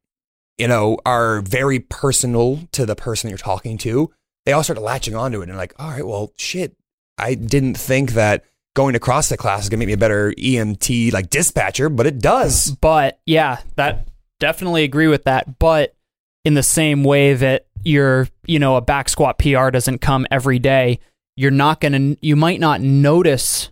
you 0.58 0.68
know, 0.68 0.98
are 1.06 1.42
very 1.42 1.80
personal 1.80 2.60
to 2.72 2.86
the 2.86 2.96
person 2.96 3.30
you're 3.30 3.38
talking 3.38 3.78
to. 3.80 4.12
They 4.46 4.52
all 4.52 4.64
start 4.64 4.80
latching 4.80 5.16
onto 5.16 5.42
it 5.42 5.50
and 5.50 5.58
like, 5.58 5.74
all 5.80 5.90
right, 5.90 6.06
well, 6.06 6.32
shit. 6.38 6.76
I 7.18 7.34
didn't 7.34 7.76
think 7.76 8.12
that 8.12 8.44
going 8.76 8.94
to 8.94 9.00
CrossFit 9.00 9.38
class 9.38 9.64
is 9.64 9.70
gonna 9.70 9.80
make 9.80 9.88
me 9.88 9.94
a 9.94 9.98
better 9.98 10.34
EMT 10.34 11.14
like 11.14 11.30
dispatcher, 11.30 11.90
but 11.90 12.06
it 12.06 12.20
does. 12.20 12.72
But 12.72 13.20
yeah, 13.26 13.60
that 13.76 14.08
definitely 14.40 14.84
agree 14.84 15.08
with 15.08 15.24
that. 15.26 15.60
But 15.60 15.96
in 16.44 16.54
the 16.54 16.64
same 16.64 17.04
way 17.04 17.34
that 17.34 17.68
your, 17.84 18.28
you 18.46 18.60
know, 18.60 18.76
a 18.76 18.82
back 18.82 19.10
squat 19.10 19.40
PR 19.40 19.70
doesn't 19.70 20.00
come 20.00 20.26
every 20.32 20.60
day, 20.60 21.00
you're 21.36 21.52
not 21.52 21.82
going 21.82 22.16
to, 22.16 22.18
you 22.26 22.36
might 22.36 22.60
not 22.60 22.82
notice 22.82 23.70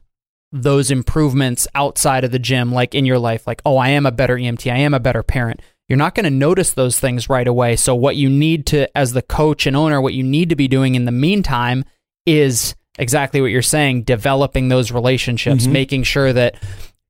those 0.52 0.92
improvements 0.92 1.68
outside 1.74 2.24
of 2.24 2.32
the 2.32 2.40
gym, 2.40 2.72
like 2.72 2.94
in 2.94 3.06
your 3.06 3.18
life, 3.20 3.48
like, 3.48 3.62
oh, 3.66 3.78
I 3.78 3.90
am 3.90 4.06
a 4.06 4.12
better 4.12 4.36
EMT, 4.38 4.72
I 4.72 4.78
am 4.78 4.94
a 4.94 5.00
better 5.00 5.24
parent. 5.24 5.62
You're 5.90 5.98
not 5.98 6.16
going 6.16 6.26
to 6.26 6.30
notice 6.30 6.74
those 6.74 7.00
things 7.00 7.28
right 7.28 7.48
away. 7.48 7.76
So, 7.76 7.94
what 7.96 8.16
you 8.16 8.30
need 8.30 8.66
to, 8.68 8.96
as 8.98 9.14
the 9.14 9.22
coach 9.22 9.66
and 9.66 9.76
owner, 9.76 10.00
what 10.00 10.14
you 10.14 10.24
need 10.24 10.50
to 10.50 10.56
be 10.56 10.68
doing 10.68 10.96
in 10.96 11.06
the 11.06 11.12
meantime 11.12 11.84
is 12.26 12.76
exactly 12.98 13.42
what 13.42 13.52
you're 13.52 13.62
saying, 13.62 14.04
developing 14.04 14.70
those 14.70 14.92
relationships, 14.92 15.66
Mhm. 15.68 15.72
making 15.72 16.04
sure 16.04 16.32
that 16.32 16.56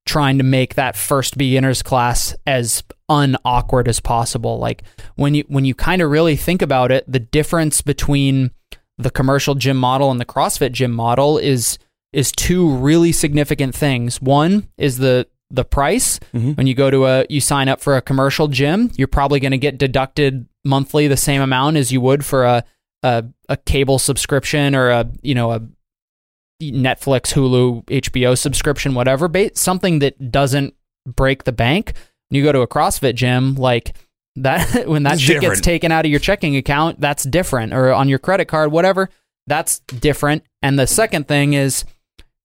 trying 0.05 0.37
to 0.37 0.43
make 0.43 0.75
that 0.75 0.95
first 0.95 1.37
beginners 1.37 1.81
class 1.81 2.35
as 2.45 2.83
unawkward 3.09 3.87
as 3.87 3.99
possible. 3.99 4.59
Like 4.59 4.83
when 5.15 5.33
you 5.33 5.43
when 5.47 5.65
you 5.65 5.75
kind 5.75 6.01
of 6.01 6.09
really 6.09 6.35
think 6.35 6.61
about 6.61 6.91
it, 6.91 7.05
the 7.07 7.19
difference 7.19 7.81
between 7.81 8.51
the 8.97 9.09
commercial 9.09 9.55
gym 9.55 9.77
model 9.77 10.11
and 10.11 10.19
the 10.19 10.25
CrossFit 10.25 10.71
gym 10.71 10.91
model 10.91 11.37
is 11.37 11.77
is 12.11 12.31
two 12.31 12.69
really 12.69 13.11
significant 13.11 13.73
things. 13.75 14.21
One 14.21 14.67
is 14.77 14.97
the 14.97 15.27
the 15.49 15.63
price. 15.63 16.19
Mhm. 16.33 16.57
When 16.57 16.67
you 16.67 16.73
go 16.73 16.89
to 16.89 17.05
a 17.05 17.25
you 17.29 17.39
sign 17.39 17.69
up 17.69 17.79
for 17.81 17.95
a 17.95 18.01
commercial 18.01 18.47
gym, 18.47 18.91
you're 18.95 19.07
probably 19.07 19.39
going 19.39 19.51
to 19.51 19.57
get 19.57 19.77
deducted 19.77 20.47
monthly 20.65 21.07
the 21.07 21.17
same 21.17 21.41
amount 21.41 21.77
as 21.77 21.91
you 21.91 22.01
would 22.01 22.25
for 22.25 22.43
a 22.43 22.63
a, 23.03 23.25
a 23.49 23.57
cable 23.57 23.99
subscription 23.99 24.75
or 24.75 24.89
a 24.89 25.09
you 25.21 25.35
know 25.35 25.51
a 25.51 25.61
Netflix, 26.71 27.33
Hulu, 27.33 27.85
HBO 27.85 28.37
subscription, 28.37 28.93
whatever, 28.93 29.27
ba- 29.27 29.55
something 29.55 29.99
that 29.99 30.31
doesn't 30.31 30.73
break 31.05 31.43
the 31.43 31.51
bank. 31.51 31.93
When 32.29 32.37
you 32.37 32.43
go 32.43 32.51
to 32.51 32.61
a 32.61 32.67
CrossFit 32.67 33.15
gym, 33.15 33.55
like 33.55 33.95
that, 34.35 34.87
when 34.87 35.03
that 35.03 35.13
It's 35.13 35.21
shit 35.21 35.41
gets 35.41 35.61
taken 35.61 35.91
out 35.91 36.05
of 36.05 36.11
your 36.11 36.19
checking 36.19 36.55
account, 36.55 36.99
that's 36.99 37.23
different, 37.23 37.73
or 37.73 37.91
on 37.91 38.09
your 38.09 38.19
credit 38.19 38.45
card, 38.45 38.71
whatever, 38.71 39.09
that's 39.47 39.79
different. 39.79 40.43
And 40.61 40.79
the 40.79 40.87
second 40.87 41.27
thing 41.27 41.53
is 41.53 41.85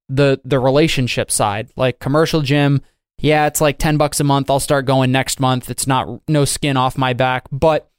the 0.08 0.40
the 0.44 0.58
relationship 0.58 1.30
side, 1.30 1.70
like 1.76 1.98
commercial 1.98 2.42
gym. 2.42 2.82
Yeah, 3.20 3.46
it's 3.46 3.60
like 3.60 3.78
ten 3.78 3.96
bucks 3.96 4.20
a 4.20 4.24
month. 4.24 4.50
I'll 4.50 4.60
start 4.60 4.86
going 4.86 5.10
next 5.12 5.40
month. 5.40 5.70
It's 5.70 5.86
not 5.86 6.20
no 6.28 6.44
skin 6.44 6.76
off 6.76 6.96
my 6.96 7.12
back, 7.12 7.44
but 7.50 7.90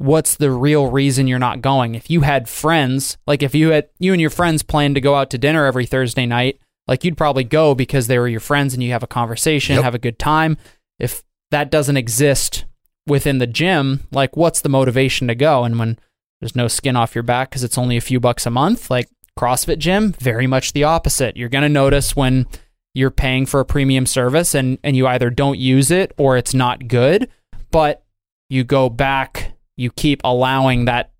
what's 0.00 0.36
the 0.36 0.50
real 0.50 0.86
reason 0.86 1.26
you're 1.26 1.38
not 1.38 1.60
going? 1.60 1.94
If 1.94 2.08
you 2.10 2.22
had 2.22 2.48
friends, 2.48 3.18
like 3.26 3.42
if 3.42 3.54
you 3.54 3.68
had 3.70 3.88
you 3.98 4.12
and 4.12 4.20
your 4.20 4.30
friends 4.30 4.62
planned 4.62 4.94
to 4.94 5.00
go 5.00 5.14
out 5.14 5.28
to 5.30 5.38
dinner 5.38 5.66
every 5.66 5.84
Thursday 5.84 6.24
night, 6.24 6.58
like 6.88 7.04
you'd 7.04 7.18
probably 7.18 7.44
go 7.44 7.74
because 7.74 8.06
they 8.06 8.18
were 8.18 8.26
your 8.26 8.40
friends 8.40 8.72
and 8.72 8.82
you 8.82 8.92
have 8.92 9.02
a 9.02 9.06
conversation, 9.06 9.74
Yep. 9.74 9.84
have 9.84 9.94
a 9.94 9.98
good 9.98 10.18
time. 10.18 10.56
If 10.98 11.22
that 11.50 11.70
doesn't 11.70 11.98
exist 11.98 12.64
within 13.06 13.38
the 13.38 13.46
gym, 13.46 14.06
like 14.10 14.36
what's 14.38 14.62
the 14.62 14.70
motivation 14.70 15.28
to 15.28 15.34
go? 15.34 15.64
And 15.64 15.78
when 15.78 15.98
there's 16.40 16.56
no 16.56 16.66
skin 16.66 16.96
off 16.96 17.14
your 17.14 17.22
back 17.22 17.50
because 17.50 17.62
it's 17.62 17.76
only 17.76 17.98
a 17.98 18.00
few 18.00 18.20
bucks 18.20 18.46
a 18.46 18.50
month, 18.50 18.90
like 18.90 19.08
CrossFit 19.38 19.78
gym, 19.78 20.12
very 20.14 20.46
much 20.46 20.72
the 20.72 20.84
opposite. 20.84 21.36
You're 21.36 21.50
going 21.50 21.62
to 21.62 21.68
notice 21.68 22.16
when 22.16 22.46
you're 22.94 23.10
paying 23.10 23.44
for 23.44 23.60
a 23.60 23.64
premium 23.66 24.06
service 24.06 24.54
and, 24.54 24.78
and 24.82 24.96
you 24.96 25.06
either 25.06 25.28
don't 25.28 25.58
use 25.58 25.90
it 25.90 26.12
or 26.16 26.38
it's 26.38 26.54
not 26.54 26.88
good, 26.88 27.28
but 27.70 28.02
you 28.48 28.64
go 28.64 28.88
back, 28.88 29.49
you 29.80 29.90
keep 29.90 30.20
allowing 30.24 30.84
that 30.84 31.10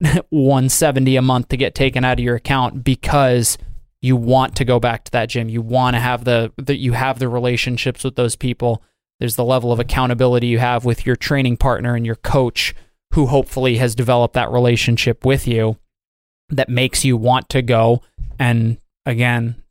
170 0.30 1.16
a 1.16 1.22
month 1.22 1.48
to 1.48 1.56
get 1.56 1.74
taken 1.74 2.04
out 2.04 2.18
of 2.18 2.24
your 2.24 2.36
account 2.36 2.84
because 2.84 3.58
you 4.00 4.16
want 4.16 4.56
to 4.56 4.64
go 4.64 4.78
back 4.78 5.04
to 5.04 5.12
that 5.12 5.28
gym. 5.28 5.48
You 5.48 5.62
want 5.62 5.94
to 5.94 6.00
have 6.00 6.24
the 6.24 6.52
that 6.58 6.78
you 6.78 6.92
have 6.92 7.18
the 7.18 7.28
relationships 7.28 8.04
with 8.04 8.16
those 8.16 8.36
people. 8.36 8.82
There's 9.18 9.36
the 9.36 9.44
level 9.44 9.72
of 9.72 9.80
accountability 9.80 10.46
you 10.46 10.58
have 10.58 10.84
with 10.84 11.04
your 11.06 11.16
training 11.16 11.56
partner 11.56 11.96
and 11.96 12.06
your 12.06 12.14
coach 12.16 12.74
who 13.14 13.26
hopefully 13.26 13.78
has 13.78 13.94
developed 13.94 14.34
that 14.34 14.50
relationship 14.50 15.24
with 15.24 15.48
you 15.48 15.78
that 16.50 16.68
makes 16.68 17.04
you 17.04 17.16
want 17.16 17.48
to 17.50 17.62
go 17.62 18.02
and 18.38 18.78
again 19.04 19.62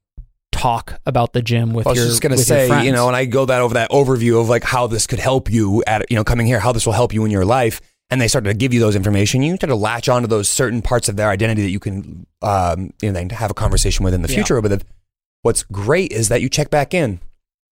talk 0.52 1.00
about 1.06 1.34
the 1.34 1.42
gym 1.42 1.74
with 1.74 1.88
I 1.88 1.92
was 1.92 2.00
your 2.00 2.08
just 2.08 2.22
gonna 2.22 2.38
say, 2.38 2.86
you 2.86 2.92
know, 2.92 3.08
and 3.08 3.16
I 3.16 3.26
go 3.26 3.46
that 3.46 3.62
over 3.62 3.76
that 3.76 3.92
overview 3.92 4.42
of 4.42 4.50
like 4.50 4.64
how 4.64 4.88
this 4.88 5.08
could 5.08 5.20
help 5.20 5.52
you 5.52 5.84
at, 5.86 6.10
you 6.10 6.16
know, 6.16 6.24
coming 6.24 6.48
here, 6.48 6.60
how 6.60 6.72
this 6.72 6.86
will 6.86 6.94
help 6.94 7.14
you 7.14 7.24
in 7.26 7.32
your 7.32 7.46
life, 7.46 7.80
and 8.10 8.22
they 8.22 8.28
start 8.28 8.46
to 8.46 8.54
give 8.54 8.74
you 8.74 8.80
those 8.80 8.96
information. 8.96 9.42
You 9.42 9.58
try 9.58 9.68
to 9.68 9.76
latch 9.76 10.08
onto 10.10 10.28
those 10.28 10.50
certain 10.50 10.82
parts 10.82 11.10
of 11.10 11.16
their 11.16 11.30
identity 11.30 11.64
that 11.64 11.70
you 11.70 11.80
can, 11.80 12.26
um, 12.42 12.94
you 13.02 13.10
know, 13.10 13.14
then 13.14 13.30
have 13.30 13.52
a 13.52 13.54
conversation 13.54 14.06
with 14.06 14.14
in 14.14 14.22
the 14.22 14.28
future. 14.28 14.62
But 14.62 14.84
what's 15.42 15.64
great 15.64 16.12
is 16.12 16.30
that 16.30 16.42
you 16.42 16.50
check 16.50 16.70
back 16.70 16.94
in, 16.94 17.20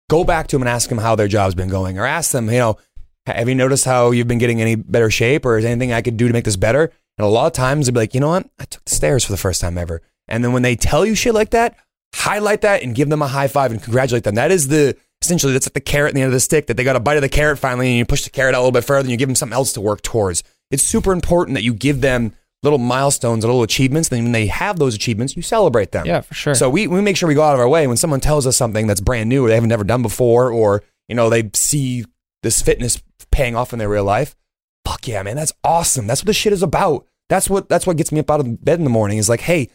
go 0.08 0.24
back 0.24 0.46
to 0.48 0.56
them 0.56 0.62
and 0.62 0.68
ask 0.68 0.88
them 0.88 0.98
how 0.98 1.14
their 1.14 1.28
job's 1.28 1.54
been 1.54 1.68
going, 1.68 1.98
or 1.98 2.06
ask 2.06 2.32
them, 2.32 2.46
you 2.48 2.58
know, 2.58 2.78
have 3.26 3.48
you 3.48 3.54
noticed 3.54 3.84
how 3.84 4.10
you've 4.10 4.26
been 4.26 4.38
getting 4.38 4.60
any 4.60 4.74
better 4.74 5.10
shape, 5.10 5.46
or 5.46 5.58
is 5.58 5.64
there 5.64 5.72
anything 5.72 5.92
I 5.92 6.02
could 6.02 6.16
do 6.16 6.26
to 6.26 6.32
make 6.32 6.44
this 6.44 6.56
better? 6.56 6.90
And 7.18 7.26
a 7.26 7.28
lot 7.28 7.46
of 7.46 7.52
times 7.52 7.86
they'll 7.86 7.94
be 7.94 8.00
like, 8.00 8.14
you 8.14 8.20
know 8.20 8.28
what, 8.28 8.48
I 8.58 8.64
took 8.64 8.84
the 8.84 8.94
stairs 8.94 9.24
for 9.24 9.32
the 9.32 9.38
first 9.38 9.60
time 9.60 9.78
ever. 9.78 10.02
And 10.28 10.42
then 10.42 10.52
when 10.52 10.62
they 10.62 10.76
tell 10.76 11.04
you 11.04 11.14
shit 11.14 11.34
like 11.34 11.50
that, 11.50 11.76
highlight 12.14 12.62
that 12.62 12.82
and 12.82 12.94
give 12.94 13.08
them 13.08 13.22
a 13.22 13.28
high 13.28 13.48
five 13.48 13.70
and 13.70 13.82
congratulate 13.82 14.24
them. 14.24 14.34
That 14.34 14.50
is 14.50 14.68
the 14.68 14.96
essentially 15.22 15.52
that's 15.52 15.66
like 15.66 15.74
the 15.74 15.80
carrot 15.80 16.10
at 16.10 16.14
the 16.14 16.20
end 16.20 16.28
of 16.28 16.32
the 16.32 16.40
stick 16.40 16.66
that 16.66 16.76
they 16.76 16.84
got 16.84 16.96
a 16.96 17.00
bite 17.00 17.16
of 17.16 17.22
the 17.22 17.28
carrot 17.28 17.58
finally 17.58 17.88
and 17.88 17.98
you 17.98 18.04
push 18.04 18.24
the 18.24 18.30
carrot 18.30 18.54
out 18.54 18.58
a 18.58 18.62
little 18.62 18.72
bit 18.72 18.84
further 18.84 19.00
and 19.02 19.10
you 19.10 19.16
give 19.16 19.28
them 19.28 19.36
something 19.36 19.54
else 19.54 19.72
to 19.72 19.80
work 19.80 20.02
towards. 20.02 20.42
It's 20.70 20.82
super 20.82 21.12
important 21.12 21.54
that 21.54 21.62
you 21.62 21.72
give 21.74 22.00
them 22.00 22.34
little 22.62 22.78
milestones, 22.78 23.44
little 23.44 23.62
achievements. 23.62 24.08
Then 24.08 24.24
when 24.24 24.32
they 24.32 24.46
have 24.46 24.78
those 24.78 24.94
achievements, 24.94 25.36
you 25.36 25.42
celebrate 25.42 25.92
them. 25.92 26.06
yeah, 26.06 26.20
for 26.20 26.34
sure. 26.34 26.54
So 26.54 26.70
we, 26.70 26.86
we 26.86 27.00
make 27.00 27.16
sure 27.16 27.28
we 27.28 27.34
go 27.34 27.42
out 27.42 27.54
of 27.54 27.60
our 27.60 27.68
way 27.68 27.86
when 27.86 27.96
someone 27.96 28.20
tells 28.20 28.46
us 28.46 28.56
something 28.56 28.86
that's 28.86 29.00
brand 29.00 29.28
new 29.28 29.44
or 29.44 29.48
they 29.48 29.54
haven't 29.54 29.68
never 29.68 29.84
done 29.84 30.02
before, 30.02 30.50
or 30.50 30.82
you 31.08 31.14
know 31.14 31.28
they 31.28 31.50
see 31.54 32.04
this 32.42 32.62
fitness 32.62 33.02
paying 33.30 33.56
off 33.56 33.72
in 33.72 33.78
their 33.78 33.88
real 33.88 34.04
life. 34.04 34.34
Fuck 34.84 35.06
yeah, 35.08 35.22
man, 35.22 35.36
that's 35.36 35.52
awesome. 35.62 36.06
That's 36.06 36.22
what 36.22 36.26
this 36.26 36.36
shit 36.36 36.52
is 36.52 36.62
about. 36.62 37.06
That's 37.28 37.48
what 37.48 37.68
that's 37.68 37.86
what 37.86 37.96
gets 37.96 38.12
me 38.12 38.20
up 38.20 38.30
out 38.30 38.40
of 38.40 38.64
bed 38.64 38.78
in 38.78 38.84
the 38.84 38.90
morning. 38.90 39.18
Is 39.18 39.28
like, 39.28 39.40
hey, 39.40 39.70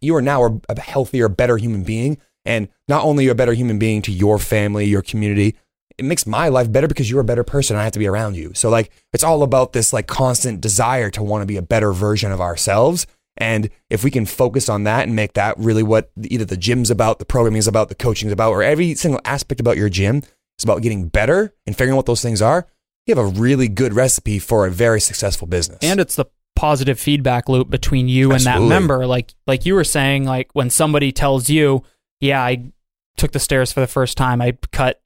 you 0.00 0.14
are 0.16 0.22
now 0.22 0.60
a 0.68 0.80
healthier, 0.80 1.28
better 1.28 1.56
human 1.56 1.82
being, 1.82 2.18
and 2.48 2.68
not 2.88 3.04
only 3.04 3.24
you're 3.24 3.32
a 3.32 3.36
better 3.36 3.52
human 3.52 3.78
being 3.78 4.00
to 4.02 4.10
your 4.10 4.38
family, 4.38 4.86
your 4.86 5.02
community. 5.02 5.54
It 5.98 6.04
makes 6.06 6.26
my 6.26 6.48
life 6.48 6.72
better 6.72 6.88
because 6.88 7.10
you're 7.10 7.20
a 7.20 7.24
better 7.24 7.44
person. 7.44 7.76
And 7.76 7.80
I 7.82 7.84
have 7.84 7.92
to 7.92 7.98
be 7.98 8.06
around 8.06 8.36
you. 8.36 8.52
So 8.54 8.70
like, 8.70 8.90
it's 9.12 9.22
all 9.22 9.42
about 9.42 9.74
this 9.74 9.92
like 9.92 10.06
constant 10.06 10.62
desire 10.62 11.10
to 11.10 11.22
want 11.22 11.42
to 11.42 11.46
be 11.46 11.58
a 11.58 11.62
better 11.62 11.92
version 11.92 12.32
of 12.32 12.40
ourselves. 12.40 13.06
And 13.36 13.68
if 13.90 14.02
we 14.02 14.10
can 14.10 14.24
focus 14.24 14.68
on 14.68 14.84
that 14.84 15.06
and 15.06 15.14
make 15.14 15.34
that 15.34 15.58
really 15.58 15.82
what 15.82 16.10
either 16.22 16.46
the 16.46 16.56
gym's 16.56 16.90
about, 16.90 17.18
the 17.18 17.26
programming 17.26 17.58
is 17.58 17.68
about, 17.68 17.90
the 17.90 17.94
coaching 17.94 18.28
is 18.28 18.32
about, 18.32 18.52
or 18.52 18.62
every 18.62 18.94
single 18.94 19.20
aspect 19.26 19.60
about 19.60 19.76
your 19.76 19.90
gym 19.90 20.22
is 20.58 20.64
about 20.64 20.80
getting 20.80 21.08
better 21.08 21.54
and 21.66 21.76
figuring 21.76 21.92
out 21.92 21.98
what 21.98 22.06
those 22.06 22.22
things 22.22 22.40
are, 22.40 22.66
you 23.06 23.14
have 23.14 23.24
a 23.24 23.28
really 23.28 23.68
good 23.68 23.92
recipe 23.92 24.38
for 24.38 24.66
a 24.66 24.70
very 24.70 25.00
successful 25.00 25.46
business. 25.46 25.78
and 25.82 26.00
it's 26.00 26.16
the 26.16 26.24
positive 26.56 26.98
feedback 26.98 27.48
loop 27.48 27.70
between 27.70 28.08
you 28.08 28.32
and 28.32 28.42
that 28.42 28.60
member 28.60 29.06
like 29.06 29.32
like 29.46 29.64
you 29.64 29.74
were 29.74 29.84
saying 29.84 30.24
like 30.24 30.50
when 30.54 30.68
somebody 30.68 31.12
tells 31.12 31.48
you 31.48 31.84
yeah 32.20 32.42
i 32.42 32.70
took 33.16 33.32
the 33.32 33.40
stairs 33.40 33.72
for 33.72 33.80
the 33.80 33.86
first 33.88 34.16
time. 34.16 34.40
I 34.40 34.56
cut 34.70 35.00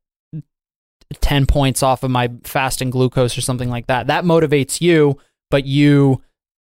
10 1.21 1.47
points 1.47 1.83
off 1.83 2.03
of 2.03 2.11
my 2.11 2.31
fasting 2.43 2.91
glucose 2.91 3.37
or 3.37 3.41
something 3.41 3.69
like 3.71 3.87
that. 3.87 4.07
That 4.09 4.25
motivates 4.25 4.81
you 4.81 5.19
but 5.51 5.65
you 5.67 6.23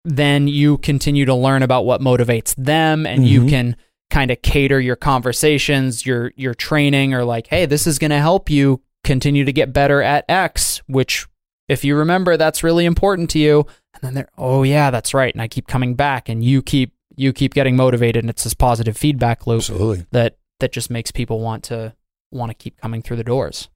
then 0.04 0.48
you 0.48 0.78
continue 0.78 1.24
to 1.24 1.34
learn 1.34 1.62
about 1.62 1.84
what 1.84 2.00
motivates 2.00 2.54
them 2.56 3.06
and 3.06 3.26
you 3.26 3.42
Mhm. 3.42 3.48
can 3.50 3.76
kind 4.10 4.30
of 4.32 4.42
cater 4.42 4.80
your 4.80 4.96
conversations 4.96 6.04
your 6.04 6.32
your 6.36 6.54
training 6.54 7.14
or 7.14 7.24
like 7.24 7.46
hey 7.48 7.66
this 7.66 7.86
is 7.86 7.98
going 7.98 8.10
to 8.10 8.18
help 8.18 8.50
you 8.50 8.80
continue 9.04 9.44
to 9.44 9.52
get 9.52 9.72
better 9.72 10.02
at 10.02 10.24
x 10.28 10.80
which 10.86 11.26
if 11.68 11.84
you 11.84 11.94
remember 11.96 12.36
that's 12.36 12.62
really 12.64 12.84
important 12.84 13.30
to 13.30 13.38
you. 13.38 13.66
And 13.94 14.02
then 14.02 14.14
they're 14.14 14.28
oh 14.38 14.62
yeah 14.64 14.90
that's 14.90 15.14
right 15.14 15.32
and 15.32 15.40
i 15.42 15.46
keep 15.48 15.66
coming 15.68 15.94
back 15.94 16.28
and 16.28 16.42
you 16.44 16.62
keep 16.62 16.92
you 17.16 17.32
keep 17.32 17.54
getting 17.54 17.76
motivated 17.76 18.22
and 18.22 18.30
it's 18.30 18.44
this 18.44 18.54
positive 18.54 18.96
feedback 18.96 19.46
loop 19.46 19.60
absolutely. 19.60 20.06
that 20.10 20.36
that 20.60 20.72
just 20.72 20.90
makes 20.90 21.10
people 21.10 21.40
want 21.40 21.64
to 21.64 21.94
want 22.30 22.50
to 22.50 22.54
keep 22.54 22.80
coming 22.80 23.02
through 23.02 23.16
the 23.16 23.24
doors. 23.24 23.68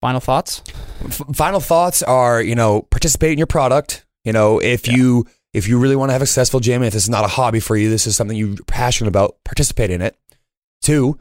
Final 0.00 0.20
thoughts? 0.20 0.62
F- 1.04 1.22
final 1.34 1.60
thoughts 1.60 2.02
are 2.02 2.42
you 2.42 2.54
know 2.54 2.82
participate 2.82 3.32
in 3.32 3.38
your 3.38 3.46
product. 3.46 4.06
You 4.24 4.32
know 4.32 4.58
if 4.60 4.86
you 4.86 5.26
if 5.52 5.68
you 5.68 5.78
really 5.78 5.96
want 5.96 6.10
to 6.10 6.12
have 6.12 6.22
a 6.22 6.26
successful 6.26 6.60
gym 6.60 6.82
if 6.82 6.92
this 6.92 7.04
is 7.04 7.10
not 7.10 7.24
a 7.24 7.28
hobby 7.28 7.60
for 7.60 7.76
you 7.76 7.88
this 7.88 8.06
is 8.06 8.14
something 8.14 8.36
you're 8.36 8.56
passionate 8.66 9.08
about 9.08 9.36
participate 9.44 9.90
in 9.90 10.02
it. 10.02 10.16
Two 10.82 11.18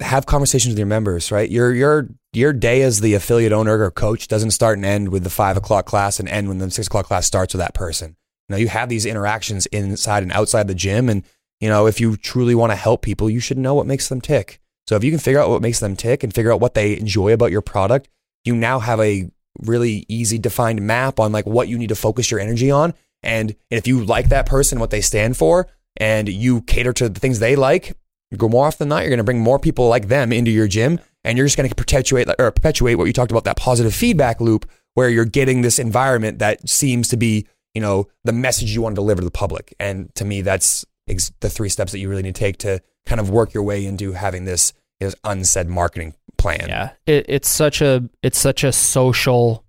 have 0.00 0.26
conversations 0.26 0.72
with 0.72 0.78
your 0.78 0.86
members 0.86 1.30
right? 1.30 1.50
Your 1.50 1.72
your 1.72 2.08
your 2.32 2.52
day 2.52 2.82
as 2.82 3.00
the 3.00 3.14
affiliate 3.14 3.52
owner 3.52 3.78
or 3.82 3.90
coach 3.90 4.26
doesn't 4.28 4.50
start 4.52 4.78
and 4.78 4.84
end 4.84 5.10
with 5.10 5.22
the 5.22 5.30
five 5.30 5.56
o'clock 5.56 5.86
class 5.86 6.18
and 6.18 6.28
end 6.28 6.48
when 6.48 6.58
the 6.58 6.70
six 6.70 6.86
o'clock 6.86 7.06
class 7.06 7.26
starts 7.26 7.54
with 7.54 7.60
that 7.60 7.74
person 7.74 8.16
you 8.48 8.54
know 8.54 8.58
you 8.58 8.68
have 8.68 8.88
these 8.88 9.06
interactions 9.06 9.66
inside 9.66 10.22
and 10.22 10.32
outside 10.32 10.68
the 10.68 10.74
gym 10.74 11.08
and 11.08 11.24
you 11.60 11.68
know 11.68 11.86
if 11.86 12.00
you 12.00 12.16
truly 12.16 12.54
want 12.54 12.72
to 12.72 12.76
help 12.76 13.02
people 13.02 13.30
you 13.30 13.40
should 13.40 13.58
know 13.58 13.74
what 13.74 13.86
makes 13.86 14.08
them 14.08 14.20
tick 14.20 14.60
so 14.86 14.96
if 14.96 15.04
you 15.04 15.10
can 15.10 15.20
figure 15.20 15.40
out 15.40 15.48
what 15.48 15.62
makes 15.62 15.80
them 15.80 15.96
tick 15.96 16.22
and 16.22 16.34
figure 16.34 16.52
out 16.52 16.60
what 16.60 16.74
they 16.74 16.96
enjoy 16.98 17.32
about 17.32 17.50
your 17.50 17.62
product 17.62 18.08
you 18.44 18.54
now 18.54 18.78
have 18.78 19.00
a 19.00 19.30
really 19.60 20.04
easy 20.08 20.38
defined 20.38 20.82
map 20.82 21.20
on 21.20 21.32
like 21.32 21.46
what 21.46 21.68
you 21.68 21.78
need 21.78 21.88
to 21.88 21.94
focus 21.94 22.30
your 22.30 22.40
energy 22.40 22.70
on. 22.70 22.94
And 23.22 23.56
if 23.70 23.86
you 23.86 24.04
like 24.04 24.28
that 24.28 24.46
person, 24.46 24.80
what 24.80 24.90
they 24.90 25.00
stand 25.00 25.36
for, 25.36 25.68
and 25.96 26.28
you 26.28 26.60
cater 26.62 26.92
to 26.94 27.08
the 27.08 27.20
things 27.20 27.38
they 27.38 27.56
like, 27.56 27.96
go 28.36 28.48
more 28.48 28.66
often 28.66 28.88
than 28.88 28.96
not, 28.96 29.02
you're 29.02 29.10
going 29.10 29.18
to 29.18 29.24
bring 29.24 29.40
more 29.40 29.58
people 29.58 29.88
like 29.88 30.08
them 30.08 30.32
into 30.32 30.50
your 30.50 30.68
gym, 30.68 31.00
and 31.22 31.38
you're 31.38 31.46
just 31.46 31.56
going 31.56 31.68
to 31.68 31.74
perpetuate 31.74 32.28
or 32.38 32.50
perpetuate 32.50 32.96
what 32.96 33.04
you 33.04 33.12
talked 33.12 33.30
about 33.30 33.44
that 33.44 33.56
positive 33.56 33.94
feedback 33.94 34.40
loop, 34.40 34.68
where 34.94 35.08
you're 35.08 35.24
getting 35.24 35.62
this 35.62 35.78
environment 35.78 36.40
that 36.40 36.68
seems 36.68 37.08
to 37.08 37.16
be, 37.16 37.46
you 37.74 37.80
know, 37.80 38.06
the 38.24 38.32
message 38.32 38.72
you 38.74 38.82
want 38.82 38.94
to 38.94 39.00
deliver 39.00 39.20
to 39.20 39.24
the 39.24 39.30
public. 39.30 39.74
And 39.80 40.14
to 40.14 40.24
me, 40.24 40.42
that's 40.42 40.84
ex- 41.08 41.32
the 41.40 41.50
three 41.50 41.68
steps 41.68 41.92
that 41.92 41.98
you 41.98 42.08
really 42.08 42.22
need 42.22 42.34
to 42.34 42.38
take 42.40 42.58
to 42.58 42.80
kind 43.06 43.20
of 43.20 43.30
work 43.30 43.52
your 43.52 43.62
way 43.64 43.84
into 43.84 44.12
having 44.12 44.44
this, 44.44 44.72
this 45.00 45.14
unsaid 45.24 45.68
marketing 45.68 46.14
plan. 46.36 46.66
yeah 46.68 46.90
it, 47.06 47.24
it's 47.28 47.48
such 47.48 47.80
a 47.80 48.08
it's 48.22 48.38
such 48.38 48.64
a 48.64 48.72
social 48.72 49.64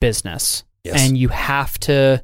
business 0.00 0.64
Yes. 0.84 1.00
and 1.00 1.16
you 1.16 1.28
have 1.28 1.78
to 1.80 2.22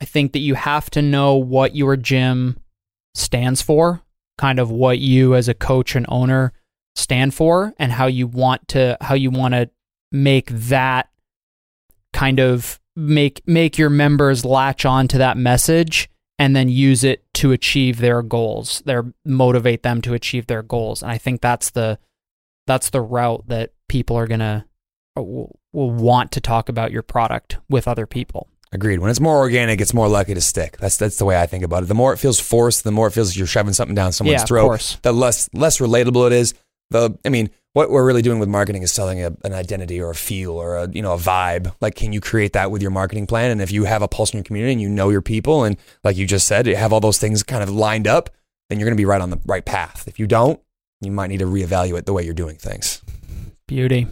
i 0.00 0.04
think 0.04 0.32
that 0.32 0.38
you 0.40 0.54
have 0.54 0.88
to 0.90 1.02
know 1.02 1.34
what 1.36 1.74
your 1.76 1.96
gym 1.96 2.56
stands 3.14 3.60
for, 3.62 4.02
kind 4.38 4.58
of 4.58 4.70
what 4.70 4.98
you 4.98 5.34
as 5.34 5.48
a 5.48 5.54
coach 5.54 5.94
and 5.96 6.06
owner 6.08 6.52
stand 6.96 7.34
for 7.34 7.72
and 7.78 7.92
how 7.92 8.06
you 8.06 8.26
want 8.26 8.66
to 8.68 8.96
how 9.00 9.14
you 9.14 9.30
want 9.30 9.52
to 9.54 9.68
make 10.12 10.48
that 10.50 11.08
kind 12.12 12.40
of 12.40 12.80
make 12.96 13.42
make 13.46 13.76
your 13.78 13.90
members 13.90 14.44
latch 14.44 14.84
on 14.84 15.08
to 15.08 15.18
that 15.18 15.36
message 15.36 16.08
and 16.38 16.54
then 16.54 16.68
use 16.68 17.04
it 17.04 17.24
to 17.34 17.52
achieve 17.52 17.98
their 17.98 18.22
goals 18.22 18.82
their 18.86 19.12
motivate 19.24 19.82
them 19.82 20.00
to 20.00 20.14
achieve 20.14 20.46
their 20.46 20.62
goals 20.62 21.02
and 21.02 21.10
i 21.10 21.18
think 21.18 21.40
that's 21.40 21.70
the 21.70 21.98
that's 22.66 22.90
the 22.90 23.00
route 23.00 23.44
that 23.48 23.72
people 23.88 24.16
are 24.16 24.26
going 24.26 24.40
to 24.40 24.64
uh, 25.16 25.22
will, 25.22 25.58
will 25.72 25.90
want 25.90 26.30
to 26.32 26.40
talk 26.40 26.68
about 26.68 26.92
your 26.92 27.02
product 27.02 27.58
with 27.68 27.88
other 27.88 28.06
people 28.06 28.48
Agreed. 28.74 28.98
When 28.98 29.08
it's 29.08 29.20
more 29.20 29.38
organic, 29.38 29.80
it's 29.80 29.94
more 29.94 30.08
likely 30.08 30.34
to 30.34 30.40
stick. 30.40 30.78
That's 30.78 30.96
that's 30.96 31.16
the 31.16 31.24
way 31.24 31.40
I 31.40 31.46
think 31.46 31.62
about 31.62 31.84
it. 31.84 31.86
The 31.86 31.94
more 31.94 32.12
it 32.12 32.16
feels 32.16 32.40
forced, 32.40 32.82
the 32.82 32.90
more 32.90 33.06
it 33.06 33.12
feels 33.12 33.30
like 33.30 33.36
you're 33.36 33.46
shoving 33.46 33.72
something 33.72 33.94
down 33.94 34.10
someone's 34.10 34.40
Yeah, 34.42 34.46
throat. 34.46 34.98
The 35.02 35.12
less 35.12 35.48
less 35.54 35.78
relatable 35.78 36.26
it 36.26 36.32
is. 36.32 36.54
The 36.90 37.18
I 37.24 37.28
mean, 37.28 37.50
what 37.72 37.90
we're 37.90 38.06
really 38.06 38.22
doing 38.22 38.38
with 38.38 38.48
marketing 38.48 38.82
is 38.82 38.92
selling 38.92 39.22
a, 39.22 39.32
an 39.44 39.52
identity 39.52 40.00
or 40.00 40.10
a 40.10 40.14
feel 40.14 40.52
or 40.52 40.76
a 40.76 40.88
you 40.90 41.02
know 41.02 41.12
a 41.12 41.18
vibe. 41.18 41.74
Like, 41.80 41.94
can 41.94 42.12
you 42.12 42.20
create 42.20 42.52
that 42.52 42.70
with 42.70 42.82
your 42.82 42.90
marketing 42.90 43.26
plan? 43.26 43.50
And 43.50 43.60
if 43.60 43.72
you 43.72 43.84
have 43.84 44.02
a 44.02 44.08
pulse 44.08 44.32
in 44.32 44.38
your 44.38 44.44
community 44.44 44.72
and 44.72 44.80
you 44.80 44.88
know 44.88 45.10
your 45.10 45.22
people, 45.22 45.64
and 45.64 45.76
like 46.02 46.16
you 46.16 46.26
just 46.26 46.46
said, 46.46 46.66
you 46.66 46.76
have 46.76 46.92
all 46.92 47.00
those 47.00 47.18
things 47.18 47.42
kind 47.42 47.62
of 47.62 47.70
lined 47.70 48.06
up, 48.06 48.30
then 48.68 48.78
you're 48.78 48.86
going 48.86 48.96
to 48.96 49.00
be 49.00 49.04
right 49.06 49.20
on 49.20 49.30
the 49.30 49.40
right 49.46 49.64
path. 49.64 50.06
If 50.06 50.18
you 50.18 50.26
don't, 50.26 50.60
you 51.00 51.10
might 51.10 51.28
need 51.28 51.40
to 51.40 51.46
reevaluate 51.46 52.04
the 52.04 52.12
way 52.12 52.24
you're 52.24 52.34
doing 52.34 52.56
things. 52.56 53.02
Beauty. 53.66 54.06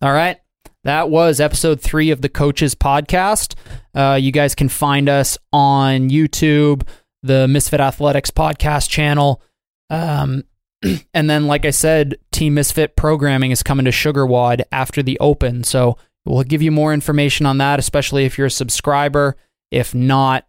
All 0.00 0.12
right. 0.12 0.38
That 0.84 1.10
was 1.10 1.40
episode 1.40 1.80
three 1.80 2.10
of 2.10 2.22
the 2.22 2.28
Coaches 2.28 2.74
Podcast. 2.74 3.54
Uh, 3.94 4.14
you 4.14 4.30
guys 4.30 4.54
can 4.54 4.68
find 4.68 5.08
us 5.08 5.36
on 5.52 6.08
YouTube, 6.08 6.86
the 7.22 7.48
Misfit 7.48 7.80
Athletics 7.80 8.30
podcast 8.30 8.88
channel. 8.88 9.42
Um, 9.90 10.44
and 11.14 11.28
then, 11.28 11.46
like 11.46 11.64
I 11.64 11.70
said, 11.70 12.16
Team 12.32 12.54
Misfit 12.54 12.96
programming 12.96 13.50
is 13.50 13.62
coming 13.62 13.84
to 13.84 13.90
SugarWOD 13.90 14.62
after 14.72 15.02
the 15.02 15.18
Open. 15.20 15.64
So 15.64 15.96
we'll 16.24 16.42
give 16.44 16.62
you 16.62 16.70
more 16.70 16.94
information 16.94 17.46
on 17.46 17.58
that, 17.58 17.78
especially 17.78 18.24
if 18.24 18.38
you're 18.38 18.46
a 18.46 18.50
subscriber. 18.50 19.36
If 19.70 19.94
not, 19.94 20.46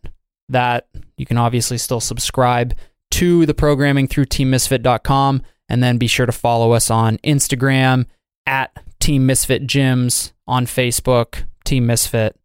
that 0.49 0.87
you 1.17 1.25
can 1.25 1.37
obviously 1.37 1.77
still 1.77 1.99
subscribe 1.99 2.75
to 3.11 3.45
the 3.45 3.53
programming 3.53 4.07
through 4.07 4.25
teammisfit.com 4.25 5.41
and 5.67 5.83
then 5.83 5.97
be 5.97 6.07
sure 6.07 6.25
to 6.25 6.31
follow 6.31 6.71
us 6.71 6.89
on 6.89 7.17
Instagram 7.19 8.05
at 8.45 8.71
Team 8.99 9.25
Misfit 9.25 9.67
Gyms, 9.67 10.31
on 10.47 10.65
Facebook, 10.65 11.43
Team 11.63 11.85
Misfit, 11.85 12.35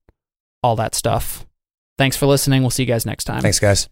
all 0.62 0.76
that 0.76 0.94
stuff. 0.94 1.46
Thanks 1.96 2.16
for 2.16 2.26
listening. 2.26 2.62
We'll 2.62 2.70
see 2.70 2.82
you 2.82 2.88
guys 2.88 3.06
next 3.06 3.24
time. 3.24 3.40
Thanks, 3.40 3.60
guys. 3.60 3.88